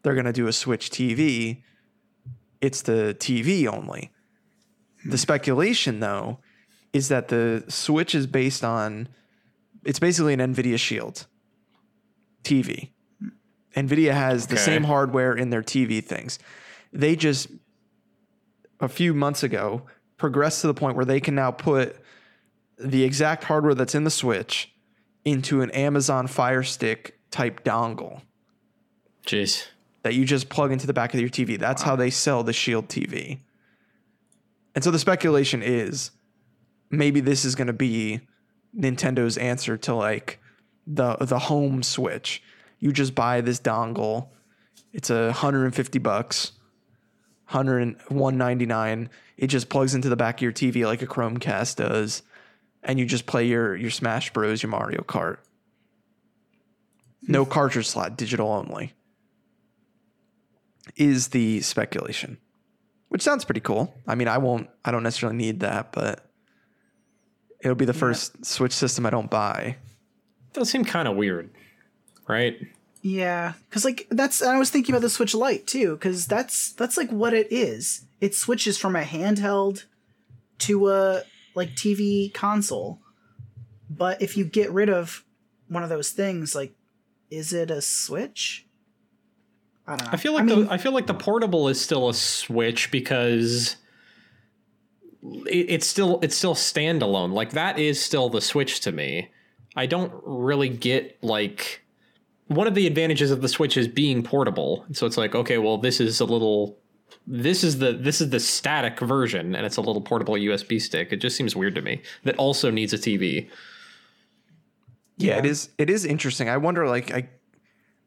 They're 0.01 0.15
going 0.15 0.25
to 0.25 0.33
do 0.33 0.47
a 0.47 0.53
Switch 0.53 0.89
TV. 0.89 1.61
It's 2.61 2.81
the 2.81 3.15
TV 3.19 3.67
only. 3.67 4.11
The 5.03 5.11
hmm. 5.11 5.15
speculation, 5.17 5.99
though, 5.99 6.39
is 6.91 7.09
that 7.09 7.27
the 7.27 7.63
Switch 7.67 8.15
is 8.15 8.25
based 8.25 8.63
on, 8.63 9.07
it's 9.83 9.99
basically 9.99 10.33
an 10.33 10.39
NVIDIA 10.39 10.79
Shield 10.79 11.27
TV. 12.43 12.89
NVIDIA 13.75 14.13
has 14.13 14.47
the 14.47 14.57
same 14.57 14.83
hardware 14.83 15.33
in 15.33 15.49
their 15.49 15.61
TV 15.61 16.03
things. 16.03 16.39
They 16.93 17.15
just 17.15 17.49
a 18.79 18.87
few 18.87 19.13
months 19.13 19.43
ago 19.43 19.83
progressed 20.17 20.61
to 20.61 20.67
the 20.67 20.73
point 20.73 20.95
where 20.95 21.05
they 21.05 21.19
can 21.19 21.35
now 21.35 21.51
put 21.51 21.97
the 22.77 23.03
exact 23.03 23.43
hardware 23.45 23.75
that's 23.75 23.95
in 23.95 24.03
the 24.03 24.09
Switch 24.09 24.73
into 25.23 25.61
an 25.61 25.71
Amazon 25.71 26.27
Fire 26.27 26.63
Stick 26.63 27.19
type 27.31 27.63
dongle 27.63 28.21
Jeez. 29.25 29.65
that 30.03 30.13
you 30.13 30.25
just 30.25 30.49
plug 30.49 30.71
into 30.71 30.87
the 30.87 30.93
back 30.93 31.13
of 31.13 31.19
your 31.19 31.29
TV. 31.29 31.59
That's 31.59 31.81
how 31.81 31.95
they 31.95 32.09
sell 32.09 32.43
the 32.43 32.53
Shield 32.53 32.87
TV. 32.87 33.39
And 34.73 34.83
so 34.83 34.91
the 34.91 34.99
speculation 34.99 35.61
is 35.63 36.11
maybe 36.89 37.19
this 37.21 37.45
is 37.45 37.55
going 37.55 37.67
to 37.67 37.73
be 37.73 38.21
Nintendo's 38.77 39.37
answer 39.37 39.77
to 39.77 39.95
like 39.95 40.39
the 40.85 41.15
the 41.15 41.39
home 41.39 41.81
Switch. 41.81 42.43
You 42.85 42.93
just 42.93 43.15
buy 43.15 43.41
this 43.41 43.59
dongle. 43.59 44.27
It's 44.93 45.09
a 45.09 45.23
150 45.25 45.97
bucks. 45.97 46.51
100 47.49 47.97
199 48.09 49.09
it 49.37 49.47
just 49.47 49.69
plugs 49.69 49.95
into 49.95 50.07
the 50.07 50.15
back 50.15 50.35
of 50.35 50.41
your 50.43 50.51
TV 50.51 50.85
like 50.85 51.01
a 51.01 51.07
Chromecast 51.07 51.77
does 51.77 52.21
and 52.83 52.99
you 52.99 53.07
just 53.07 53.25
play 53.25 53.47
your 53.47 53.75
your 53.75 53.89
Smash 53.89 54.31
Bros, 54.33 54.61
your 54.61 54.69
Mario 54.69 55.01
Kart. 55.01 55.37
No 57.23 57.43
hmm. 57.43 57.49
cartridge 57.49 57.87
slot, 57.87 58.17
digital 58.17 58.51
only 58.51 58.93
is 60.95 61.29
the 61.29 61.61
speculation, 61.61 62.37
which 63.09 63.23
sounds 63.23 63.45
pretty 63.45 63.61
cool. 63.61 63.95
I 64.05 64.13
mean, 64.13 64.27
I 64.27 64.37
won't, 64.37 64.69
I 64.85 64.91
don't 64.91 65.01
necessarily 65.01 65.37
need 65.37 65.61
that, 65.61 65.91
but 65.91 66.29
it'll 67.61 67.73
be 67.73 67.85
the 67.85 67.93
first 67.93 68.45
Switch 68.45 68.73
system 68.73 69.07
I 69.07 69.09
don't 69.09 69.31
buy. 69.31 69.77
Does 70.53 70.69
seem 70.69 70.85
kind 70.85 71.07
of 71.07 71.15
weird, 71.15 71.49
right? 72.27 72.55
Yeah, 73.07 73.53
because 73.69 73.85
like 73.85 74.07
that's 74.09 74.41
I 74.41 74.57
was 74.57 74.71
thinking 74.71 74.95
about 74.95 75.03
the 75.03 75.11
Switch 75.11 75.35
Lite 75.35 75.67
too, 75.67 75.91
because 75.91 76.25
that's 76.25 76.71
that's 76.71 76.97
like 76.97 77.11
what 77.11 77.35
it 77.35 77.51
is. 77.51 78.03
It 78.19 78.33
switches 78.33 78.79
from 78.79 78.95
a 78.95 79.03
handheld 79.03 79.85
to 80.59 80.89
a 80.89 81.21
like 81.53 81.75
TV 81.75 82.33
console. 82.33 82.99
But 83.91 84.23
if 84.23 84.35
you 84.35 84.43
get 84.43 84.71
rid 84.71 84.89
of 84.89 85.23
one 85.67 85.83
of 85.83 85.89
those 85.89 86.09
things, 86.09 86.55
like, 86.55 86.73
is 87.29 87.53
it 87.53 87.69
a 87.69 87.79
Switch? 87.79 88.65
I 89.85 89.97
don't 89.97 90.05
know. 90.07 90.11
I 90.11 90.17
feel 90.17 90.33
like 90.33 90.45
mean, 90.45 90.65
the 90.65 90.73
I 90.73 90.77
feel 90.77 90.91
like 90.91 91.05
the 91.05 91.13
portable 91.13 91.67
is 91.67 91.79
still 91.79 92.09
a 92.09 92.13
Switch 92.15 92.89
because 92.89 93.75
it, 95.21 95.69
it's 95.69 95.85
still 95.85 96.19
it's 96.23 96.35
still 96.35 96.55
standalone. 96.55 97.33
Like 97.33 97.51
that 97.51 97.77
is 97.77 98.01
still 98.01 98.29
the 98.29 98.41
Switch 98.41 98.79
to 98.79 98.91
me. 98.91 99.29
I 99.75 99.85
don't 99.85 100.11
really 100.25 100.69
get 100.69 101.23
like 101.23 101.84
one 102.47 102.67
of 102.67 102.75
the 102.75 102.87
advantages 102.87 103.31
of 103.31 103.41
the 103.41 103.49
Switch 103.49 103.77
is 103.77 103.87
being 103.87 104.23
portable. 104.23 104.85
So 104.91 105.05
it's 105.05 105.17
like 105.17 105.35
okay, 105.35 105.57
well 105.57 105.77
this 105.77 105.99
is 105.99 106.19
a 106.19 106.25
little 106.25 106.77
this 107.27 107.63
is 107.63 107.79
the 107.79 107.93
this 107.93 108.21
is 108.21 108.29
the 108.29 108.39
static 108.39 108.99
version 108.99 109.55
and 109.55 109.65
it's 109.65 109.77
a 109.77 109.81
little 109.81 110.01
portable 110.01 110.35
USB 110.35 110.81
stick. 110.81 111.11
It 111.11 111.17
just 111.17 111.35
seems 111.35 111.55
weird 111.55 111.75
to 111.75 111.81
me. 111.81 112.01
That 112.23 112.35
also 112.37 112.69
needs 112.69 112.93
a 112.93 112.97
TV. 112.97 113.49
Yeah, 115.17 115.37
it 115.37 115.45
is. 115.45 115.69
It 115.77 115.89
is 115.89 116.05
interesting. 116.05 116.49
I 116.49 116.57
wonder, 116.57 116.87
like, 116.87 117.13
I, 117.13 117.29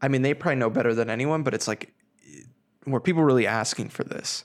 I 0.02 0.08
mean, 0.08 0.22
they 0.22 0.34
probably 0.34 0.56
know 0.56 0.70
better 0.70 0.94
than 0.94 1.08
anyone, 1.08 1.42
but 1.42 1.54
it's 1.54 1.66
like, 1.66 1.94
were 2.86 3.00
people 3.00 3.22
really 3.24 3.46
asking 3.46 3.88
for 3.90 4.04
this? 4.04 4.44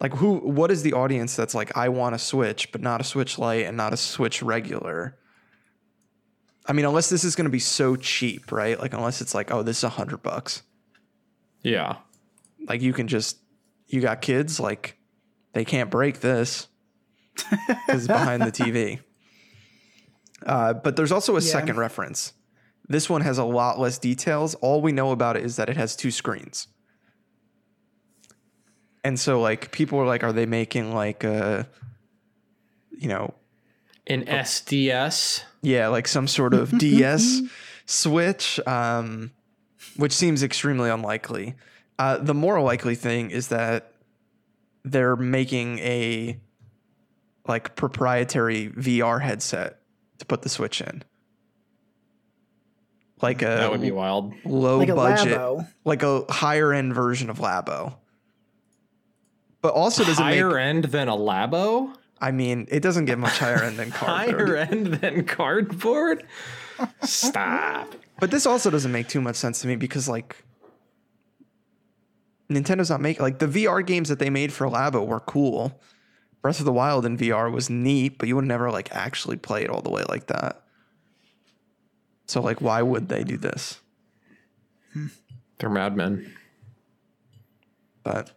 Like, 0.00 0.14
who? 0.14 0.38
What 0.38 0.70
is 0.70 0.82
the 0.82 0.94
audience 0.94 1.36
that's 1.36 1.54
like, 1.54 1.76
I 1.76 1.90
want 1.90 2.14
a 2.14 2.18
Switch, 2.18 2.72
but 2.72 2.80
not 2.80 3.00
a 3.00 3.04
Switch 3.04 3.38
Lite 3.38 3.66
and 3.66 3.76
not 3.76 3.92
a 3.92 3.96
Switch 3.96 4.42
regular? 4.42 5.18
I 6.70 6.72
mean, 6.72 6.84
unless 6.84 7.10
this 7.10 7.24
is 7.24 7.34
going 7.34 7.46
to 7.46 7.50
be 7.50 7.58
so 7.58 7.96
cheap, 7.96 8.52
right? 8.52 8.78
Like, 8.78 8.94
unless 8.94 9.20
it's 9.20 9.34
like, 9.34 9.50
oh, 9.50 9.64
this 9.64 9.78
is 9.78 9.84
a 9.84 9.88
hundred 9.88 10.22
bucks. 10.22 10.62
Yeah. 11.62 11.96
Like, 12.68 12.80
you 12.80 12.92
can 12.92 13.08
just, 13.08 13.38
you 13.88 14.00
got 14.00 14.22
kids, 14.22 14.60
like, 14.60 14.96
they 15.52 15.64
can't 15.64 15.90
break 15.90 16.20
this 16.20 16.68
because 17.34 18.04
it's 18.04 18.06
behind 18.06 18.42
the 18.42 18.52
TV. 18.52 19.00
Uh, 20.46 20.74
but 20.74 20.94
there's 20.94 21.10
also 21.10 21.32
a 21.36 21.40
Yeah. 21.40 21.50
second 21.50 21.76
reference. 21.76 22.34
This 22.88 23.10
one 23.10 23.22
has 23.22 23.38
a 23.38 23.44
lot 23.44 23.80
less 23.80 23.98
details. 23.98 24.54
All 24.54 24.80
we 24.80 24.92
know 24.92 25.10
about 25.10 25.36
it 25.36 25.44
is 25.44 25.56
that 25.56 25.68
it 25.68 25.76
has 25.76 25.96
two 25.96 26.12
screens. 26.12 26.68
And 29.02 29.18
so, 29.18 29.40
like, 29.40 29.72
people 29.72 29.98
are 29.98 30.06
like, 30.06 30.22
are 30.22 30.32
they 30.32 30.46
making 30.46 30.94
like 30.94 31.24
a, 31.24 31.66
you 32.96 33.08
know, 33.08 33.34
An 34.06 34.24
SDS. 34.24 35.42
yeah, 35.62 35.88
like 35.88 36.08
some 36.08 36.26
sort 36.26 36.54
of 36.54 36.76
DS 36.78 37.42
switch, 37.86 38.58
um, 38.66 39.30
which 39.96 40.12
seems 40.12 40.42
extremely 40.42 40.90
unlikely. 40.90 41.54
Uh, 41.98 42.16
the 42.18 42.34
more 42.34 42.60
likely 42.60 42.94
thing 42.94 43.30
is 43.30 43.48
that 43.48 43.92
they're 44.84 45.16
making 45.16 45.78
a 45.80 46.40
like 47.46 47.76
proprietary 47.76 48.68
VR 48.70 49.20
headset 49.20 49.80
to 50.18 50.24
put 50.26 50.42
the 50.42 50.48
Switch 50.48 50.80
in, 50.80 51.02
like 53.20 53.42
a 53.42 53.46
That 53.46 53.70
would 53.70 53.80
be 53.82 53.90
wild. 53.90 54.32
low 54.44 54.78
Like 54.78 54.88
budget, 54.94 55.36
Labo. 55.38 55.68
like 55.84 56.02
a 56.02 56.24
higher 56.32 56.72
end 56.72 56.94
version 56.94 57.28
of 57.30 57.38
Labo. 57.38 57.96
But 59.62 59.74
also 59.74 60.04
does 60.04 60.18
it 60.18 60.22
Higher 60.22 60.48
make? 60.50 60.58
end 60.58 60.84
than 60.86 61.08
a 61.08 61.16
Labo? 61.16 61.94
I 62.20 62.30
mean, 62.32 62.66
it 62.70 62.80
doesn't 62.80 63.06
get 63.06 63.18
much 63.18 63.38
higher 63.38 63.62
end 63.62 63.78
than 63.78 63.90
cardboard. 63.90 64.48
Higher 64.48 64.56
end 64.56 64.86
than 64.86 65.24
cardboard? 65.24 66.24
Stop. 67.02 67.94
But 68.20 68.30
this 68.30 68.46
also 68.46 68.70
doesn't 68.70 68.92
make 68.92 69.08
too 69.08 69.20
much 69.20 69.36
sense 69.36 69.60
to 69.62 69.66
me 69.66 69.76
because 69.76 70.08
like 70.08 70.36
Nintendo's 72.50 72.90
not 72.90 73.00
making 73.00 73.22
like 73.22 73.38
the 73.38 73.46
VR 73.46 73.84
games 73.86 74.08
that 74.08 74.18
they 74.18 74.28
made 74.28 74.52
for 74.52 74.66
Labo 74.66 75.06
were 75.06 75.20
cool. 75.20 75.80
Breath 76.42 76.58
of 76.58 76.66
the 76.66 76.72
Wild 76.72 77.04
in 77.06 77.16
VR 77.16 77.52
was 77.52 77.70
neat, 77.70 78.18
but 78.18 78.28
you 78.28 78.36
would 78.36 78.44
never 78.44 78.70
like 78.70 78.90
actually 78.92 79.36
play 79.36 79.62
it 79.62 79.70
all 79.70 79.82
the 79.82 79.90
way 79.90 80.02
like 80.08 80.26
that. 80.26 80.62
So 82.26 82.40
like 82.40 82.60
why 82.60 82.82
would 82.82 83.08
they 83.08 83.24
do 83.24 83.36
this? 83.36 83.80
They're 85.58 85.70
madmen. 85.70 86.34
But 88.02 88.32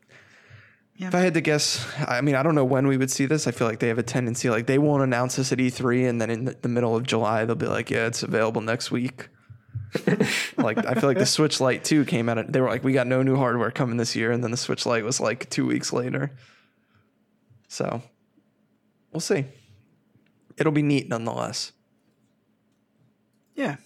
Yeah. 0.95 1.07
if 1.07 1.15
I 1.15 1.19
had 1.21 1.33
to 1.33 1.41
guess, 1.41 1.85
I 2.07 2.21
mean, 2.21 2.35
I 2.35 2.43
don't 2.43 2.53
know 2.53 2.65
when 2.65 2.85
we 2.85 2.97
would 2.97 3.09
see 3.09 3.25
this. 3.25 3.47
I 3.47 3.51
feel 3.51 3.67
like 3.67 3.79
they 3.79 3.87
have 3.87 3.97
a 3.97 4.03
tendency, 4.03 4.49
like 4.49 4.67
they 4.67 4.77
won't 4.77 5.01
announce 5.01 5.37
this 5.37 5.51
at 5.51 5.57
E3, 5.57 6.07
and 6.07 6.21
then 6.21 6.29
in 6.29 6.45
the, 6.45 6.55
the 6.61 6.69
middle 6.69 6.95
of 6.95 7.03
July, 7.03 7.45
they'll 7.45 7.55
be 7.55 7.65
like, 7.65 7.89
"Yeah, 7.89 8.05
it's 8.05 8.21
available 8.21 8.61
next 8.61 8.91
week." 8.91 9.29
like 10.57 10.77
I 10.85 10.93
feel 10.93 11.09
like 11.09 11.17
the 11.17 11.25
Switch 11.25 11.59
Lite 11.59 11.83
too 11.83 12.05
came 12.05 12.29
out. 12.29 12.51
They 12.51 12.61
were 12.61 12.69
like, 12.69 12.83
"We 12.83 12.93
got 12.93 13.07
no 13.07 13.23
new 13.23 13.35
hardware 13.35 13.71
coming 13.71 13.97
this 13.97 14.15
year," 14.15 14.31
and 14.31 14.43
then 14.43 14.51
the 14.51 14.57
Switch 14.57 14.85
Lite 14.85 15.03
was 15.03 15.19
like 15.19 15.49
two 15.49 15.65
weeks 15.65 15.91
later. 15.91 16.31
So 17.67 18.03
we'll 19.11 19.19
see. 19.19 19.45
It'll 20.57 20.71
be 20.71 20.83
neat 20.83 21.09
nonetheless. 21.09 21.71
Yeah. 23.55 23.77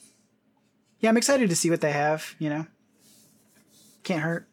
Yeah, 1.00 1.10
I'm 1.10 1.18
excited 1.18 1.50
to 1.50 1.56
see 1.56 1.70
what 1.70 1.82
they 1.82 1.92
have, 1.92 2.36
you 2.40 2.50
know. 2.50 2.66
Can't 4.04 4.22
hurt. 4.22 4.48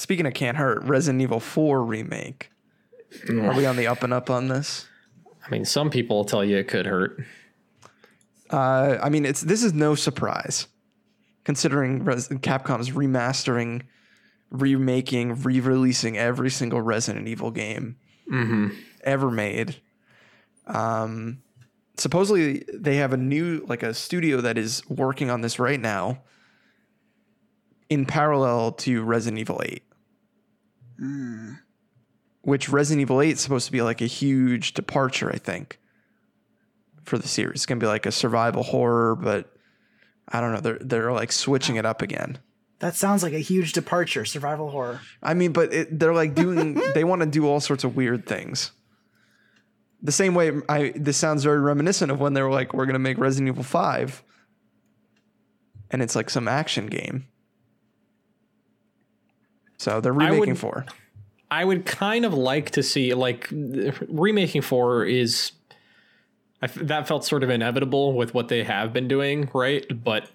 Speaking 0.00 0.24
of 0.24 0.32
can't 0.32 0.56
hurt, 0.56 0.82
Resident 0.84 1.20
Evil 1.20 1.40
4 1.40 1.84
remake. 1.84 2.50
Are 3.28 3.54
we 3.54 3.66
on 3.66 3.76
the 3.76 3.86
up 3.86 4.02
and 4.02 4.14
up 4.14 4.30
on 4.30 4.48
this? 4.48 4.88
I 5.46 5.50
mean, 5.50 5.66
some 5.66 5.90
people 5.90 6.16
will 6.16 6.24
tell 6.24 6.42
you 6.42 6.56
it 6.56 6.68
could 6.68 6.86
hurt. 6.86 7.22
Uh, 8.48 8.96
I 9.02 9.10
mean, 9.10 9.26
it's 9.26 9.42
this 9.42 9.62
is 9.62 9.74
no 9.74 9.94
surprise, 9.94 10.68
considering 11.44 12.02
Res- 12.02 12.28
Capcom's 12.28 12.92
remastering, 12.92 13.82
remaking, 14.50 15.42
re-releasing 15.42 16.16
every 16.16 16.48
single 16.48 16.80
Resident 16.80 17.28
Evil 17.28 17.50
game 17.50 17.96
ever 19.04 19.30
made. 19.30 19.82
Um, 20.66 21.42
supposedly 21.98 22.64
they 22.72 22.96
have 22.96 23.12
a 23.12 23.18
new 23.18 23.66
like 23.68 23.82
a 23.82 23.92
studio 23.92 24.40
that 24.40 24.56
is 24.56 24.82
working 24.88 25.28
on 25.28 25.42
this 25.42 25.58
right 25.58 25.78
now, 25.80 26.22
in 27.90 28.06
parallel 28.06 28.72
to 28.72 29.02
Resident 29.02 29.38
Evil 29.38 29.60
Eight. 29.62 29.82
Which 32.42 32.68
Resident 32.68 33.02
Evil 33.02 33.20
8 33.20 33.30
is 33.30 33.40
supposed 33.40 33.66
to 33.66 33.72
be 33.72 33.82
like 33.82 34.00
a 34.00 34.06
huge 34.06 34.74
departure, 34.74 35.30
I 35.30 35.38
think 35.38 35.78
for 37.04 37.18
the 37.18 37.28
series. 37.28 37.56
It's 37.56 37.66
gonna 37.66 37.80
be 37.80 37.86
like 37.86 38.06
a 38.06 38.12
survival 38.12 38.62
horror, 38.62 39.16
but 39.16 39.52
I 40.28 40.40
don't 40.40 40.52
know. 40.52 40.60
They're 40.60 40.78
they're 40.80 41.12
like 41.12 41.32
switching 41.32 41.76
it 41.76 41.84
up 41.84 42.02
again. 42.02 42.38
That 42.78 42.94
sounds 42.94 43.22
like 43.22 43.34
a 43.34 43.40
huge 43.40 43.74
departure, 43.74 44.24
survival 44.24 44.70
horror. 44.70 45.00
I 45.22 45.34
mean, 45.34 45.52
but 45.52 45.72
it, 45.74 45.98
they're 45.98 46.14
like 46.14 46.34
doing. 46.34 46.74
they 46.94 47.04
want 47.04 47.20
to 47.20 47.26
do 47.26 47.46
all 47.46 47.60
sorts 47.60 47.84
of 47.84 47.96
weird 47.96 48.26
things. 48.26 48.72
The 50.02 50.12
same 50.12 50.34
way 50.34 50.52
I 50.68 50.92
this 50.96 51.18
sounds 51.18 51.44
very 51.44 51.60
reminiscent 51.60 52.10
of 52.10 52.20
when 52.20 52.32
they 52.32 52.42
were 52.42 52.50
like, 52.50 52.72
we're 52.72 52.86
gonna 52.86 52.98
make 52.98 53.18
Resident 53.18 53.48
Evil 53.48 53.64
Five, 53.64 54.22
and 55.90 56.00
it's 56.00 56.16
like 56.16 56.30
some 56.30 56.48
action 56.48 56.86
game. 56.86 57.26
So 59.80 59.98
they're 60.02 60.12
remaking 60.12 60.40
wouldn't- 60.40 60.58
four. 60.58 60.84
I 61.50 61.64
would 61.64 61.86
kind 61.86 62.26
of 62.26 62.34
like 62.34 62.70
to 62.72 62.82
see 62.82 63.14
like 63.14 63.48
remaking 63.50 64.60
four 64.60 65.04
is 65.06 65.52
I 66.62 66.66
f 66.66 66.74
that 66.74 67.08
felt 67.08 67.24
sort 67.24 67.42
of 67.42 67.48
inevitable 67.48 68.12
with 68.12 68.34
what 68.34 68.48
they 68.48 68.62
have 68.62 68.92
been 68.92 69.08
doing, 69.08 69.48
right? 69.54 69.84
But 70.04 70.30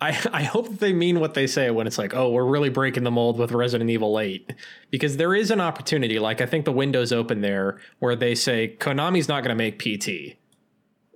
I 0.00 0.10
I 0.32 0.44
hope 0.44 0.68
that 0.70 0.78
they 0.78 0.92
mean 0.92 1.18
what 1.18 1.34
they 1.34 1.48
say 1.48 1.70
when 1.70 1.88
it's 1.88 1.98
like, 1.98 2.14
oh, 2.14 2.30
we're 2.30 2.46
really 2.46 2.70
breaking 2.70 3.02
the 3.02 3.10
mold 3.10 3.36
with 3.36 3.50
Resident 3.50 3.90
Evil 3.90 4.18
8 4.18 4.54
because 4.90 5.16
there 5.16 5.34
is 5.34 5.50
an 5.50 5.60
opportunity. 5.60 6.20
Like 6.20 6.40
I 6.40 6.46
think 6.46 6.64
the 6.64 6.72
window's 6.72 7.12
open 7.12 7.40
there 7.40 7.78
where 7.98 8.14
they 8.14 8.36
say 8.36 8.76
Konami's 8.78 9.28
not 9.28 9.42
going 9.44 9.56
to 9.56 9.62
make 9.64 9.78
PT. 9.80 10.36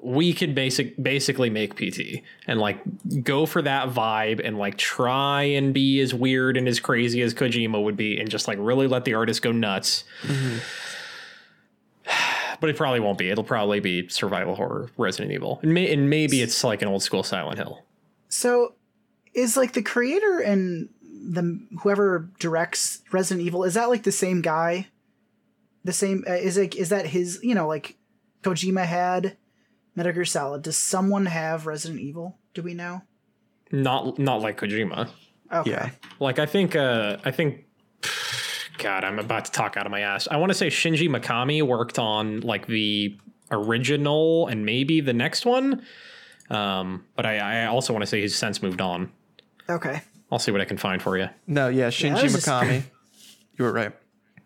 We 0.05 0.35
could 0.35 0.55
basic 0.55 1.03
basically 1.03 1.49
make 1.49 1.77
PT 1.77 2.23
and 2.47 2.61
like 2.61 2.79
go 3.23 3.47
for 3.47 3.63
that 3.63 3.89
vibe 3.89 4.41
and 4.45 4.59
like 4.59 4.77
try 4.77 5.45
and 5.45 5.73
be 5.73 6.01
as 6.01 6.13
weird 6.13 6.59
and 6.59 6.69
as 6.69 6.79
crazy 6.79 7.23
as 7.23 7.33
Kojima 7.33 7.83
would 7.83 7.97
be 7.97 8.21
and 8.21 8.31
just 8.31 8.47
like 8.47 8.59
really 8.61 8.87
let 8.87 9.05
the 9.05 9.15
artist 9.15 9.43
go 9.43 9.53
nuts. 9.53 10.05
But 12.61 12.71
it 12.71 12.77
probably 12.77 13.01
won't 13.01 13.19
be. 13.19 13.29
It'll 13.29 13.45
probably 13.45 13.81
be 13.81 14.09
survival 14.09 14.55
horror 14.55 14.89
Resident 14.97 15.33
Evil. 15.33 15.59
And, 15.63 15.75
may, 15.75 15.93
and 15.93 16.09
maybe 16.09 16.41
it's 16.41 16.65
like 16.65 16.81
an 16.81 16.89
old 16.89 17.03
school 17.03 17.23
Silent 17.23 17.59
Hill. 17.59 17.83
So, 18.29 18.75
is 19.35 19.57
like 19.57 19.73
the 19.73 19.83
creator 19.83 20.39
and 20.39 20.89
the 21.25 21.61
whoever 21.83 22.29
directs 22.39 23.03
Resident 23.13 23.47
Evil 23.47 23.65
is 23.65 23.75
that 23.75 23.89
like 23.89 24.03
the 24.03 24.13
same 24.13 24.43
guy? 24.43 24.89
The 25.85 25.93
same 25.93 26.25
uh, 26.29 26.35
is 26.35 26.57
like 26.57 26.77
is 26.77 26.89
that 26.89 27.07
his 27.07 27.41
you 27.43 27.55
know 27.55 27.67
like 27.67 27.97
Kojima 28.43 28.85
had 28.85 29.37
Metal 29.97 30.13
Gear 30.13 30.25
Solid. 30.25 30.63
Does 30.63 30.77
someone 30.77 31.27
have 31.27 31.67
Resident 31.67 32.01
Evil? 32.01 32.39
Do 32.55 32.63
we 32.63 32.75
know? 32.75 33.03
Not 33.71 34.19
not 34.19 34.41
like 34.43 34.61
Kojima. 34.61 35.09
Okay. 35.53 35.71
Yeah. 35.71 35.91
Like 36.21 36.39
I 36.39 36.47
think 36.47 36.77
uh 36.77 37.19
I 37.25 37.31
think 37.31 37.65
God, 38.79 39.05
I'm 39.05 39.19
about 39.19 39.45
to 39.47 39.53
talk 39.53 39.77
out 39.77 39.87
of 39.87 39.93
my 39.93 40.01
ass. 40.01 40.29
I 40.31 40.37
want 40.37 40.51
to 40.51 40.55
say 40.55 40.67
Shinji 40.69 41.09
Mikami 41.09 41.63
worked 41.63 41.99
on 41.99 42.41
like 42.41 42.67
the 42.67 43.17
original 43.51 44.47
and 44.49 44.67
maybe 44.67 45.01
the 45.01 45.13
next 45.13 45.47
one. 45.47 45.83
Um, 46.51 47.07
but 47.17 47.25
I, 47.25 47.63
I 47.63 47.67
also 47.67 47.93
want 47.93 48.03
to 48.03 48.07
say 48.07 48.21
he's 48.21 48.37
since 48.37 48.63
moved 48.63 48.81
on. 48.81 49.11
Okay. 49.71 50.03
I'll 50.31 50.39
see 50.39 50.51
what 50.51 50.61
I 50.61 50.65
can 50.67 50.77
find 50.77 51.01
for 51.01 51.17
you. 51.17 51.29
No, 51.47 51.69
yeah, 51.69 51.89
Shinji 51.89 52.23
was 52.23 52.33
just- 52.35 52.47
Mikami. 52.47 52.83
you 53.59 53.65
were 53.65 53.73
right. 53.73 53.93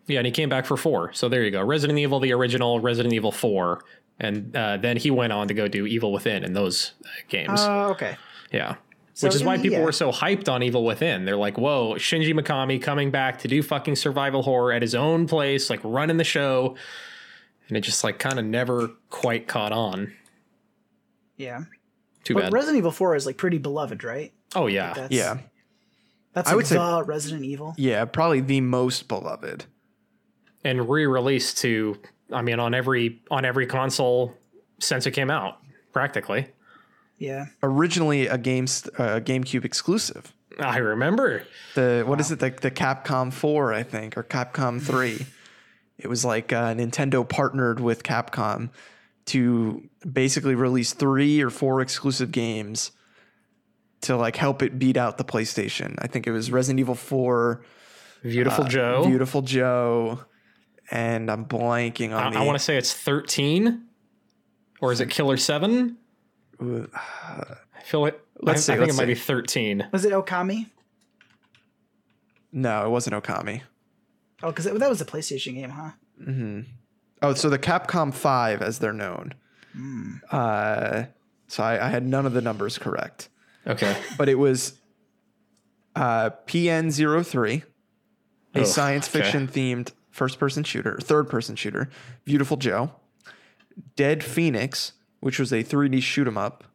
Yeah, 0.07 0.19
and 0.19 0.25
he 0.25 0.31
came 0.31 0.47
back 0.49 0.65
for 0.65 0.77
four. 0.77 1.11
So 1.13 1.27
there 1.29 1.43
you 1.43 1.51
go. 1.51 1.61
Resident 1.63 1.99
Evil, 1.99 2.19
the 2.19 2.31
original, 2.33 2.79
Resident 2.79 3.13
Evil 3.13 3.31
4. 3.31 3.83
And 4.19 4.55
uh, 4.55 4.77
then 4.77 4.97
he 4.97 5.11
went 5.11 5.31
on 5.33 5.47
to 5.47 5.53
go 5.53 5.67
do 5.67 5.85
Evil 5.85 6.11
Within 6.11 6.43
in 6.43 6.53
those 6.53 6.91
uh, 7.05 7.07
games. 7.29 7.59
Oh, 7.61 7.89
okay. 7.91 8.17
yeah. 8.51 8.75
So 9.13 9.27
Which 9.27 9.35
is 9.35 9.43
why 9.43 9.57
people 9.57 9.79
yeah. 9.79 9.83
were 9.85 9.91
so 9.91 10.11
hyped 10.11 10.47
on 10.47 10.63
Evil 10.63 10.85
Within. 10.85 11.25
They're 11.25 11.35
like, 11.35 11.57
whoa, 11.57 11.95
Shinji 11.95 12.33
Mikami 12.33 12.81
coming 12.81 13.11
back 13.11 13.39
to 13.39 13.47
do 13.49 13.61
fucking 13.61 13.95
survival 13.97 14.43
horror 14.43 14.71
at 14.71 14.81
his 14.81 14.95
own 14.95 15.27
place, 15.27 15.69
like 15.69 15.81
running 15.83 16.15
the 16.17 16.23
show. 16.23 16.75
And 17.67 17.75
it 17.77 17.81
just 17.81 18.03
like 18.03 18.17
kind 18.17 18.39
of 18.39 18.45
never 18.45 18.89
quite 19.09 19.47
caught 19.47 19.71
on. 19.73 20.13
Yeah. 21.37 21.63
Too 22.23 22.33
But 22.33 22.43
bad. 22.43 22.53
Resident 22.53 22.77
Evil 22.79 22.91
4 22.91 23.15
is 23.15 23.25
like 23.25 23.37
pretty 23.37 23.57
beloved, 23.57 24.03
right? 24.03 24.31
oh, 24.55 24.67
yeah. 24.67 24.93
That's, 24.93 25.13
Yeah. 25.13 25.37
That's 26.33 26.47
I 26.47 26.51
like 26.51 26.57
would 26.57 26.67
say- 26.67 27.01
Resident 27.05 27.43
Evil. 27.43 27.73
Yeah, 27.77 28.05
probably 28.05 28.41
the 28.41 28.61
most 28.61 29.07
beloved. 29.07 29.65
and 30.63 30.89
re-released 30.89 31.57
to 31.59 31.97
I 32.31 32.41
mean 32.41 32.59
on 32.59 32.73
every 32.73 33.21
on 33.31 33.45
every 33.45 33.67
console 33.67 34.33
since 34.79 35.05
it 35.05 35.11
came 35.11 35.29
out, 35.29 35.59
practically. 35.93 36.47
Yeah. 37.17 37.47
Originally 37.61 38.27
a 38.27 38.37
game 38.37 38.63
uh, 38.63 39.19
GameCube 39.19 39.65
exclusive. 39.65 40.33
I 40.57 40.77
remember. 40.77 41.43
The 41.75 42.03
what 42.05 42.19
is 42.19 42.31
it? 42.31 42.39
The, 42.39 42.49
the 42.49 42.71
Capcom 42.71 43.31
Four, 43.31 43.73
I 43.73 43.83
think, 43.83 44.17
or 44.17 44.23
Capcom 44.23 44.81
Three. 44.81 45.25
it 45.97 46.07
was 46.07 46.25
like 46.25 46.51
uh, 46.53 46.73
Nintendo 46.73 47.27
partnered 47.27 47.79
with 47.79 48.03
Capcom 48.03 48.69
to 49.27 49.87
basically 50.11 50.55
release 50.55 50.93
three 50.93 51.41
or 51.41 51.49
four 51.49 51.81
exclusive 51.81 52.31
games 52.31 52.91
to 54.01 54.15
like 54.15 54.35
help 54.35 54.63
it 54.63 54.79
beat 54.79 54.97
out 54.97 55.17
the 55.17 55.25
PlayStation. 55.25 55.95
I 55.99 56.07
think 56.07 56.25
it 56.25 56.31
was 56.31 56.51
Resident 56.51 56.79
Evil 56.79 56.95
Four, 56.95 57.63
Viewtiful 58.23 58.65
Joe. 58.65 59.01
Uh, 59.03 59.07
Viewtiful 59.07 59.41
Joe, 59.41 60.21
and 60.91 61.29
I'm 61.29 61.45
blanking 61.45 62.13
on 62.15 62.23
I, 62.23 62.29
the. 62.31 62.39
I 62.39 62.43
want 62.45 62.57
to 62.57 62.63
say 62.63 62.77
it's 62.77 62.93
13 62.93 63.83
or 64.81 64.91
is 64.91 64.99
it 65.01 65.09
Killer 65.09 65.37
7? 65.37 65.97
I 66.61 66.85
feel 67.83 68.05
it 68.05 68.19
Let's 68.41 68.61
I, 68.61 68.61
see, 68.61 68.73
I 68.73 68.75
think 68.77 68.87
let's 68.87 68.97
it 68.97 69.01
might 69.01 69.07
be 69.07 69.15
13. 69.15 69.89
Was 69.91 70.05
it 70.05 70.13
Okami? 70.13 70.67
no, 72.51 72.85
it 72.85 72.89
wasn't 72.89 73.21
Okami. 73.21 73.61
Oh, 74.41 74.49
because 74.49 74.65
that 74.65 74.89
was 74.89 75.01
a 75.01 75.05
PlayStation 75.05 75.53
game, 75.55 75.69
huh? 75.71 75.91
Hmm. 76.23 76.61
Oh, 77.21 77.33
so 77.33 77.49
the 77.49 77.59
Capcom 77.59 78.13
Five, 78.13 78.61
as 78.61 78.79
they're 78.79 78.93
known. 78.93 79.33
Uh, 80.31 81.03
so 81.47 81.63
I, 81.63 81.85
I 81.87 81.89
had 81.89 82.07
none 82.07 82.25
of 82.25 82.33
the 82.33 82.41
numbers 82.41 82.77
correct. 82.77 83.29
Okay. 83.67 83.95
but 84.17 84.29
it 84.29 84.35
was 84.39 84.79
uh, 85.95 86.29
PN03, 86.47 87.63
a 88.55 88.59
Oh, 88.59 88.63
science 88.63 89.09
okay. 89.09 89.19
fiction 89.23 89.47
themed 89.47 89.91
first 90.19 90.37
person 90.37 90.63
shooter, 90.63 90.99
third 91.01 91.29
person 91.29 91.55
shooter, 91.55 91.89
Viewtiful 92.25 92.57
Joe, 92.57 92.91
Dead 93.95 94.21
Phoenix, 94.23 94.91
which 95.21 95.39
was 95.39 95.51
a 95.53 95.63
3D 95.63 96.01
shoot 96.01 96.27
'em 96.27 96.37
up, 96.37 96.65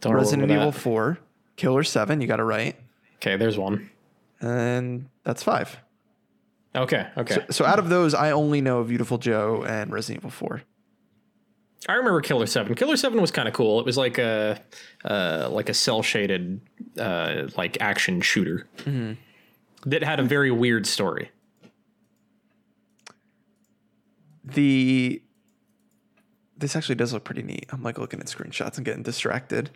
Don't 0.00 0.12
Resident 0.14 0.50
Evil 0.50 0.72
that. 0.72 0.78
4, 0.78 1.18
Killer 1.56 1.84
7, 1.84 2.20
you 2.20 2.26
got 2.26 2.40
it 2.40 2.44
right, 2.44 2.76
Okay, 3.16 3.36
there's 3.36 3.56
one. 3.56 3.88
and 4.40 5.08
that's 5.24 5.42
five. 5.44 5.78
Okay, 6.74 7.06
okay. 7.16 7.44
So 7.50 7.64
out 7.64 7.78
of 7.78 7.88
those, 7.88 8.14
I 8.14 8.32
only 8.32 8.60
know 8.60 8.82
Viewtiful 8.82 9.18
Joe 9.18 9.62
and 9.64 9.92
Resident 9.92 10.20
Evil 10.24 10.30
4. 10.30 10.62
I 11.88 11.94
remember 11.94 12.20
Killer 12.20 12.46
7. 12.46 12.74
Killer 12.74 12.96
7 12.96 13.20
was 13.20 13.30
kind 13.30 13.46
of 13.46 13.54
cool. 13.54 13.78
It 13.78 13.84
was 13.86 13.96
like 13.98 14.16
a 14.18 14.60
uh, 15.04 15.48
like 15.50 15.68
a 15.68 15.74
cel 15.74 16.02
shaded 16.02 16.60
uh, 16.98 17.48
like 17.56 17.76
action 17.80 18.20
shooter. 18.22 18.66
That 19.84 20.02
had 20.04 20.18
a 20.20 20.22
very 20.22 20.50
weird 20.52 20.86
story. 20.86 21.30
The 24.44 25.22
this 26.56 26.76
actually 26.76 26.94
does 26.96 27.12
look 27.12 27.24
pretty 27.24 27.42
neat. 27.42 27.66
I'm 27.70 27.82
like 27.82 27.98
looking 27.98 28.20
at 28.20 28.26
screenshots 28.26 28.76
and 28.76 28.84
getting 28.84 29.02
distracted. 29.02 29.70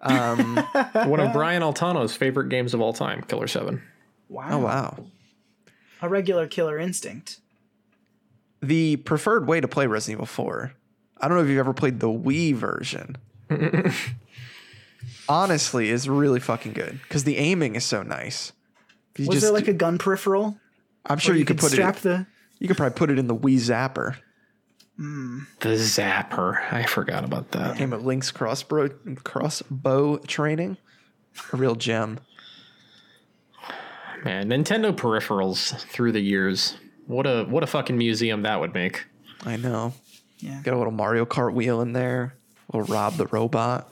Um, 0.00 0.56
One 0.94 1.20
of 1.20 1.32
Brian 1.32 1.62
Altano's 1.62 2.16
favorite 2.16 2.48
games 2.48 2.74
of 2.74 2.80
all 2.80 2.92
time, 2.92 3.22
Killer 3.22 3.46
7. 3.46 3.82
Wow. 4.28 4.46
oh 4.50 4.58
wow. 4.58 5.04
A 6.00 6.08
regular 6.08 6.46
Killer 6.46 6.78
Instinct. 6.78 7.38
the 8.62 8.96
preferred 8.96 9.46
way 9.46 9.60
to 9.60 9.68
play 9.68 9.86
Resident 9.86 10.16
Evil 10.18 10.26
4. 10.26 10.72
I 11.20 11.28
don't 11.28 11.36
know 11.36 11.42
if 11.44 11.48
you've 11.50 11.58
ever 11.58 11.72
played 11.74 12.00
the 12.00 12.08
Wii 12.08 12.54
version. 12.54 13.16
Honestly, 15.28 15.88
is 15.90 16.08
really 16.08 16.40
fucking 16.40 16.72
good 16.72 16.98
because 17.02 17.24
the 17.24 17.36
aiming 17.36 17.76
is 17.76 17.84
so 17.84 18.02
nice. 18.02 18.52
You 19.16 19.26
Was 19.26 19.36
just- 19.36 19.44
there 19.46 19.52
like 19.52 19.68
a 19.68 19.72
gun 19.72 19.98
peripheral? 19.98 20.58
I'm 21.06 21.18
sure 21.18 21.32
where 21.32 21.38
you, 21.38 21.44
could 21.44 21.58
put 21.58 21.72
strap 21.72 21.96
it. 21.98 22.02
the. 22.02 22.26
You 22.62 22.68
could 22.68 22.76
probably 22.76 22.96
put 22.96 23.10
it 23.10 23.18
in 23.18 23.26
the 23.26 23.34
Wii 23.34 23.56
Zapper. 23.56 24.18
The 24.96 25.74
Zapper. 25.74 26.72
I 26.72 26.84
forgot 26.84 27.24
about 27.24 27.50
that. 27.50 27.76
Game 27.76 27.92
of 27.92 28.04
Link's 28.06 28.30
crossbow 28.30 28.88
crossbow 29.24 30.18
training. 30.18 30.76
A 31.52 31.56
real 31.56 31.74
gem. 31.74 32.20
Man, 34.24 34.48
Nintendo 34.48 34.92
peripherals 34.92 35.76
through 35.88 36.12
the 36.12 36.20
years. 36.20 36.76
What 37.08 37.26
a 37.26 37.42
what 37.46 37.64
a 37.64 37.66
fucking 37.66 37.98
museum 37.98 38.42
that 38.42 38.60
would 38.60 38.74
make. 38.74 39.06
I 39.44 39.56
know. 39.56 39.92
Yeah. 40.38 40.60
Got 40.62 40.74
a 40.74 40.78
little 40.78 40.92
Mario 40.92 41.24
Kart 41.24 41.54
wheel 41.54 41.80
in 41.80 41.94
there. 41.94 42.36
Little 42.72 42.86
Rob 42.86 43.14
the 43.14 43.26
robot. 43.26 43.88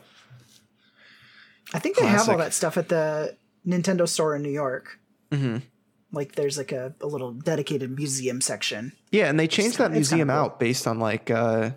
I 1.74 1.80
think 1.80 1.96
they 1.96 2.06
have 2.06 2.28
all 2.28 2.38
that 2.38 2.54
stuff 2.54 2.76
at 2.76 2.88
the 2.88 3.36
Nintendo 3.66 4.08
store 4.08 4.36
in 4.36 4.42
New 4.42 4.50
York. 4.50 5.00
Mm-hmm. 5.32 5.56
Like 6.12 6.34
there's 6.34 6.58
like 6.58 6.72
a, 6.72 6.94
a 7.00 7.06
little 7.06 7.32
dedicated 7.32 7.96
museum 7.96 8.40
section. 8.40 8.92
Yeah, 9.12 9.26
and 9.28 9.38
they 9.38 9.46
changed 9.46 9.78
that 9.78 9.92
museum 9.92 10.28
cool. 10.28 10.36
out 10.36 10.58
based 10.58 10.86
on 10.86 10.98
like 10.98 11.30
uh, 11.30 11.70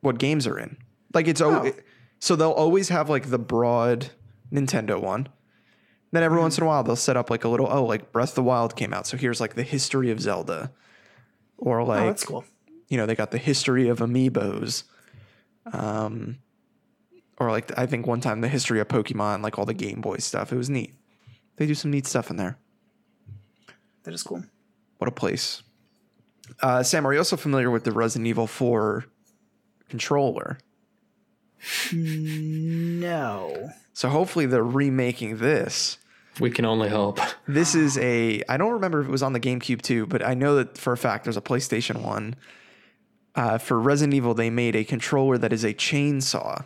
what 0.00 0.18
games 0.18 0.46
are 0.46 0.58
in. 0.58 0.76
Like 1.14 1.28
it's 1.28 1.40
Oh. 1.40 1.72
so 2.18 2.36
they'll 2.36 2.50
always 2.50 2.90
have 2.90 3.08
like 3.08 3.30
the 3.30 3.38
broad 3.38 4.10
Nintendo 4.52 5.00
one. 5.00 5.28
Then 6.12 6.22
every 6.22 6.38
once 6.38 6.56
in 6.58 6.64
a 6.64 6.66
while 6.66 6.82
they'll 6.82 6.96
set 6.96 7.16
up 7.16 7.30
like 7.30 7.44
a 7.44 7.48
little 7.48 7.68
oh 7.70 7.84
like 7.84 8.12
Breath 8.12 8.30
of 8.30 8.34
the 8.36 8.42
Wild 8.42 8.76
came 8.76 8.92
out, 8.92 9.06
so 9.06 9.16
here's 9.16 9.40
like 9.40 9.54
the 9.54 9.62
history 9.62 10.10
of 10.10 10.20
Zelda, 10.20 10.72
or 11.58 11.82
like 11.84 12.02
oh, 12.02 12.06
that's 12.06 12.24
cool. 12.24 12.44
you 12.88 12.96
know 12.96 13.06
they 13.06 13.14
got 13.14 13.30
the 13.30 13.38
history 13.38 13.88
of 13.88 13.98
amiibos, 13.98 14.84
um, 15.72 16.38
or 17.38 17.50
like 17.50 17.76
I 17.78 17.86
think 17.86 18.06
one 18.06 18.20
time 18.20 18.40
the 18.40 18.48
history 18.48 18.78
of 18.80 18.88
Pokemon, 18.88 19.42
like 19.42 19.58
all 19.58 19.64
the 19.66 19.74
Game 19.74 20.00
Boy 20.00 20.18
stuff. 20.18 20.52
It 20.52 20.56
was 20.56 20.70
neat. 20.70 20.94
They 21.56 21.66
do 21.66 21.74
some 21.74 21.90
neat 21.90 22.06
stuff 22.06 22.30
in 22.30 22.36
there. 22.36 22.58
That 24.04 24.14
is 24.14 24.22
cool. 24.22 24.44
What 24.98 25.08
a 25.08 25.12
place. 25.12 25.62
Uh, 26.62 26.82
Sam, 26.82 27.06
are 27.06 27.12
you 27.12 27.18
also 27.18 27.36
familiar 27.36 27.70
with 27.70 27.84
the 27.84 27.92
Resident 27.92 28.26
Evil 28.26 28.46
4 28.46 29.04
controller? 29.88 30.58
No. 31.92 33.70
So 33.92 34.08
hopefully 34.08 34.46
they're 34.46 34.62
remaking 34.62 35.38
this. 35.38 35.98
We 36.38 36.50
can 36.50 36.64
only 36.64 36.88
hope. 36.88 37.18
This 37.48 37.74
is 37.74 37.96
a 37.98 38.42
I 38.48 38.56
don't 38.56 38.72
remember 38.72 39.00
if 39.00 39.06
it 39.06 39.10
was 39.10 39.22
on 39.22 39.32
the 39.32 39.40
GameCube 39.40 39.82
too, 39.82 40.06
but 40.06 40.24
I 40.24 40.34
know 40.34 40.56
that 40.56 40.76
for 40.76 40.92
a 40.92 40.96
fact 40.96 41.24
there's 41.24 41.36
a 41.36 41.40
PlayStation 41.42 42.02
1. 42.02 42.34
Uh, 43.34 43.58
for 43.58 43.78
Resident 43.78 44.14
Evil, 44.14 44.34
they 44.34 44.50
made 44.50 44.74
a 44.74 44.84
controller 44.84 45.38
that 45.38 45.52
is 45.52 45.64
a 45.64 45.72
chainsaw. 45.72 46.64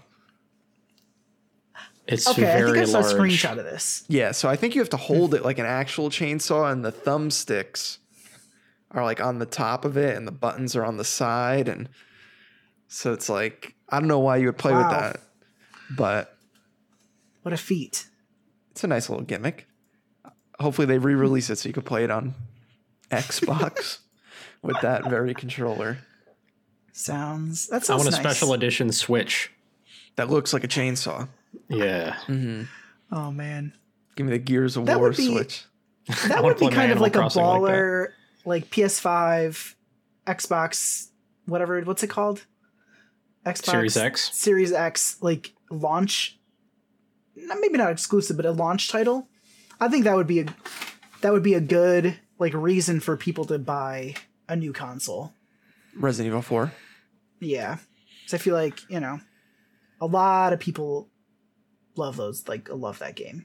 It's 2.12 2.26
Okay, 2.28 2.52
I 2.52 2.62
think 2.64 2.76
I 2.78 2.84
saw 2.84 3.00
large. 3.00 3.12
a 3.12 3.16
screenshot 3.16 3.58
of 3.58 3.64
this. 3.64 4.04
Yeah, 4.08 4.32
so 4.32 4.48
I 4.48 4.56
think 4.56 4.74
you 4.74 4.80
have 4.80 4.90
to 4.90 4.96
hold 4.96 5.34
it 5.34 5.44
like 5.44 5.58
an 5.58 5.66
actual 5.66 6.10
chainsaw, 6.10 6.70
and 6.70 6.84
the 6.84 6.92
thumbsticks 6.92 7.98
are 8.90 9.04
like 9.04 9.20
on 9.20 9.38
the 9.38 9.46
top 9.46 9.84
of 9.84 9.96
it, 9.96 10.16
and 10.16 10.26
the 10.26 10.32
buttons 10.32 10.74
are 10.74 10.84
on 10.84 10.96
the 10.96 11.04
side, 11.04 11.68
and 11.68 11.88
so 12.88 13.12
it's 13.12 13.28
like 13.28 13.74
I 13.88 13.98
don't 14.00 14.08
know 14.08 14.18
why 14.18 14.36
you 14.38 14.46
would 14.46 14.58
play 14.58 14.72
with 14.74 14.90
that, 14.90 15.20
but 15.96 16.36
What 17.42 17.52
a 17.52 17.56
feat. 17.56 18.06
it's 18.72 18.82
a 18.84 18.86
nice 18.88 19.08
little 19.08 19.24
gimmick. 19.24 19.66
Hopefully, 20.58 20.86
they 20.86 20.98
re-release 20.98 21.48
it 21.50 21.56
so 21.56 21.68
you 21.68 21.72
can 21.72 21.82
play 21.84 22.04
it 22.04 22.10
on 22.10 22.34
Xbox 23.10 23.98
with 24.62 24.80
that 24.82 25.08
very 25.08 25.32
controller 25.34 25.98
Sounds 26.92 27.68
that 27.68 27.88
I 27.88 27.94
want 27.94 28.08
a 28.08 28.10
nice. 28.10 28.20
special 28.20 28.52
edition 28.52 28.92
Switch. 28.92 29.50
that 30.16 30.28
looks 30.28 30.52
like 30.52 30.64
a 30.64 30.68
chainsaw. 30.68 31.28
Yeah. 31.68 32.16
Mm-hmm. 32.26 32.62
Oh 33.12 33.30
man. 33.30 33.72
Give 34.16 34.26
me 34.26 34.32
the 34.32 34.38
Gears 34.38 34.76
of 34.76 34.86
That 34.86 34.98
War 34.98 35.10
be- 35.10 35.26
Switch. 35.26 35.64
That 36.28 36.42
would 36.44 36.58
be 36.58 36.68
kind 36.68 36.92
of 36.92 37.00
like 37.00 37.14
a 37.14 37.18
Crossing 37.18 37.42
like 37.42 37.60
baller 37.62 38.08
like, 38.44 38.70
PS5, 38.70 39.74
Xbox, 40.26 41.08
whatever 41.46 41.80
what's 41.82 42.02
it 42.02 42.10
called? 42.10 42.46
Xbox 43.46 43.70
Series 43.70 43.96
X? 43.96 44.34
Series 44.34 44.72
X 44.72 45.16
like 45.20 45.52
launch 45.70 46.38
maybe 47.60 47.78
not 47.78 47.90
exclusive, 47.92 48.36
but 48.36 48.46
a 48.46 48.52
launch 48.52 48.88
title. 48.88 49.28
I 49.80 49.88
think 49.88 50.04
that 50.04 50.16
would 50.16 50.26
be 50.26 50.40
a 50.40 50.46
that 51.22 51.32
would 51.32 51.42
be 51.42 51.54
a 51.54 51.60
good 51.60 52.18
like 52.38 52.54
reason 52.54 53.00
for 53.00 53.16
people 53.16 53.44
to 53.46 53.58
buy 53.58 54.14
a 54.48 54.56
new 54.56 54.72
console. 54.72 55.32
Resident 55.96 56.28
Evil 56.28 56.42
4. 56.42 56.72
Yeah. 57.40 57.78
So 58.26 58.36
I 58.36 58.40
feel 58.40 58.54
like, 58.54 58.78
you 58.88 59.00
know, 59.00 59.20
a 60.00 60.06
lot 60.06 60.52
of 60.52 60.60
people 60.60 61.08
love 62.00 62.16
those 62.16 62.48
like 62.48 62.70
I 62.70 62.74
love 62.74 62.98
that 62.98 63.14
game. 63.14 63.44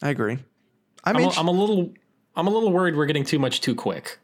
I 0.00 0.10
agree. 0.10 0.38
I 1.04 1.10
I'm, 1.10 1.16
mean, 1.16 1.28
a, 1.28 1.32
I'm 1.32 1.48
a 1.48 1.56
little 1.62 1.92
I'm 2.36 2.46
a 2.46 2.50
little 2.50 2.72
worried 2.72 2.96
we're 2.96 3.06
getting 3.06 3.24
too 3.24 3.38
much 3.38 3.60
too 3.60 3.74
quick. 3.74 4.18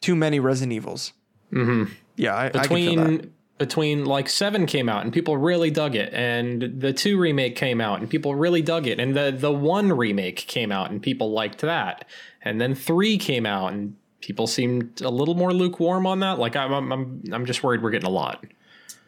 too 0.00 0.14
many 0.14 0.40
Resident 0.40 0.72
Evils. 0.72 1.12
Mm-hmm. 1.52 1.92
Yeah, 2.16 2.34
I, 2.34 2.46
I 2.46 2.50
can 2.50 2.62
feel 2.62 2.94
that. 2.94 3.04
between 3.06 3.32
between 3.58 4.04
like 4.04 4.28
seven 4.28 4.66
came 4.66 4.88
out 4.88 5.02
and 5.02 5.12
people 5.12 5.36
really 5.36 5.70
dug 5.70 5.96
it 5.96 6.14
and 6.14 6.80
the 6.80 6.92
two 6.92 7.18
remake 7.18 7.56
came 7.56 7.80
out 7.80 7.98
and 7.98 8.08
people 8.08 8.34
really 8.36 8.62
dug 8.62 8.86
it 8.86 9.00
and 9.00 9.16
the 9.16 9.34
the 9.36 9.50
one 9.52 9.92
remake 9.92 10.36
came 10.46 10.70
out 10.70 10.90
and 10.90 11.02
people 11.02 11.32
liked 11.32 11.60
that 11.60 12.04
and 12.42 12.60
then 12.60 12.74
three 12.74 13.18
came 13.18 13.44
out 13.44 13.72
and 13.72 13.96
people 14.20 14.46
seemed 14.46 15.00
a 15.00 15.10
little 15.10 15.34
more 15.34 15.52
lukewarm 15.52 16.06
on 16.06 16.20
that 16.20 16.38
like 16.38 16.54
i'm 16.54 16.72
i'm 16.72 16.92
i'm, 16.92 17.22
I'm 17.32 17.46
just 17.46 17.64
worried 17.64 17.82
we're 17.82 17.90
getting 17.90 18.06
a 18.06 18.12
lot 18.12 18.44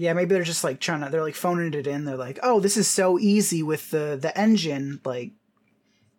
Yeah, 0.01 0.15
maybe 0.15 0.33
they're 0.35 0.45
just 0.45 0.65
like 0.65 0.81
trying 0.81 1.03
to 1.03 1.11
they're 1.11 1.23
like 1.23 1.35
phoning 1.35 1.75
it 1.75 1.87
in. 1.87 2.07
They're 2.07 2.17
like, 2.17 2.39
"Oh, 2.43 2.59
this 2.59 2.79
is 2.79 2.89
so 2.89 3.19
easy 3.19 3.63
with 3.63 3.91
the 3.91 4.19
the 4.19 4.37
engine." 4.37 4.99
Like 5.05 5.33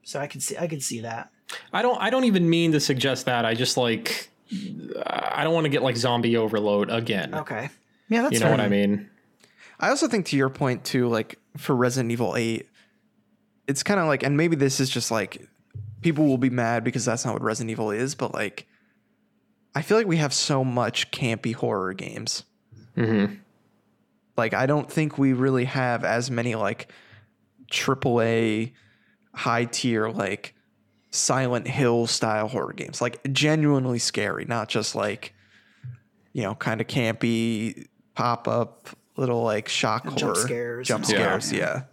So 0.04 0.20
I 0.20 0.28
could 0.28 0.44
see 0.44 0.56
I 0.56 0.68
could 0.68 0.84
see 0.84 1.02
that. 1.02 1.32
I 1.74 1.82
don't. 1.82 2.00
I 2.00 2.12
don't 2.12 2.26
even 2.26 2.48
mean 2.48 2.74
to 2.74 2.80
suggest 2.80 3.26
that. 3.26 3.44
I 3.44 3.56
just 3.56 3.78
like. 3.78 4.30
I 5.04 5.44
don't 5.44 5.56
want 5.56 5.66
to 5.66 5.70
get 5.70 5.82
like 5.82 5.98
zombie 5.98 6.38
overload 6.38 6.92
again. 6.92 7.34
Okay. 7.34 7.72
Yeah, 8.08 8.22
that's 8.22 8.34
you 8.34 8.40
know 8.40 8.46
fair. 8.46 8.52
what 8.52 8.60
I 8.60 8.70
mean? 8.70 9.10
I 9.80 9.90
also 9.90 10.08
think 10.08 10.28
to 10.28 10.38
your 10.38 10.52
point 10.52 10.84
too, 10.84 11.08
like 11.08 11.40
for 11.58 11.76
Resident 11.76 12.12
Evil 12.12 12.36
8, 12.36 12.70
it's 13.68 13.82
kind 13.82 14.00
of 14.00 14.06
like, 14.06 14.22
and 14.22 14.38
maybe 14.38 14.56
this 14.56 14.80
is 14.80 14.92
just 14.92 15.10
like 15.10 15.48
people 16.02 16.28
will 16.28 16.38
be 16.38 16.52
mad 16.52 16.84
because 16.84 17.04
that's 17.04 17.26
not 17.26 17.34
what 17.34 17.42
Resident 17.42 17.72
Evil 17.72 17.90
is, 17.90 18.14
but 18.14 18.32
like 18.36 18.68
I 19.74 19.82
feel 19.82 19.98
like 19.98 20.06
we 20.06 20.18
have 20.18 20.34
so 20.34 20.64
much 20.64 21.10
campy 21.10 21.56
horror 21.56 21.94
games. 21.94 22.44
Mm-hmm. 22.96 23.36
Like 24.42 24.56
I 24.56 24.66
don't 24.66 24.92
think 24.92 25.20
we 25.20 25.34
really 25.34 25.66
have 25.66 26.04
as 26.04 26.32
many 26.32 26.56
like 26.56 26.92
AAA 27.72 28.72
high 29.36 29.66
tier 29.66 30.10
like 30.10 30.56
Silent 31.12 31.68
Hill 31.68 32.08
style 32.08 32.48
horror 32.48 32.74
games, 32.74 33.02
like 33.02 33.22
genuinely 33.32 34.00
scary, 34.00 34.46
not 34.46 34.68
just 34.68 34.96
like 34.96 35.36
you 36.34 36.42
know 36.42 36.56
kind 36.56 36.82
of 36.82 36.88
campy 36.88 37.86
pop 38.16 38.48
up 38.48 38.90
little 39.16 39.44
like 39.44 39.70
shock 39.70 40.06
Jump 40.06 40.20
horror. 40.20 40.36
scares 40.36 40.88
jump 40.88 41.06
and 41.06 41.14
all 41.14 41.20
that, 41.20 41.44
scares, 41.44 41.54
yeah. 41.62 41.84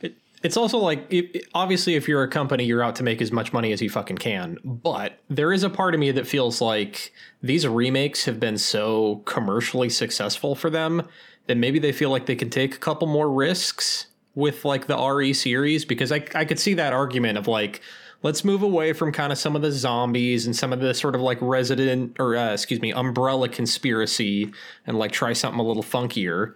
It, 0.00 0.16
it's 0.42 0.56
also 0.56 0.78
like 0.78 1.06
it, 1.08 1.46
obviously 1.54 1.94
if 1.94 2.08
you're 2.08 2.24
a 2.24 2.28
company 2.28 2.64
you're 2.64 2.82
out 2.82 2.96
to 2.96 3.04
make 3.04 3.22
as 3.22 3.30
much 3.30 3.52
money 3.52 3.72
as 3.72 3.80
you 3.80 3.90
fucking 3.90 4.18
can 4.18 4.58
but 4.64 5.20
there 5.28 5.52
is 5.52 5.62
a 5.62 5.70
part 5.70 5.94
of 5.94 6.00
me 6.00 6.10
that 6.12 6.26
feels 6.26 6.60
like 6.60 7.12
these 7.42 7.66
remakes 7.66 8.24
have 8.24 8.40
been 8.40 8.58
so 8.58 9.16
commercially 9.26 9.88
successful 9.88 10.54
for 10.54 10.70
them 10.70 11.06
that 11.46 11.56
maybe 11.56 11.78
they 11.78 11.92
feel 11.92 12.10
like 12.10 12.26
they 12.26 12.36
can 12.36 12.50
take 12.50 12.74
a 12.74 12.78
couple 12.78 13.06
more 13.08 13.30
risks 13.30 14.06
with 14.34 14.64
like 14.64 14.86
the 14.86 14.96
RE 14.96 15.32
series 15.32 15.84
because 15.84 16.12
I, 16.12 16.24
I 16.34 16.44
could 16.44 16.58
see 16.58 16.74
that 16.74 16.92
argument 16.92 17.38
of 17.38 17.48
like 17.48 17.80
let's 18.22 18.44
move 18.44 18.62
away 18.62 18.92
from 18.92 19.12
kind 19.12 19.32
of 19.32 19.38
some 19.38 19.56
of 19.56 19.62
the 19.62 19.72
zombies 19.72 20.46
and 20.46 20.54
some 20.54 20.72
of 20.72 20.80
the 20.80 20.94
sort 20.94 21.14
of 21.14 21.20
like 21.20 21.38
resident 21.40 22.16
or 22.18 22.36
uh, 22.36 22.52
excuse 22.52 22.80
me 22.80 22.92
umbrella 22.92 23.48
conspiracy 23.48 24.52
and 24.86 24.98
like 24.98 25.12
try 25.12 25.32
something 25.32 25.60
a 25.60 25.62
little 25.62 25.82
funkier 25.82 26.54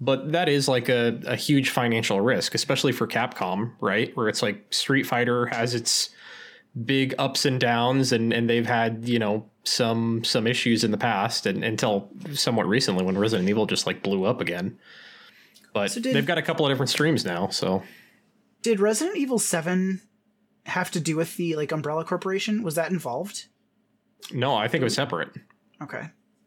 but 0.00 0.32
that 0.32 0.48
is 0.48 0.68
like 0.68 0.88
a, 0.88 1.20
a 1.26 1.36
huge 1.36 1.70
financial 1.70 2.20
risk, 2.20 2.54
especially 2.54 2.92
for 2.92 3.06
Capcom, 3.06 3.72
right? 3.80 4.14
Where 4.16 4.28
it's 4.28 4.42
like 4.42 4.66
Street 4.70 5.04
Fighter 5.04 5.46
has 5.46 5.74
its 5.74 6.10
big 6.84 7.14
ups 7.18 7.44
and 7.44 7.58
downs 7.60 8.12
and, 8.12 8.32
and 8.32 8.48
they've 8.50 8.66
had, 8.66 9.08
you 9.08 9.18
know, 9.18 9.48
some 9.64 10.22
some 10.22 10.46
issues 10.46 10.84
in 10.84 10.90
the 10.90 10.98
past 10.98 11.46
and 11.46 11.64
until 11.64 12.08
somewhat 12.32 12.66
recently 12.68 13.04
when 13.04 13.18
Resident 13.18 13.48
Evil 13.48 13.66
just 13.66 13.86
like 13.86 14.02
blew 14.02 14.24
up 14.24 14.40
again. 14.40 14.78
But 15.72 15.90
So 15.90 16.00
did- 16.00 16.14
they've 16.14 16.26
got 16.26 16.38
a 16.38 16.42
couple 16.42 16.66
of 16.66 16.70
different 16.70 16.90
streams 16.90 17.24
now, 17.24 17.48
so 17.48 17.82
Did 18.62 18.80
Resident 18.80 19.16
Evil 19.16 19.38
7 19.38 20.00
have 20.66 20.90
to 20.92 21.00
do 21.00 21.16
with 21.16 21.36
the 21.36 21.56
like 21.56 21.72
Umbrella 21.72 22.04
Corporation? 22.04 22.62
Was 22.62 22.74
that 22.76 22.90
involved? 22.90 23.46
no, 24.32 24.54
I 24.54 24.66
think 24.68 24.80
it 24.82 24.84
was 24.84 24.94
separate. 24.94 25.28
Okay. 25.82 26.02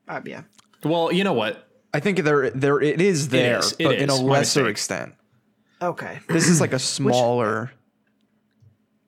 Uh, 0.07 0.21
yeah. 0.25 0.41
Well, 0.83 1.11
you 1.11 1.23
know 1.23 1.33
what? 1.33 1.67
I 1.93 1.99
think 1.99 2.23
there 2.23 2.49
there 2.51 2.81
it 2.81 2.99
is 3.01 3.29
there, 3.29 3.59
is, 3.59 3.71
it 3.79 3.83
but 3.83 3.95
in 3.95 4.09
a 4.09 4.15
lesser 4.15 4.67
extent. 4.67 5.13
Okay. 5.81 6.19
This 6.27 6.47
is 6.47 6.59
like 6.61 6.73
a 6.73 6.79
smaller, 6.79 7.71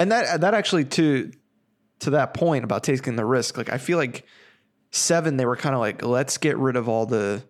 and 0.01 0.11
that 0.11 0.41
that 0.41 0.53
actually 0.53 0.85
to 0.85 1.31
to 1.99 2.09
that 2.11 2.33
point 2.33 2.63
about 2.63 2.83
taking 2.83 3.15
the 3.15 3.25
risk. 3.25 3.57
Like 3.57 3.71
I 3.71 3.77
feel 3.77 3.97
like 3.97 4.25
seven, 4.89 5.37
they 5.37 5.45
were 5.45 5.55
kind 5.55 5.75
of 5.75 5.81
like, 5.81 6.03
let's 6.03 6.37
get 6.37 6.57
rid 6.57 6.75
of 6.75 6.89
all 6.89 7.05
the 7.05 7.43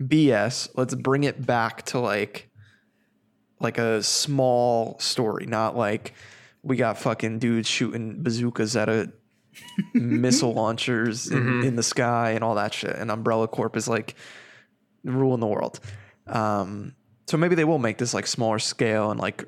BS. 0.00 0.70
Let's 0.76 0.94
bring 0.94 1.24
it 1.24 1.44
back 1.44 1.82
to 1.86 1.98
like 1.98 2.48
like 3.58 3.78
a 3.78 4.02
small 4.02 4.98
story, 5.00 5.46
not 5.46 5.76
like 5.76 6.14
we 6.62 6.76
got 6.76 6.98
fucking 6.98 7.40
dudes 7.40 7.68
shooting 7.68 8.22
bazookas 8.22 8.76
at 8.76 8.88
a 8.88 9.12
missile 9.94 10.52
launchers 10.52 11.28
in, 11.28 11.64
in 11.64 11.76
the 11.76 11.82
sky 11.82 12.30
and 12.30 12.44
all 12.44 12.54
that 12.54 12.72
shit. 12.72 12.94
And 12.94 13.10
Umbrella 13.10 13.48
Corp 13.48 13.76
is 13.76 13.88
like 13.88 14.14
ruling 15.02 15.40
the 15.40 15.48
world. 15.48 15.80
Um, 16.28 16.94
so 17.26 17.36
maybe 17.36 17.56
they 17.56 17.64
will 17.64 17.80
make 17.80 17.98
this 17.98 18.14
like 18.14 18.28
smaller 18.28 18.60
scale 18.60 19.10
and 19.10 19.18
like 19.18 19.44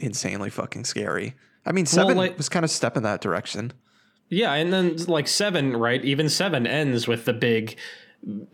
insanely 0.00 0.50
fucking 0.50 0.84
scary. 0.84 1.34
I 1.64 1.72
mean, 1.72 1.86
seven 1.86 2.16
like- 2.16 2.36
was 2.36 2.48
kind 2.48 2.64
of 2.64 2.70
step 2.70 2.96
in 2.96 3.02
that 3.04 3.20
direction. 3.20 3.72
Yeah, 4.28 4.52
and 4.54 4.72
then 4.72 4.96
like 5.06 5.26
seven, 5.26 5.76
right? 5.76 6.04
Even 6.04 6.28
seven 6.28 6.66
ends 6.66 7.08
with 7.08 7.24
the 7.24 7.32
big 7.32 7.76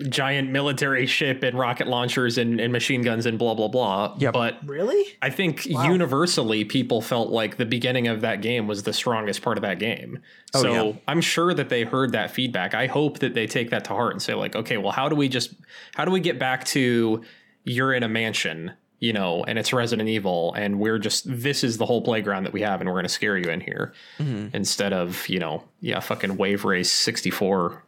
giant 0.08 0.50
military 0.50 1.06
ship 1.06 1.42
and 1.42 1.58
rocket 1.58 1.88
launchers 1.88 2.38
and, 2.38 2.60
and 2.60 2.72
machine 2.72 3.02
guns 3.02 3.26
and 3.26 3.36
blah 3.38 3.52
blah 3.54 3.66
blah. 3.68 4.16
Yeah, 4.18 4.30
But 4.30 4.58
Really? 4.64 5.04
I 5.20 5.30
think 5.30 5.66
universally 5.66 6.64
people 6.64 7.02
felt 7.02 7.30
like 7.30 7.56
the 7.56 7.66
beginning 7.66 8.06
of 8.06 8.20
that 8.20 8.42
game 8.42 8.68
was 8.68 8.84
the 8.84 8.92
strongest 8.92 9.42
part 9.42 9.58
of 9.58 9.62
that 9.62 9.78
game. 9.80 10.20
Oh, 10.54 10.62
so 10.62 10.70
yeah. 10.72 10.92
I'm 11.08 11.20
sure 11.20 11.52
that 11.52 11.68
they 11.68 11.82
heard 11.82 12.12
that 12.12 12.30
feedback. 12.30 12.74
I 12.74 12.86
hope 12.86 13.18
that 13.18 13.34
they 13.34 13.46
take 13.48 13.70
that 13.70 13.84
to 13.86 13.90
heart 13.90 14.12
and 14.12 14.22
say 14.22 14.34
like, 14.34 14.54
okay, 14.54 14.76
well, 14.76 14.92
how 14.92 15.08
do 15.08 15.16
we 15.16 15.28
just 15.28 15.52
how 15.94 16.04
do 16.04 16.12
we 16.12 16.20
get 16.20 16.38
back 16.38 16.64
to 16.66 17.22
you're 17.64 17.92
in 17.92 18.04
a 18.04 18.08
mansion, 18.08 18.72
you 18.98 19.12
know, 19.12 19.44
and 19.44 19.58
it's 19.58 19.72
Resident 19.72 20.08
Evil, 20.08 20.54
and 20.54 20.78
we're 20.80 20.98
just 20.98 21.24
this 21.26 21.62
is 21.64 21.76
the 21.78 21.86
whole 21.86 22.02
playground 22.02 22.44
that 22.44 22.52
we 22.52 22.62
have, 22.62 22.80
and 22.80 22.88
we're 22.88 22.96
gonna 22.96 23.08
scare 23.08 23.36
you 23.36 23.50
in 23.50 23.60
here 23.60 23.92
Mm-hmm. 24.18 24.54
instead 24.56 24.92
of 24.92 25.28
you 25.28 25.38
know, 25.38 25.64
yeah, 25.80 26.00
fucking 26.00 26.36
Wave 26.36 26.64
Race 26.64 26.90
64 26.90 27.84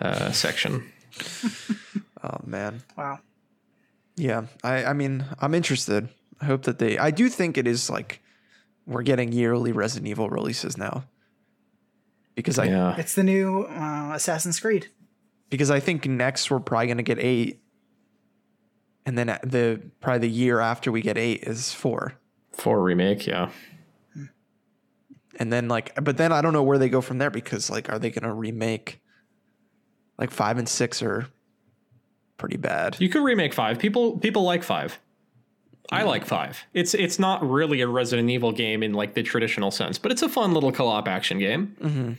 uh, 0.00 0.32
section. 0.32 0.90
Oh 2.22 2.36
man. 2.44 2.82
Wow. 2.98 3.20
Yeah. 4.14 4.44
I, 4.62 4.84
I 4.84 4.92
mean, 4.92 5.24
I'm 5.40 5.54
interested. 5.54 6.10
I 6.38 6.44
hope 6.44 6.64
that 6.64 6.78
they 6.78 6.98
I 6.98 7.10
do 7.10 7.30
think 7.30 7.56
it 7.56 7.66
is 7.66 7.88
like 7.88 8.20
we're 8.86 9.02
getting 9.02 9.32
yearly 9.32 9.72
Resident 9.72 10.06
Evil 10.06 10.28
releases 10.28 10.76
now. 10.76 11.04
Because 12.34 12.58
I 12.58 12.64
Yeah, 12.66 12.94
It's 12.98 13.14
the 13.14 13.22
new 13.22 13.62
uh, 13.62 14.12
Assassin's 14.14 14.60
Creed. 14.60 14.88
because 15.48 15.70
I 15.70 15.80
think 15.80 16.06
next 16.06 16.50
we're 16.50 16.60
probably 16.60 16.88
gonna 16.88 17.02
get 17.02 17.18
eight. 17.18 17.59
And 19.10 19.18
then 19.18 19.26
the 19.42 19.80
probably 20.00 20.20
the 20.28 20.30
year 20.30 20.60
after 20.60 20.92
we 20.92 21.02
get 21.02 21.18
eight 21.18 21.42
is 21.42 21.72
four. 21.72 22.14
four 22.52 22.80
remake. 22.80 23.26
Yeah. 23.26 23.50
And 25.36 25.52
then 25.52 25.66
like 25.66 25.92
but 26.00 26.16
then 26.16 26.30
I 26.32 26.40
don't 26.42 26.52
know 26.52 26.62
where 26.62 26.78
they 26.78 26.88
go 26.88 27.00
from 27.00 27.18
there 27.18 27.28
because 27.30 27.70
like 27.70 27.88
are 27.88 27.98
they 27.98 28.10
gonna 28.10 28.32
remake 28.32 29.00
like 30.16 30.30
five 30.30 30.58
and 30.58 30.68
six 30.68 31.02
are 31.02 31.26
pretty 32.36 32.56
bad. 32.56 32.96
You 33.00 33.08
could 33.08 33.24
remake 33.24 33.52
five. 33.52 33.80
People 33.80 34.16
people 34.18 34.44
like 34.44 34.62
five. 34.62 35.00
I 35.90 36.04
like 36.04 36.24
five. 36.24 36.62
It's 36.72 36.94
it's 36.94 37.18
not 37.18 37.42
really 37.48 37.80
a 37.80 37.88
Resident 37.88 38.30
Evil 38.30 38.52
game 38.52 38.84
in 38.84 38.92
like 38.92 39.14
the 39.14 39.24
traditional 39.24 39.72
sense, 39.72 39.98
but 39.98 40.12
it's 40.12 40.22
a 40.22 40.28
fun 40.28 40.54
little 40.54 40.70
co-op 40.70 41.08
action 41.08 41.40
game. 41.40 42.16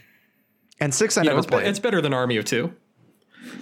And 0.81 0.93
six 0.93 1.15
I 1.17 1.21
You 1.21 1.25
know, 1.25 1.29
never 1.31 1.39
it's, 1.39 1.47
be- 1.47 1.51
played. 1.51 1.67
it's 1.67 1.79
better 1.79 2.01
than 2.01 2.13
Army 2.13 2.35
of 2.35 2.43
Two. 2.43 2.73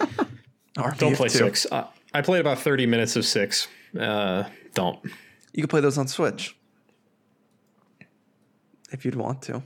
Army 0.76 0.96
Don't 0.98 1.12
of 1.12 1.18
play 1.18 1.28
Two. 1.28 1.38
six. 1.38 1.66
Uh, 1.70 1.86
I 2.12 2.22
played 2.22 2.40
about 2.40 2.58
thirty 2.58 2.86
minutes 2.86 3.16
of 3.16 3.24
six. 3.24 3.68
Uh, 3.98 4.44
don't. 4.74 4.98
You 5.52 5.62
can 5.62 5.68
play 5.68 5.80
those 5.80 5.98
on 5.98 6.08
Switch. 6.08 6.56
If 8.92 9.04
you'd 9.04 9.14
want 9.14 9.42
to. 9.42 9.62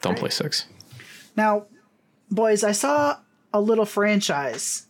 Don't 0.00 0.18
play 0.18 0.30
six. 0.30 0.66
Now, 1.36 1.66
boys, 2.30 2.64
I 2.64 2.72
saw 2.72 3.18
a 3.52 3.60
little 3.60 3.86
franchise 3.86 4.86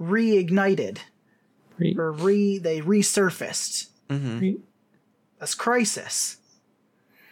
reignited 0.00 0.98
Re- 1.78 1.94
or 1.98 2.12
re 2.12 2.58
they 2.58 2.80
resurfaced. 2.80 3.88
re- 4.10 4.58
That's 5.38 5.54
Crysis. 5.54 6.36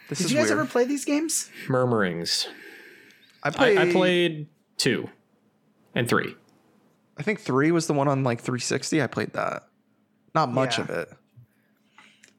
This 0.08 0.18
Did 0.18 0.24
is 0.24 0.32
you 0.32 0.38
guys 0.38 0.48
weird. 0.48 0.58
ever 0.60 0.68
play 0.68 0.84
these 0.84 1.04
games? 1.04 1.50
Murmurings. 1.68 2.48
I 3.44 3.50
I, 3.56 3.82
I 3.88 3.92
played 3.92 4.48
two 4.76 5.08
and 5.94 6.08
three. 6.08 6.34
I 7.20 7.22
think 7.22 7.38
three 7.40 7.70
was 7.70 7.86
the 7.86 7.92
one 7.92 8.08
on 8.08 8.24
like 8.24 8.40
360. 8.40 9.02
I 9.02 9.06
played 9.06 9.34
that. 9.34 9.64
Not 10.34 10.50
much 10.50 10.78
Yeah. 10.78 10.84
of 10.84 10.90
it. 10.90 11.08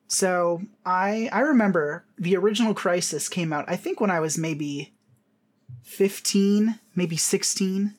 So 0.08 0.62
I 0.86 1.30
I 1.32 1.42
remember 1.42 2.04
the 2.18 2.36
original 2.36 2.74
Crysis 2.74 3.30
came 3.30 3.54
out. 3.54 3.66
I 3.68 3.76
think 3.78 4.02
when 4.02 4.10
I 4.12 4.20
was 4.20 4.38
maybe 4.38 4.92
fifteen, 5.84 6.80
maybe 6.96 7.16
sixteen, 7.16 7.94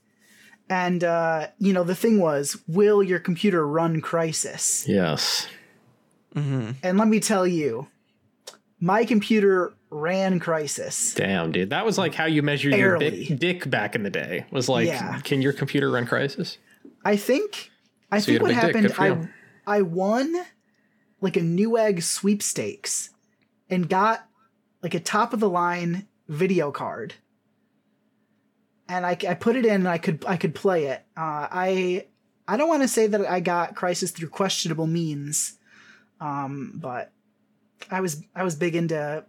and 0.69 1.03
uh, 1.05 1.47
you 1.59 1.73
know 1.73 1.85
the 1.85 1.95
thing 1.95 2.19
was, 2.21 2.59
will 2.69 3.03
your 3.03 3.19
computer 3.19 3.67
run 3.67 4.03
Crysis? 4.03 4.87
Yes. 4.89 5.47
And 6.35 6.99
let 6.99 7.09
me 7.09 7.21
tell 7.21 7.47
you, 7.47 7.87
my 8.81 9.05
computer 9.05 9.73
ran 9.91 10.41
Crysis. 10.41 11.15
Damn, 11.15 11.53
dude. 11.53 11.69
That 11.71 11.85
was 11.85 11.99
like 11.99 12.15
how 12.15 12.25
you 12.25 12.43
measured 12.43 12.75
your 12.75 12.99
Barely. 12.99 13.25
dick, 13.27 13.39
dick 13.39 13.71
back 13.71 13.95
in 13.95 14.03
the 14.03 14.09
day. 14.11 14.47
Was 14.51 14.67
like, 14.69 14.87
Yeah. 14.89 15.21
can 15.21 15.43
your 15.43 15.53
computer 15.53 15.91
run 15.91 16.07
Crysis? 16.07 16.57
I 17.05 17.17
think 17.17 17.71
I 18.11 18.21
So 18.21 18.27
think 18.27 18.43
what 18.43 18.53
happened 18.53 18.93
I. 18.99 19.29
I 19.67 19.83
won 19.83 20.35
like 21.21 21.37
a 21.37 21.41
Newegg 21.41 22.03
sweepstakes 22.03 23.11
and 23.71 23.89
got 23.89 24.29
like 24.83 24.95
a 24.95 25.01
top 25.01 25.33
of 25.33 25.41
the 25.41 25.49
line 25.49 26.09
video 26.29 26.71
card. 26.71 27.15
And 28.89 29.07
I, 29.07 29.17
I 29.27 29.35
put 29.35 29.57
it 29.57 29.65
in 29.65 29.75
and 29.75 29.89
I 29.89 29.99
could 29.99 30.25
I 30.27 30.37
could 30.37 30.55
play 30.55 30.87
it. 30.87 31.05
Uh, 31.17 31.49
I 31.51 32.07
I 32.47 32.57
don't 32.57 32.69
want 32.69 32.83
to 32.83 32.89
say 32.89 33.07
that 33.07 33.25
I 33.27 33.41
got 33.41 33.75
Crysis 33.75 34.13
through 34.13 34.29
questionable 34.29 34.87
means, 34.87 35.59
um, 36.21 36.73
but 36.75 37.13
I 37.91 38.01
was 38.01 38.23
I 38.35 38.43
was 38.43 38.57
big 38.57 38.75
into 38.75 39.25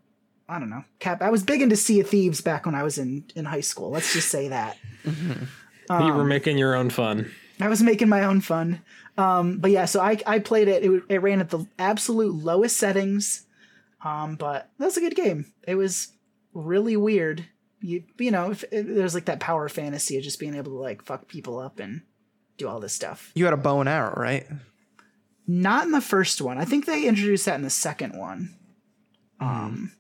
I 0.50 0.60
don't 0.60 0.70
know. 0.70 0.84
Cap. 1.00 1.22
I 1.22 1.30
was 1.30 1.44
big 1.44 1.62
into 1.62 1.78
Sea 1.78 2.02
of 2.02 2.10
Thieves 2.10 2.42
back 2.42 2.66
when 2.66 2.76
I 2.76 2.84
was 2.84 2.98
in 2.98 3.24
in 3.36 3.46
high 3.46 3.62
school. 3.62 3.92
Let's 3.92 4.12
just 4.12 4.30
say 4.30 4.50
that. 4.50 4.78
you 5.06 6.14
were 6.14 6.26
making 6.26 6.58
your 6.58 6.76
own 6.76 6.90
fun. 6.90 7.32
I 7.60 7.68
was 7.70 7.84
making 7.84 8.10
my 8.10 8.24
own 8.24 8.42
fun. 8.42 8.82
Um, 9.18 9.60
but 9.60 9.72
yeah, 9.72 9.86
so 9.86 10.02
I 10.02 10.20
I 10.26 10.40
played 10.40 10.68
it. 10.68 10.84
It, 10.84 11.04
it 11.10 11.22
ran 11.22 11.40
at 11.40 11.50
the 11.50 11.66
absolute 11.78 12.34
lowest 12.34 12.78
settings. 12.78 13.46
Um, 14.04 14.36
but 14.36 14.70
that 14.78 14.86
was 14.86 14.98
a 14.98 15.02
good 15.02 15.16
game. 15.16 15.54
It 15.68 15.76
was 15.76 16.10
really 16.54 16.98
weird. 16.98 17.46
You 17.80 18.04
you 18.18 18.32
know, 18.32 18.52
if, 18.52 18.64
if 18.72 18.88
there's 18.88 19.14
like 19.14 19.26
that 19.26 19.40
power 19.40 19.70
fantasy 19.70 20.18
of 20.18 20.24
just 20.24 20.40
being 20.40 20.56
able 20.56 20.72
to 20.72 20.78
like 20.78 21.04
fuck 21.04 21.28
people 21.28 21.60
up 21.60 21.80
and 21.80 22.02
do 22.58 22.68
all 22.68 22.80
this 22.80 22.94
stuff. 22.94 23.32
You 23.36 23.46
had 23.46 23.54
a 23.54 23.58
bow 23.58 23.80
and 23.80 23.90
arrow, 23.90 24.14
right? 24.16 24.48
Not 25.48 25.86
in 25.86 25.92
the 25.92 26.02
first 26.02 26.42
one. 26.42 26.58
I 26.58 26.66
think 26.66 26.86
they 26.86 27.06
introduced 27.06 27.46
that 27.46 27.56
in 27.56 27.64
the 27.64 27.70
second 27.70 28.18
one. 28.18 28.56
Um, 29.40 29.92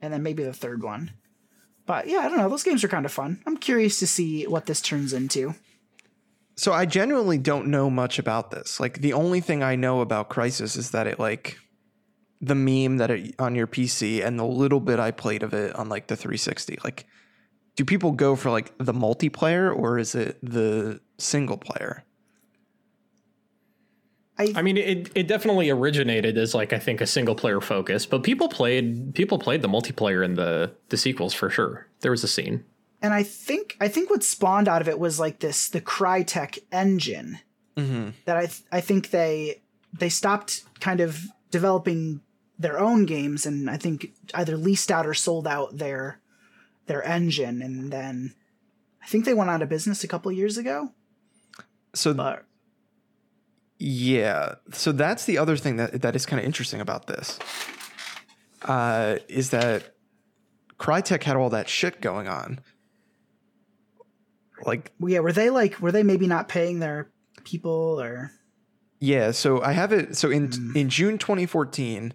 and 0.00 0.12
then 0.12 0.22
maybe 0.22 0.44
the 0.44 0.52
third 0.52 0.82
one. 0.82 1.10
But 1.86 2.06
yeah, 2.06 2.18
I 2.18 2.28
don't 2.28 2.36
know. 2.38 2.48
Those 2.48 2.62
games 2.62 2.84
are 2.84 2.88
kind 2.88 3.04
of 3.04 3.12
fun. 3.12 3.42
I'm 3.46 3.56
curious 3.56 3.98
to 3.98 4.06
see 4.06 4.46
what 4.46 4.66
this 4.66 4.80
turns 4.80 5.12
into. 5.12 5.54
So 6.56 6.72
I 6.72 6.86
genuinely 6.86 7.38
don't 7.38 7.68
know 7.68 7.88
much 7.88 8.18
about 8.18 8.50
this. 8.50 8.78
Like 8.78 9.00
the 9.00 9.14
only 9.14 9.40
thing 9.40 9.62
I 9.62 9.76
know 9.76 10.00
about 10.00 10.30
Crysis 10.30 10.76
is 10.76 10.90
that 10.90 11.06
it 11.06 11.18
like 11.18 11.58
the 12.40 12.54
meme 12.54 12.98
that 12.98 13.10
it 13.10 13.34
on 13.38 13.54
your 13.54 13.66
PC 13.66 14.24
and 14.24 14.38
the 14.38 14.44
little 14.44 14.80
bit 14.80 14.98
I 15.00 15.12
played 15.12 15.42
of 15.42 15.54
it 15.54 15.74
on 15.76 15.88
like 15.88 16.08
the 16.08 16.16
360. 16.16 16.78
Like 16.84 17.06
do 17.76 17.84
people 17.84 18.12
go 18.12 18.36
for 18.36 18.50
like 18.50 18.76
the 18.78 18.92
multiplayer 18.92 19.74
or 19.74 19.98
is 19.98 20.14
it 20.14 20.38
the 20.42 21.00
single 21.18 21.56
player? 21.56 22.04
I 24.56 24.62
mean, 24.62 24.76
it, 24.76 25.10
it 25.14 25.28
definitely 25.28 25.70
originated 25.70 26.36
as 26.36 26.54
like 26.54 26.72
I 26.72 26.78
think 26.78 27.00
a 27.00 27.06
single 27.06 27.34
player 27.34 27.60
focus, 27.60 28.06
but 28.06 28.22
people 28.22 28.48
played 28.48 29.14
people 29.14 29.38
played 29.38 29.62
the 29.62 29.68
multiplayer 29.68 30.24
in 30.24 30.34
the 30.34 30.72
the 30.88 30.96
sequels 30.96 31.32
for 31.32 31.48
sure. 31.48 31.86
There 32.00 32.10
was 32.10 32.24
a 32.24 32.28
scene. 32.28 32.64
And 33.02 33.12
I 33.12 33.24
think 33.24 33.76
I 33.80 33.88
think 33.88 34.08
what 34.08 34.22
spawned 34.22 34.68
out 34.68 34.80
of 34.80 34.88
it 34.88 34.98
was 34.98 35.18
like 35.18 35.40
this 35.40 35.68
the 35.68 35.80
Crytek 35.80 36.60
engine 36.70 37.40
that 38.24 38.36
I 38.36 38.46
th- 38.46 38.62
I 38.70 38.80
think 38.80 39.10
they 39.10 39.60
they 39.92 40.08
stopped 40.08 40.62
kind 40.80 41.00
of 41.00 41.26
developing 41.50 42.20
their 42.58 42.78
own 42.78 43.04
games 43.04 43.44
and 43.44 43.68
I 43.68 43.76
think 43.76 44.12
either 44.34 44.56
leased 44.56 44.90
out 44.90 45.06
or 45.06 45.14
sold 45.14 45.48
out 45.48 45.76
their 45.76 46.20
their 46.86 47.02
engine 47.02 47.60
and 47.60 47.92
then 47.92 48.34
I 49.02 49.06
think 49.06 49.24
they 49.24 49.34
went 49.34 49.50
out 49.50 49.62
of 49.62 49.68
business 49.68 50.04
a 50.04 50.08
couple 50.08 50.30
of 50.30 50.38
years 50.38 50.56
ago. 50.56 50.90
So 51.94 52.14
But 52.14 52.44
Yeah. 53.78 54.54
So 54.72 54.92
that's 54.92 55.24
the 55.24 55.38
other 55.38 55.56
thing 55.56 55.76
that 55.76 56.02
that 56.02 56.14
is 56.14 56.24
kind 56.24 56.38
of 56.38 56.46
interesting 56.46 56.80
about 56.80 57.08
this. 57.08 57.38
Uh, 58.62 59.16
is 59.26 59.50
that 59.50 59.96
Crytek 60.78 61.24
had 61.24 61.36
all 61.36 61.50
that 61.50 61.68
shit 61.68 62.00
going 62.00 62.28
on. 62.28 62.60
Like, 64.64 64.92
yeah, 65.00 65.20
were 65.20 65.32
they 65.32 65.50
like 65.50 65.80
were 65.80 65.92
they 65.92 66.02
maybe 66.02 66.26
not 66.26 66.48
paying 66.48 66.78
their 66.78 67.10
people 67.44 68.00
or 68.00 68.32
yeah. 69.00 69.32
So 69.32 69.62
I 69.62 69.72
have 69.72 69.92
it. 69.92 70.16
So 70.16 70.30
in 70.30 70.52
in 70.74 70.88
June 70.88 71.18
2014, 71.18 72.14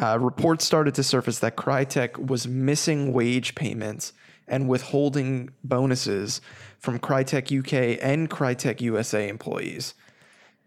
uh, 0.00 0.18
reports 0.20 0.64
started 0.64 0.94
to 0.96 1.02
surface 1.02 1.38
that 1.40 1.56
Crytek 1.56 2.26
was 2.26 2.46
missing 2.46 3.12
wage 3.12 3.54
payments 3.54 4.12
and 4.46 4.68
withholding 4.68 5.50
bonuses 5.62 6.40
from 6.78 6.98
Crytek 6.98 7.56
UK 7.56 7.98
and 8.02 8.28
Crytek 8.28 8.80
USA 8.80 9.28
employees. 9.28 9.94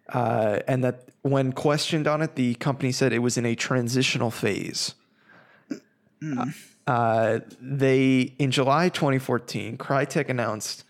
uh, 0.09 0.59
and 0.67 0.83
that 0.83 1.09
when 1.21 1.53
questioned 1.53 2.07
on 2.07 2.21
it, 2.21 2.35
the 2.35 2.55
company 2.55 2.91
said 2.91 3.13
it 3.13 3.19
was 3.19 3.37
in 3.37 3.45
a 3.45 3.55
transitional 3.55 4.31
phase. 4.31 4.95
Uh, 6.87 7.39
they 7.61 8.33
in 8.39 8.51
July 8.51 8.89
2014, 8.89 9.77
Crytek 9.77 10.29
announced 10.29 10.83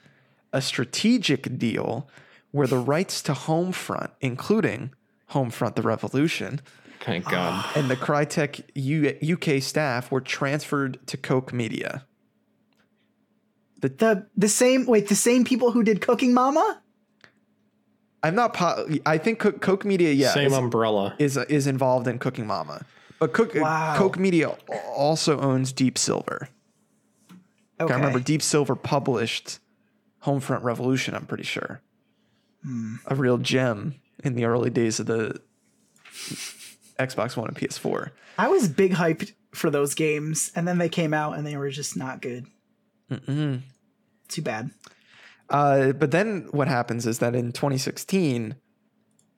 a 0.53 0.61
strategic 0.61 1.57
deal 1.57 2.07
where 2.51 2.67
the 2.67 2.77
rights 2.77 3.21
to 3.23 3.33
Homefront, 3.33 4.11
including 4.21 4.93
Homefront: 5.31 5.75
The 5.75 5.81
Revolution, 5.81 6.61
Thank 7.01 7.25
God. 7.29 7.65
and 7.75 7.89
the 7.89 7.95
Crytek 7.97 8.61
U- 8.75 9.17
UK 9.35 9.61
staff 9.61 10.11
were 10.11 10.21
transferred 10.21 11.05
to 11.07 11.17
Koch 11.17 11.51
Media. 11.51 12.05
the 13.81 13.89
the 13.89 14.27
the 14.37 14.47
same 14.49 14.85
wait, 14.85 15.09
the 15.09 15.15
same 15.15 15.43
people 15.43 15.71
who 15.71 15.83
did 15.83 15.99
Cooking 16.01 16.33
Mama? 16.33 16.79
I'm 18.21 18.35
not. 18.35 18.53
Po- 18.53 18.87
I 19.05 19.17
think 19.17 19.39
Koch, 19.39 19.59
Koch 19.59 19.83
Media, 19.83 20.11
yeah, 20.13 20.31
Same 20.33 20.47
is- 20.51 20.53
umbrella. 20.57 21.15
is 21.19 21.35
is 21.35 21.67
involved 21.67 22.07
in 22.07 22.19
Cooking 22.19 22.47
Mama, 22.47 22.85
but 23.19 23.33
Cook, 23.33 23.53
Wow. 23.55 23.95
Koch 23.97 24.17
Media 24.17 24.55
also 24.95 25.39
owns 25.39 25.73
Deep 25.73 25.97
Silver. 25.97 26.47
Okay. 27.81 27.91
I 27.93 27.97
remember 27.97 28.19
Deep 28.19 28.41
Silver 28.41 28.75
published 28.75 29.59
Homefront 30.23 30.63
Revolution. 30.63 31.15
I'm 31.15 31.25
pretty 31.25 31.43
sure 31.43 31.81
a 33.07 33.15
real 33.15 33.37
gem 33.37 33.95
in 34.23 34.35
the 34.35 34.45
early 34.45 34.69
days 34.69 34.99
of 34.99 35.05
the 35.05 35.41
Xbox 36.99 37.35
One 37.35 37.49
and 37.49 37.57
PS4. 37.57 38.11
I 38.37 38.47
was 38.47 38.67
big 38.67 38.93
hyped 38.93 39.33
for 39.53 39.69
those 39.69 39.93
games, 39.93 40.51
and 40.55 40.67
then 40.67 40.77
they 40.77 40.89
came 40.89 41.13
out 41.13 41.37
and 41.37 41.45
they 41.45 41.57
were 41.57 41.69
just 41.69 41.97
not 41.97 42.21
good. 42.21 42.45
Too 43.09 44.41
bad. 44.41 44.71
Uh, 45.49 45.91
but 45.91 46.11
then 46.11 46.47
what 46.51 46.67
happens 46.67 47.05
is 47.05 47.19
that 47.19 47.35
in 47.35 47.51
2016, 47.51 48.55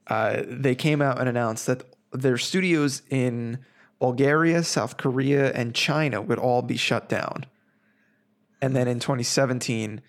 uh, 0.07 0.43
they 0.47 0.75
came 0.75 1.01
out 1.01 1.19
and 1.19 1.27
announced 1.27 1.65
that 1.65 1.83
their 2.13 2.37
studios 2.37 3.01
in 3.09 3.59
Bulgaria, 3.99 4.63
South 4.63 4.97
Korea, 4.97 5.51
and 5.51 5.73
China 5.73 6.21
would 6.21 6.39
all 6.39 6.61
be 6.61 6.77
shut 6.77 7.09
down. 7.09 7.45
And 8.61 8.75
then 8.75 8.87
in 8.87 8.99
2017, 8.99 10.01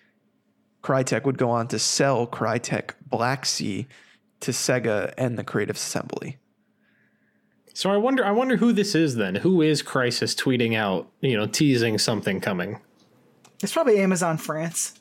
Crytek 0.87 1.25
would 1.25 1.37
go 1.37 1.51
on 1.51 1.67
to 1.69 1.81
sell 1.81 2.29
Crytek 2.29 2.93
Black 3.05 3.45
Sea 3.45 3.89
to 4.39 4.53
Sega 4.53 5.13
and 5.19 5.37
the 5.37 5.43
Creative 5.43 5.75
Assembly. 5.75 6.37
So 7.75 7.91
I 7.91 7.97
wonder 7.97 8.25
I 8.25 8.31
wonder 8.31 8.57
who 8.57 8.73
this 8.73 8.95
is 8.95 9.17
then. 9.17 9.35
Who 9.35 9.63
is 9.63 9.83
Crysis 9.83 10.37
tweeting 10.37 10.77
out, 10.77 11.09
you 11.21 11.37
know, 11.37 11.47
teasing 11.47 11.99
something 11.99 12.41
coming? 12.41 12.79
It's 13.65 13.73
probably 13.73 13.99
Amazon 13.99 14.37
France. 14.39 14.95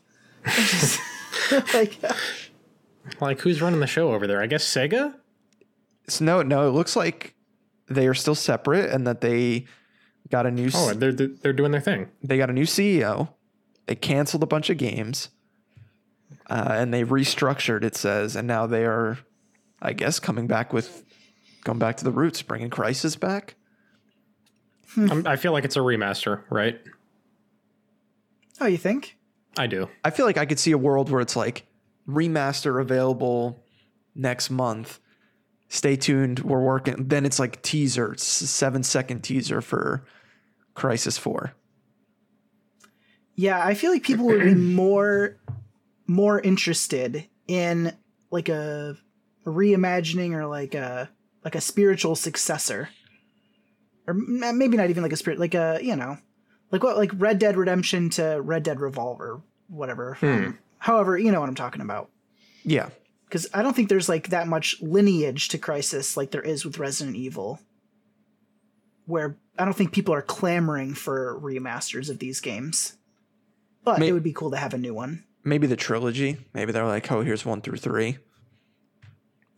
Just- 0.56 1.00
like 1.76 2.00
Like 3.22 3.42
who's 3.42 3.62
running 3.62 3.80
the 3.80 3.86
show 3.88 4.12
over 4.12 4.26
there? 4.26 4.42
I 4.42 4.48
guess 4.48 4.66
Sega? 4.66 5.14
So 6.08 6.26
no, 6.26 6.42
no, 6.42 6.68
it 6.68 6.72
looks 6.72 6.96
like 6.96 7.36
they 7.88 8.08
are 8.08 8.14
still 8.16 8.34
separate 8.36 8.90
and 8.90 9.06
that 9.06 9.22
they 9.22 9.66
got 10.32 10.48
a 10.48 10.52
new 10.52 10.72
Oh, 10.74 10.94
they're 10.96 11.12
they're 11.14 11.54
doing 11.54 11.72
their 11.72 11.80
thing. 11.82 12.10
they 12.24 12.38
got 12.38 12.50
a 12.50 12.54
new 12.54 12.66
CEO. 12.66 13.30
They 13.86 13.94
canceled 13.96 14.42
a 14.42 14.48
bunch 14.48 14.72
of 14.72 14.78
games, 14.78 15.30
uh, 16.50 16.68
and 16.72 16.94
they 16.94 17.04
restructured. 17.04 17.84
It 17.84 17.96
says, 17.96 18.36
and 18.36 18.48
now 18.48 18.68
they 18.68 18.86
are, 18.86 19.18
I 19.82 19.94
guess, 19.94 20.20
coming 20.20 20.48
back 20.48 20.74
with, 20.74 21.04
going 21.64 21.80
back 21.80 21.98
to 21.98 22.04
the 22.04 22.12
roots, 22.12 22.42
bringing 22.42 22.70
Crysis 22.70 23.20
back. 23.20 23.56
I'm, 24.98 25.26
I 25.28 25.36
feel 25.36 25.52
like 25.52 25.66
it's 25.66 25.76
a 25.76 25.80
remaster, 25.80 26.44
right? 26.50 26.80
Oh, 28.62 28.66
you 28.66 28.78
think? 28.78 29.18
I 29.58 29.68
do. 29.68 29.90
I 30.04 30.10
feel 30.10 30.26
like 30.26 30.38
I 30.38 30.46
could 30.46 30.60
see 30.60 30.72
a 30.72 30.78
world 30.78 31.10
where 31.10 31.22
it's 31.22 31.36
like 31.36 31.66
remaster 32.08 32.80
available 32.82 33.64
next 34.14 34.50
month. 34.50 35.00
Stay 35.70 35.96
tuned. 35.96 36.40
We're 36.40 36.62
working. 36.62 37.08
Then 37.08 37.26
it's 37.26 37.40
like 37.40 37.62
teaser, 37.62 38.14
it's 38.14 38.42
a 38.42 38.48
seven 38.48 38.84
second 38.84 39.22
teaser 39.22 39.62
for 39.62 40.06
Crysis 40.76 41.20
Four. 41.20 41.54
Yeah, 43.36 43.62
I 43.62 43.74
feel 43.74 43.92
like 43.92 44.04
people 44.04 44.26
would 44.28 44.44
be 44.44 44.56
more 44.56 45.38
more 46.08 46.40
interested 46.40 47.28
in 47.48 47.94
like 48.32 48.50
a 48.50 48.98
reimagining 49.46 50.34
or 50.34 50.46
like 50.48 50.74
a 50.76 51.10
like 51.44 51.56
a 51.56 51.62
spiritual 51.62 52.16
successor. 52.16 52.90
Or 54.08 54.14
maybe 54.14 54.78
not 54.78 54.90
even 54.90 55.04
like 55.04 55.14
a 55.14 55.18
spirit 55.18 55.40
like 55.40 55.56
a, 55.56 55.80
you 55.82 55.96
know, 55.96 56.18
like 56.72 56.84
what 56.84 56.98
like 56.98 57.12
Red 57.16 57.40
Dead 57.40 57.58
Redemption 57.58 58.10
to 58.12 58.40
Red 58.42 58.64
Dead 58.64 58.80
Revolver, 58.80 59.42
whatever. 59.68 60.18
Um, 60.22 60.60
however, 60.78 61.18
you 61.18 61.32
know 61.32 61.40
what 61.40 61.50
I'm 61.50 61.56
talking 61.56 61.82
about. 61.82 62.10
Yeah, 62.64 62.90
Cuz 63.30 63.48
I 63.54 63.62
don't 63.62 63.76
think 63.76 63.90
there's 63.90 64.10
like 64.10 64.30
that 64.30 64.48
much 64.48 64.82
lineage 64.82 65.50
to 65.50 65.58
Crysis 65.58 66.16
like 66.16 66.32
there 66.32 66.42
is 66.42 66.66
with 66.66 66.80
Resident 66.80 67.16
Evil. 67.16 67.60
Where 69.06 69.38
I 69.58 69.66
don't 69.66 69.76
think 69.76 69.92
people 69.92 70.14
are 70.14 70.22
clamoring 70.22 70.96
for 70.96 71.40
remasters 71.40 72.10
of 72.10 72.20
these 72.20 72.42
games. 72.42 72.98
But 73.84 74.00
May- 74.00 74.08
it 74.10 74.14
would 74.14 74.24
be 74.24 74.34
cool 74.34 74.50
to 74.52 74.58
have 74.58 74.74
a 74.74 74.80
new 74.80 74.94
one. 74.94 75.25
Maybe 75.46 75.68
the 75.68 75.78
trilogy. 75.78 76.38
Maybe 76.54 76.72
they're 76.74 76.86
like, 76.86 77.10
oh, 77.12 77.22
here's 77.22 77.46
one 77.46 77.62
through 77.62 77.78
three. 77.78 78.18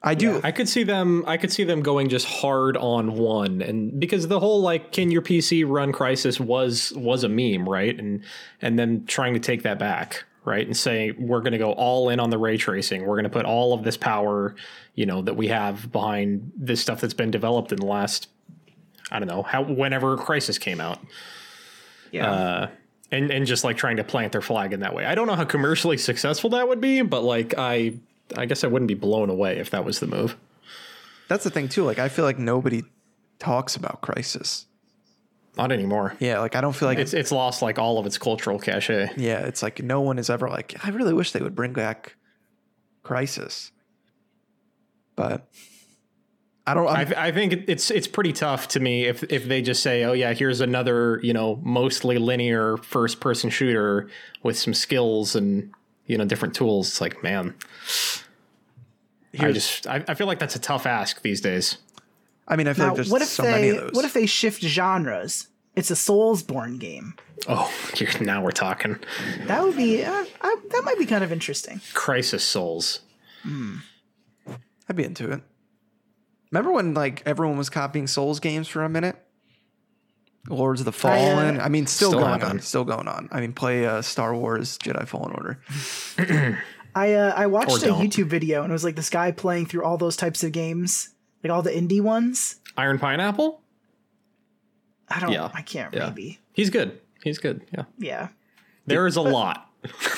I 0.04 0.14
do. 0.14 0.40
I 0.44 0.52
could 0.52 0.70
see 0.70 0.84
them 0.84 1.24
I 1.28 1.38
could 1.38 1.52
see 1.52 1.64
them 1.64 1.82
going 1.82 2.10
just 2.10 2.28
hard 2.28 2.78
on 2.78 3.14
one 3.18 3.62
and 3.62 4.00
because 4.00 4.28
the 4.28 4.40
whole 4.40 4.62
like 4.62 4.92
can 4.92 5.10
your 5.10 5.24
PC 5.24 5.68
run 5.68 5.92
Crysis 5.92 6.40
was 6.40 6.94
was 6.96 7.24
a 7.24 7.30
meme, 7.30 7.68
right? 7.68 7.98
And 7.98 8.24
and 8.62 8.78
then 8.78 9.06
trying 9.08 9.34
to 9.34 9.40
take 9.40 9.64
that 9.64 9.80
back, 9.80 10.24
right? 10.46 10.66
And 10.66 10.78
say 10.78 11.12
we're 11.12 11.42
going 11.42 11.54
to 11.54 11.58
go 11.58 11.72
all 11.72 12.10
in 12.10 12.20
on 12.20 12.30
the 12.30 12.38
ray 12.38 12.58
tracing. 12.58 13.06
We're 13.06 13.16
going 13.16 13.24
to 13.24 13.30
put 13.30 13.46
all 13.46 13.74
of 13.74 13.84
this 13.84 13.98
power, 13.98 14.56
you 14.94 15.06
know, 15.06 15.22
that 15.24 15.36
we 15.36 15.48
have 15.48 15.92
behind 15.92 16.52
this 16.56 16.80
stuff 16.80 17.02
that's 17.02 17.16
been 17.16 17.32
developed 17.32 17.72
in 17.72 17.80
the 17.80 17.88
last 17.88 18.30
I 19.12 19.20
don't 19.20 19.28
know, 19.28 19.42
how 19.42 19.64
whenever 19.64 20.16
Crysis 20.18 20.60
came 20.60 20.80
out. 20.80 21.00
Yeah. 22.12 22.32
uh, 22.32 22.70
and 23.12 23.32
and 23.32 23.46
just 23.46 23.64
like 23.64 23.78
trying 23.78 23.98
to 23.98 24.04
plant 24.04 24.32
their 24.32 24.42
flag 24.42 24.74
in 24.74 24.82
that 24.82 24.94
way. 24.94 25.06
I 25.06 25.16
don't 25.16 25.28
know 25.28 25.36
how 25.36 25.46
commercially 25.46 25.98
successful 25.98 26.50
that 26.52 26.68
would 26.68 26.82
be, 26.82 27.02
but 27.02 27.24
like 27.24 27.54
I 27.58 27.94
I 28.36 28.46
guess 28.46 28.64
I 28.64 28.68
wouldn't 28.68 28.88
be 28.88 28.94
blown 28.96 29.30
away 29.30 29.58
if 29.58 29.70
that 29.72 29.86
was 29.86 30.00
the 30.00 30.08
move. 30.08 30.36
That's 31.30 31.44
the 31.44 31.50
thing 31.50 31.70
too. 31.70 31.84
Like 31.84 32.00
I 32.00 32.10
feel 32.10 32.26
like 32.26 32.40
nobody 32.40 32.84
talks 33.40 33.76
about 33.76 34.02
Crysis. 34.02 34.66
Not 35.58 35.72
anymore. 35.72 36.16
Yeah, 36.20 36.40
like 36.40 36.56
I 36.56 36.62
don't 36.62 36.76
feel 36.76 36.88
like 36.88 37.00
It's 37.00 37.14
it's 37.14 37.32
lost 37.32 37.62
like 37.62 37.80
all 37.80 37.98
of 37.98 38.06
its 38.06 38.18
cultural 38.18 38.60
cachet. 38.60 39.12
yeah, 39.18 39.40
it's 39.40 39.64
like 39.64 39.82
no 39.82 40.02
one 40.02 40.20
is 40.20 40.30
ever 40.30 40.50
like 40.50 40.76
I 40.86 40.90
really 40.90 41.14
wish 41.14 41.32
they 41.32 41.42
would 41.42 41.56
bring 41.56 41.74
back 41.74 42.16
Crysis. 43.04 43.72
But 45.16 45.48
I 46.68 46.74
don't 46.74 46.88
I, 46.88 47.00
I'm, 47.00 47.06
th- 47.08 47.18
I 47.18 47.32
think 47.32 47.64
it's 47.68 47.90
it's 47.90 48.08
pretty 48.08 48.34
tough 48.34 48.68
to 48.70 48.82
me 48.82 49.06
if 49.06 49.24
if 49.32 49.46
they 49.46 49.62
just 49.62 49.82
say, 49.82 50.04
oh 50.04 50.12
yeah, 50.12 50.34
here's 50.34 50.60
another 50.60 51.22
you 51.24 51.32
know 51.32 51.62
mostly 51.64 52.18
linear 52.18 52.76
first 52.76 53.22
person 53.22 53.50
shooter 53.50 54.10
with 54.44 54.60
some 54.60 54.74
skills 54.74 55.34
and 55.34 55.72
you 56.08 56.18
know 56.18 56.26
different 56.26 56.54
tools. 56.54 56.90
It's 56.90 57.00
like 57.00 57.24
man, 57.24 57.56
I 59.40 59.54
just 59.54 59.88
I, 59.88 60.04
I 60.10 60.14
feel 60.14 60.28
like 60.28 60.40
that's 60.40 60.58
a 60.58 60.60
tough 60.60 60.86
ask 60.86 61.22
these 61.22 61.40
days. 61.40 61.78
I 62.50 62.58
mean 62.58 62.68
I 62.68 62.74
feel 62.74 62.88
now, 62.88 62.92
like 62.92 62.96
there's 62.98 63.10
what 63.12 63.22
if 63.22 63.30
so 63.30 63.44
many 63.44 63.70
they 63.70 63.78
of 63.78 63.84
those. 63.86 63.94
what 63.94 64.04
if 64.04 64.12
they 64.12 64.26
shift 64.26 64.62
genres? 64.62 65.48
It's 65.74 65.90
a 65.90 65.94
Soulsborne 65.96 66.80
game. 66.80 67.14
Oh, 67.48 67.72
you're, 67.96 68.10
now 68.20 68.44
we're 68.44 68.52
talking 68.52 68.98
That 69.46 69.64
would 69.64 69.78
be 69.78 70.04
uh, 70.04 70.26
I, 70.42 70.56
that 70.72 70.82
might 70.84 71.00
be 71.00 71.06
kind 71.06 71.24
of 71.24 71.32
interesting. 71.32 71.80
Crysis 71.94 72.42
Souls. 72.42 73.00
I'd 74.90 74.96
be 74.98 75.06
into 75.06 75.32
it. 75.32 75.42
Remember 76.52 76.72
when 76.72 76.94
like 76.94 77.24
everyone 77.26 77.58
was 77.58 77.70
copying 77.70 78.08
Souls 78.08 78.40
games 78.40 78.68
for 78.68 78.84
a 78.84 78.90
minute? 78.90 79.16
Lords 80.50 80.80
of 80.82 80.86
the 80.86 80.94
Fallen. 80.94 81.60
I, 81.60 81.68
mean, 81.68 81.88
still, 81.88 82.12
Still 82.12 82.22
going 82.22 82.34
on. 82.34 82.40
happening. 82.40 82.62
Still 82.62 82.86
going 82.86 83.08
on. 83.08 83.28
I 83.32 83.42
mean, 83.42 83.52
play 83.52 83.86
uh, 83.86 84.02
Star 84.02 84.34
Wars 84.34 84.78
Jedi 84.78 85.06
Fallen 85.06 85.34
Order. 85.34 85.60
I 86.96 87.14
uh, 87.14 87.34
I 87.36 87.48
watched 87.48 87.84
a. 87.84 87.88
YouTube 87.88 88.28
video 88.28 88.64
and 88.64 88.72
it 88.72 88.74
was 88.74 88.84
like 88.84 88.96
this 88.96 89.10
guy 89.10 89.32
playing 89.32 89.66
through 89.68 89.84
all 89.84 89.98
those 89.98 90.16
types 90.16 90.44
of 90.44 90.52
games, 90.52 91.10
like 91.44 91.52
all 91.52 91.62
the 91.62 91.70
indie 91.70 92.02
ones. 92.02 92.56
Iron 92.76 92.98
Pineapple. 92.98 93.62
I 95.10 95.20
don't. 95.20 95.32
Yeah. 95.32 95.52
I 95.54 95.62
can't. 95.62 95.94
Yeah. 95.94 96.08
Maybe. 96.10 96.40
He's 96.54 96.70
good. 96.70 97.00
He's 97.24 97.38
good. 97.38 97.62
Yeah. 97.74 97.84
Yeah. 98.00 98.28
There 98.86 99.06
is 99.06 99.16
a 99.16 99.22
lot. 99.22 99.70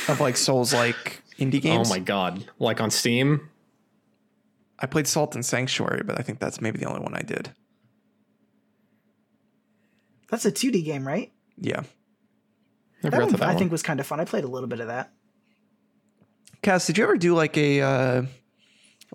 of 0.07 0.19
like 0.19 0.37
Souls 0.37 0.73
like 0.73 1.21
indie 1.37 1.61
games. 1.61 1.89
Oh 1.89 1.93
my 1.93 1.99
god. 1.99 2.45
Like 2.59 2.79
on 2.79 2.91
Steam. 2.91 3.48
I 4.81 4.85
played 4.85 5.07
Salt 5.07 5.35
and 5.35 5.45
Sanctuary, 5.45 6.03
but 6.05 6.17
I 6.17 6.21
think 6.23 6.39
that's 6.39 6.61
maybe 6.61 6.79
the 6.79 6.85
only 6.85 7.01
one 7.01 7.13
I 7.13 7.21
did. 7.21 7.51
That's 10.29 10.45
a 10.45 10.51
2D 10.51 10.85
game, 10.85 11.05
right? 11.07 11.31
Yeah. 11.57 11.81
Never 13.03 13.17
That 13.17 13.23
one 13.23 13.31
that 13.33 13.41
I 13.41 13.47
one. 13.47 13.57
think 13.57 13.71
was 13.71 13.81
kind 13.83 13.99
of 13.99 14.07
fun. 14.07 14.19
I 14.19 14.25
played 14.25 14.43
a 14.43 14.47
little 14.47 14.67
bit 14.69 14.79
of 14.79 14.87
that. 14.87 15.11
Cass, 16.61 16.85
did 16.87 16.97
you 16.97 17.03
ever 17.05 17.17
do 17.17 17.33
like 17.35 17.57
a 17.57 17.81
uh, 17.81 18.21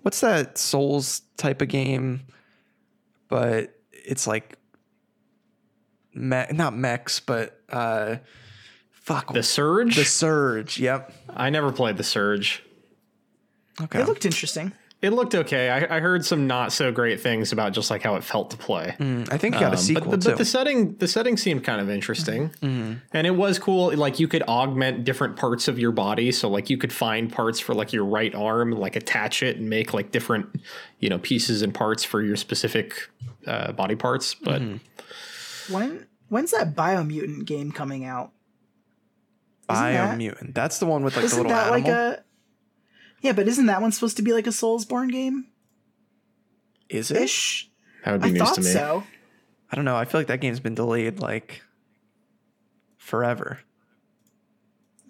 what's 0.01 0.19
that 0.21 0.57
Souls 0.57 1.21
type 1.37 1.61
of 1.61 1.67
game? 1.67 2.21
But 3.27 3.75
it's 3.91 4.25
like 4.27 4.57
me- 6.13 6.45
not 6.51 6.75
mechs, 6.75 7.19
but 7.19 7.61
uh, 7.69 8.17
fuck 8.91 9.31
the 9.33 9.43
Surge. 9.43 9.95
the 9.95 10.05
Surge. 10.05 10.79
Yep. 10.79 11.13
I 11.29 11.49
never 11.51 11.71
played 11.71 11.97
the 11.97 12.03
Surge. 12.03 12.63
Okay. 13.81 14.01
It 14.01 14.07
looked 14.07 14.25
interesting. 14.25 14.71
It 15.05 15.11
looked 15.13 15.35
okay. 15.35 15.69
I, 15.69 15.97
I 15.97 15.99
heard 15.99 16.25
some 16.25 16.47
not 16.47 16.73
so 16.73 16.91
great 16.91 17.21
things 17.21 17.51
about 17.51 17.73
just 17.73 17.91
like 17.91 18.01
how 18.01 18.15
it 18.15 18.23
felt 18.23 18.49
to 18.51 18.57
play. 18.57 18.95
Mm, 18.99 19.31
I 19.31 19.37
think 19.37 19.53
you 19.55 19.61
got 19.61 19.73
a 19.73 19.77
Um, 19.77 19.81
sequel 19.81 20.11
but, 20.11 20.19
the, 20.21 20.25
too. 20.25 20.29
but 20.31 20.37
the 20.39 20.45
setting 20.45 20.95
the 20.95 21.07
setting 21.07 21.37
seemed 21.37 21.63
kind 21.63 21.79
of 21.79 21.89
interesting 21.89 22.51
and 22.61 23.27
it 23.27 23.35
was 23.35 23.59
cool 23.59 23.95
like 23.95 24.19
you 24.19 24.27
could 24.27 24.41
augment 24.43 25.03
different 25.03 25.35
parts 25.35 25.67
of 25.67 25.77
your 25.77 25.91
body 25.91 26.31
so 26.31 26.49
like 26.49 26.69
you 26.69 26.77
could 26.77 26.91
find 26.93 27.31
parts 27.31 27.59
for 27.59 27.75
like 27.75 27.93
your 27.93 28.05
right 28.05 28.33
arm 28.33 28.71
like 28.71 28.95
attach 28.95 29.43
it 29.43 29.57
and 29.57 29.69
make 29.69 29.93
like 29.93 30.11
different 30.11 30.47
you 30.99 31.09
know 31.09 31.19
pieces 31.19 31.61
and 31.61 31.73
parts 31.73 32.03
for 32.03 32.21
your 32.23 32.35
specific 32.35 33.09
uh, 33.45 33.71
body 33.73 33.95
parts 33.95 34.33
but 34.33 34.61
When 35.69 36.07
when's 36.29 36.51
that 36.51 36.73
Biomutant 36.75 37.45
game 37.45 37.71
coming 37.71 38.05
out? 38.05 38.31
isn't 39.71 39.83
that- 39.83 40.17
Biomutant. 40.19 40.53
That's 40.53 40.79
the 40.79 40.85
one 40.85 41.03
with 41.03 41.15
like 41.15 41.21
the 41.23 41.25
Isn't 41.27 41.37
little 41.43 41.51
that 41.51 41.71
animal. 41.73 41.91
like 41.91 42.19
a? 42.19 42.23
Yeah, 43.25 43.31
but 43.33 43.47
isn't 43.47 43.65
that 43.65 43.81
one 43.81 43.91
supposed 43.91 44.17
to 44.17 44.23
be 44.23 44.33
like 44.33 44.47
a 44.47 44.51
Soulsborne 44.51 45.11
game 45.11 45.47
Is 46.89 47.11
it? 47.11 47.21
ish? 47.23 47.69
that 48.03 48.11
would 48.13 48.21
be 48.21 48.27
I 48.29 48.31
news 48.31 48.41
thought 48.41 48.55
to 48.55 48.61
me 48.61 48.67
so. 48.67 49.03
I 49.71 49.75
don't 49.75 49.85
know. 49.85 49.95
I 49.95 50.05
feel 50.05 50.19
like 50.21 50.27
that 50.27 50.41
game's 50.41 50.59
been 50.59 50.75
delayed 50.75 51.19
like 51.19 51.61
forever. 52.97 53.59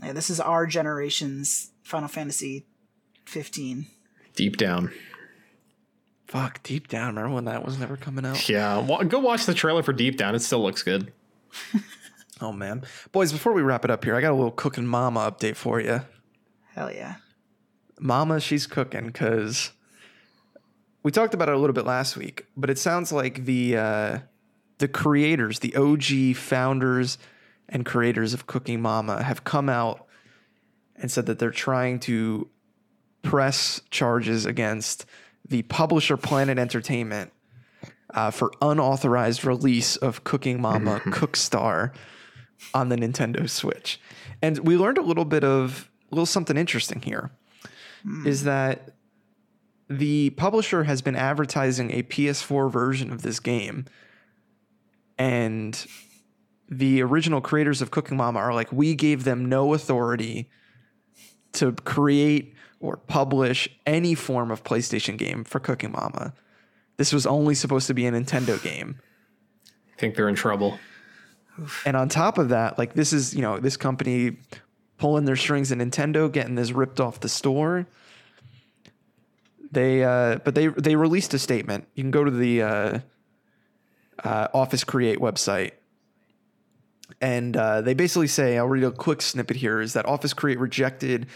Yeah, 0.03 0.13
this 0.13 0.30
is 0.30 0.39
our 0.39 0.66
generation's 0.66 1.72
Final 1.84 2.07
Fantasy 2.07 2.66
15. 3.26 3.86
deep 4.36 4.57
down 4.57 4.91
Fuck, 6.28 6.63
deep 6.63 6.88
down. 6.88 7.16
Remember 7.16 7.36
when 7.36 7.45
that 7.45 7.63
was 7.63 7.78
never 7.80 7.97
coming 7.97 8.26
out? 8.26 8.47
yeah 8.49 8.78
wa- 8.80 9.03
go 9.03 9.20
watch 9.20 9.45
the 9.45 9.53
trailer 9.53 9.84
for 9.84 9.93
deep 9.93 10.18
down 10.18 10.36
it 10.36 10.39
still 10.39 10.61
looks 10.63 10.82
good 10.84 11.11
Oh 12.41 12.51
man, 12.51 12.84
boys. 13.13 13.32
Before 13.32 13.53
we 13.53 13.61
wrap 13.61 13.86
it 13.86 13.91
up 13.91 14.03
here, 14.03 14.13
I 14.13 14.20
got 14.20 14.32
a 14.32 14.36
little 14.36 14.51
cooking 14.51 14.86
mama 14.86 15.22
update 15.22 15.55
for 15.55 15.80
you. 15.80 16.01
Hell 16.74 16.91
yeah. 16.91 17.16
Mama, 17.99 18.39
she's 18.39 18.67
cooking 18.67 19.07
because 19.07 19.71
we 21.03 21.11
talked 21.11 21.33
about 21.33 21.49
it 21.49 21.55
a 21.55 21.57
little 21.57 21.73
bit 21.73 21.85
last 21.85 22.17
week, 22.17 22.45
but 22.57 22.69
it 22.69 22.77
sounds 22.77 23.11
like 23.11 23.45
the 23.45 23.77
uh, 23.77 24.19
the 24.79 24.87
creators, 24.87 25.59
the 25.59 25.75
OG 25.75 26.35
founders 26.35 27.17
and 27.69 27.85
creators 27.85 28.33
of 28.33 28.47
Cooking 28.47 28.81
Mama, 28.81 29.23
have 29.23 29.43
come 29.43 29.69
out 29.69 30.05
and 30.95 31.09
said 31.09 31.25
that 31.27 31.39
they're 31.39 31.51
trying 31.51 31.99
to 32.01 32.49
press 33.21 33.81
charges 33.89 34.45
against 34.45 35.05
the 35.47 35.61
publisher 35.63 36.17
Planet 36.17 36.57
Entertainment 36.57 37.31
uh, 38.13 38.31
for 38.31 38.51
unauthorized 38.61 39.45
release 39.45 39.95
of 39.97 40.23
Cooking 40.23 40.61
Mama 40.61 40.99
Cookstar 41.05 41.93
on 42.73 42.89
the 42.89 42.95
Nintendo 42.95 43.49
Switch. 43.49 43.99
And 44.41 44.59
we 44.59 44.77
learned 44.77 44.97
a 44.97 45.01
little 45.01 45.25
bit 45.25 45.43
of 45.43 45.89
a 46.11 46.15
little 46.15 46.25
something 46.25 46.57
interesting 46.57 47.01
here 47.01 47.31
Hmm. 48.05 48.27
is 48.27 48.43
that 48.43 48.91
the 49.89 50.31
publisher 50.31 50.83
has 50.83 51.01
been 51.01 51.15
advertising 51.15 51.91
a 51.91 52.03
PS4 52.03 52.71
version 52.71 53.11
of 53.11 53.21
this 53.23 53.39
game 53.39 53.85
and 55.17 55.85
the 56.69 57.01
original 57.01 57.41
creators 57.41 57.81
of 57.81 57.91
Cooking 57.91 58.17
Mama 58.17 58.39
are 58.39 58.53
like 58.53 58.71
we 58.71 58.95
gave 58.95 59.23
them 59.23 59.47
no 59.47 59.73
authority 59.73 60.49
to 61.53 61.71
create 61.71 62.53
or 62.79 62.97
publish 62.97 63.67
any 63.85 64.13
form 64.13 64.51
of 64.51 64.63
PlayStation 64.63 65.17
game 65.17 65.43
for 65.43 65.59
Cooking 65.59 65.91
Mama. 65.91 66.33
This 66.97 67.13
was 67.13 67.25
only 67.25 67.55
supposed 67.55 67.87
to 67.87 67.93
be 67.93 68.05
a 68.05 68.11
Nintendo 68.11 68.61
game. 68.61 68.99
i 69.95 69.99
think 69.99 70.15
they're 70.15 70.29
in 70.29 70.35
trouble 70.35 70.79
And 71.85 71.95
on 71.95 72.09
top 72.09 72.37
of 72.37 72.49
that, 72.49 72.77
like 72.77 72.93
this 72.93 73.13
is, 73.13 73.33
you 73.33 73.41
know, 73.41 73.59
this 73.59 73.77
company 73.77 74.37
pulling 74.97 75.25
their 75.25 75.35
strings 75.35 75.71
at 75.71 75.77
Nintendo, 75.77 76.31
getting 76.31 76.55
this 76.55 76.71
ripped 76.71 76.99
off 76.99 77.19
the 77.19 77.29
store. 77.29 77.87
They 79.71 80.03
uh 80.03 80.37
but 80.37 80.55
they 80.55 80.67
they 80.67 80.95
released 80.95 81.33
a 81.33 81.39
statement. 81.39 81.87
You 81.95 82.03
can 82.03 82.11
go 82.11 82.23
to 82.23 82.31
the 82.31 82.61
uh, 82.61 82.99
uh 84.23 84.47
Office 84.53 84.83
Create 84.83 85.19
website. 85.19 85.71
And 87.21 87.55
uh, 87.55 87.81
they 87.81 87.93
basically 87.93 88.27
say, 88.27 88.57
I'll 88.57 88.67
read 88.67 88.83
a 88.83 88.91
quick 88.91 89.21
snippet 89.21 89.57
here, 89.57 89.79
is 89.79 89.93
that 89.93 90.05
Office 90.05 90.33
Create 90.33 90.59
rejected 90.59 91.27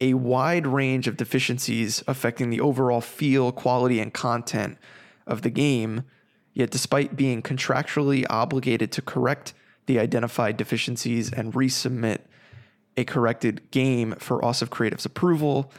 a 0.00 0.14
wide 0.14 0.66
range 0.66 1.08
of 1.08 1.16
deficiencies 1.16 2.02
affecting 2.06 2.50
the 2.50 2.60
overall 2.60 3.00
feel, 3.00 3.50
quality, 3.50 3.98
and 3.98 4.12
content 4.12 4.78
of 5.26 5.42
the 5.42 5.50
game. 5.50 6.04
Yet, 6.54 6.70
despite 6.70 7.16
being 7.16 7.42
contractually 7.42 8.24
obligated 8.30 8.92
to 8.92 9.02
correct 9.02 9.52
the 9.86 9.98
identified 9.98 10.56
deficiencies 10.56 11.32
and 11.32 11.52
resubmit 11.52 12.20
a 12.96 13.04
corrected 13.04 13.70
game 13.70 14.14
for 14.18 14.44
Office 14.44 14.68
Creative's 14.68 15.04
approval, 15.04 15.72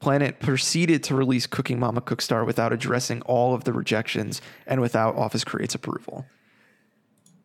Planet 0.00 0.38
proceeded 0.38 1.02
to 1.04 1.14
release 1.14 1.46
Cooking 1.46 1.80
Mama 1.80 2.00
Cookstar 2.00 2.46
without 2.46 2.72
addressing 2.72 3.20
all 3.22 3.54
of 3.54 3.64
the 3.64 3.72
rejections 3.72 4.40
and 4.66 4.80
without 4.80 5.16
Office 5.16 5.44
Create's 5.44 5.74
approval. 5.74 6.26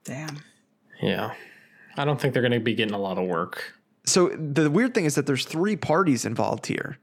Damn. 0.03 0.39
yeah 1.01 1.33
i 1.95 2.03
don't 2.03 2.19
think 2.19 2.33
they're 2.33 2.43
going 2.43 2.51
to 2.51 2.59
be 2.59 2.73
getting 2.73 2.93
a 2.93 2.99
lot 2.99 3.17
of 3.17 3.25
work 3.25 3.73
so 4.05 4.29
the 4.29 4.69
weird 4.69 4.93
thing 4.93 5.05
is 5.05 5.15
that 5.15 5.25
there's 5.25 5.45
three 5.45 5.75
parties 5.75 6.25
involved 6.25 6.67
here. 6.67 6.97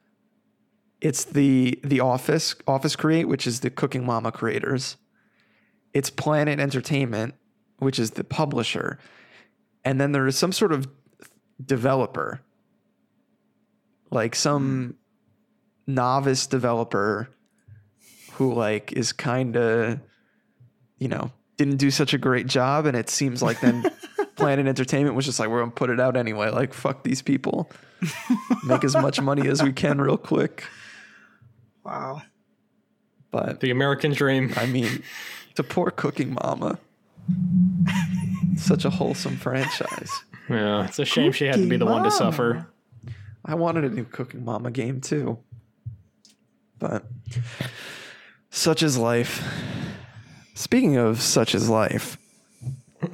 It's 1.01 1.25
the 1.25 1.79
the 1.83 2.01
Office 2.01 2.55
Office 2.67 2.95
Create, 2.95 3.27
which 3.27 3.47
is 3.47 3.61
the 3.61 3.71
Cooking 3.71 4.05
Mama 4.05 4.33
creators. 4.33 4.97
It's 5.95 6.11
Planet 6.11 6.61
Entertainment, 6.61 7.35
which 7.79 7.99
is 7.99 8.13
the 8.13 8.25
publisher, 8.25 8.99
and 9.85 10.01
then 10.01 10.13
there 10.13 10.27
is 10.27 10.37
some 10.37 10.53
sort 10.53 10.73
of 10.73 10.89
developer, 11.65 12.41
like 14.11 14.35
some 14.35 14.97
hmm. 15.87 15.95
novice 15.95 16.47
developer 16.47 17.29
who 18.33 18.55
like 18.55 18.93
is 18.93 19.13
kind 19.13 19.57
of, 19.57 20.01
you 20.99 21.09
know, 21.09 21.31
didn't 21.57 21.77
do 21.77 21.91
such 21.91 22.15
a 22.15 22.19
great 22.19 22.47
job, 22.47 22.87
and 22.87 22.97
it 22.97 23.11
seems 23.11 23.43
like 23.43 23.61
then 23.61 23.85
Planet 24.37 24.67
Entertainment 24.67 25.15
was 25.15 25.27
just 25.27 25.39
like, 25.39 25.51
we're 25.51 25.61
gonna 25.61 25.71
put 25.71 25.91
it 25.91 26.01
out 26.01 26.17
anyway. 26.17 26.49
Like, 26.49 26.73
fuck 26.73 27.05
these 27.05 27.21
people. 27.21 27.71
Make 28.65 28.83
as 28.83 28.97
much 28.97 29.21
money 29.21 29.47
as 29.47 29.63
we 29.63 29.73
can 29.73 30.01
real 30.01 30.17
quick. 30.17 30.65
Wow. 31.85 32.23
But 33.31 33.61
The 33.61 33.71
American 33.71 34.13
dream. 34.13 34.53
I 34.57 34.67
mean, 34.67 35.03
to 35.55 35.63
poor 35.63 35.91
Cooking 35.91 36.35
Mama. 36.43 36.79
Such 38.57 38.85
a 38.85 38.91
wholesome 38.91 39.37
franchise. 39.37 40.25
Yeah, 40.51 40.85
it's 40.85 40.99
a 40.99 41.05
shame 41.05 41.31
she 41.31 41.47
had 41.47 41.57
to 41.57 41.69
be 41.69 41.77
the 41.77 41.87
one 41.87 42.03
to 42.03 42.11
suffer. 42.11 42.67
I 43.45 43.55
wanted 43.55 43.85
a 43.85 43.89
new 43.89 44.05
Cooking 44.05 44.45
Mama 44.45 44.71
game 44.73 45.01
too. 45.01 45.39
But 46.79 47.05
such 48.51 48.83
is 48.83 48.99
life. 48.99 49.43
Speaking 50.55 50.97
of 50.97 51.23
such 51.23 51.55
is 51.55 51.69
life, 51.69 52.19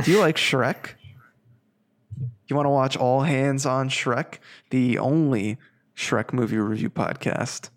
do 0.03 0.11
you 0.11 0.19
like 0.19 0.37
Shrek? 0.37 0.95
You 2.49 2.57
want 2.57 2.67
to 2.67 2.71
watch 2.71 2.97
All 2.97 3.23
Hands 3.23 3.67
on 3.67 3.91
Shrek, 3.91 4.39
the 4.71 4.99
only 4.99 5.59
Shrek 5.95 6.33
movie 6.33 6.57
review 6.57 6.89
podcast? 6.89 7.69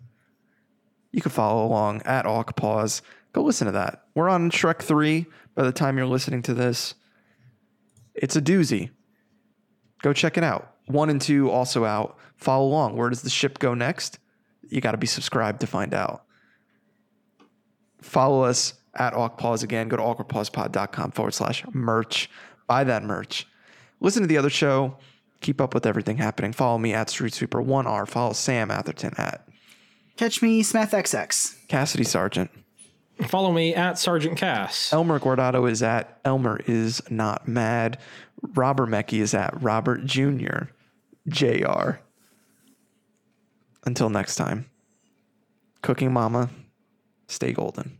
You 1.12 1.20
can 1.20 1.32
follow 1.32 1.66
along 1.66 2.02
at 2.02 2.24
Awk 2.24 2.56
Pause. 2.56 3.02
Go 3.32 3.42
listen 3.42 3.66
to 3.66 3.72
that. 3.72 4.04
We're 4.14 4.28
on 4.28 4.50
Shrek 4.50 4.80
3 4.80 5.26
by 5.54 5.64
the 5.64 5.72
time 5.72 5.98
you're 5.98 6.06
listening 6.06 6.42
to 6.42 6.54
this. 6.54 6.94
It's 8.14 8.36
a 8.36 8.42
doozy. 8.42 8.90
Go 10.02 10.12
check 10.12 10.38
it 10.38 10.44
out. 10.44 10.74
One 10.86 11.10
and 11.10 11.20
two 11.20 11.50
also 11.50 11.84
out. 11.84 12.18
Follow 12.36 12.66
along. 12.66 12.96
Where 12.96 13.10
does 13.10 13.22
the 13.22 13.30
ship 13.30 13.58
go 13.58 13.74
next? 13.74 14.18
You 14.68 14.80
got 14.80 14.92
to 14.92 14.98
be 14.98 15.06
subscribed 15.06 15.60
to 15.60 15.66
find 15.66 15.94
out. 15.94 16.24
Follow 18.00 18.42
us 18.42 18.74
at 18.94 19.12
AwkPause 19.12 19.62
again. 19.62 19.88
Go 19.88 19.96
to 19.96 20.02
awkwardpausepod.com 20.02 21.10
forward 21.12 21.34
slash 21.34 21.64
merch. 21.72 22.30
Buy 22.66 22.84
that 22.84 23.02
merch. 23.02 23.46
Listen 24.00 24.22
to 24.22 24.28
the 24.28 24.38
other 24.38 24.50
show. 24.50 24.96
Keep 25.40 25.60
up 25.60 25.74
with 25.74 25.86
everything 25.86 26.16
happening. 26.16 26.52
Follow 26.52 26.78
me 26.78 26.92
at 26.92 27.10
Street 27.10 27.34
Sweeper 27.34 27.62
1R. 27.62 28.06
Follow 28.08 28.32
Sam 28.32 28.70
Atherton 28.70 29.14
at 29.16 29.46
Catch 30.16 30.42
me, 30.42 30.62
SmethXX. 30.62 31.66
Cassidy 31.68 32.04
Sargent. 32.04 32.50
Follow 33.28 33.52
me 33.52 33.74
at 33.74 33.98
Sergeant 33.98 34.36
Cass. 34.36 34.92
Elmer 34.92 35.18
Guardado 35.18 35.70
is 35.70 35.82
at 35.82 36.18
Elmer 36.24 36.60
is 36.66 37.02
not 37.10 37.46
mad. 37.46 37.98
Robert 38.54 38.88
Mecky 38.88 39.20
is 39.20 39.34
at 39.34 39.60
Robert 39.62 40.04
Jr. 40.04 40.70
Jr. 41.28 41.98
Until 43.84 44.10
next 44.10 44.36
time, 44.36 44.68
Cooking 45.82 46.12
Mama, 46.12 46.50
stay 47.28 47.52
golden. 47.52 47.99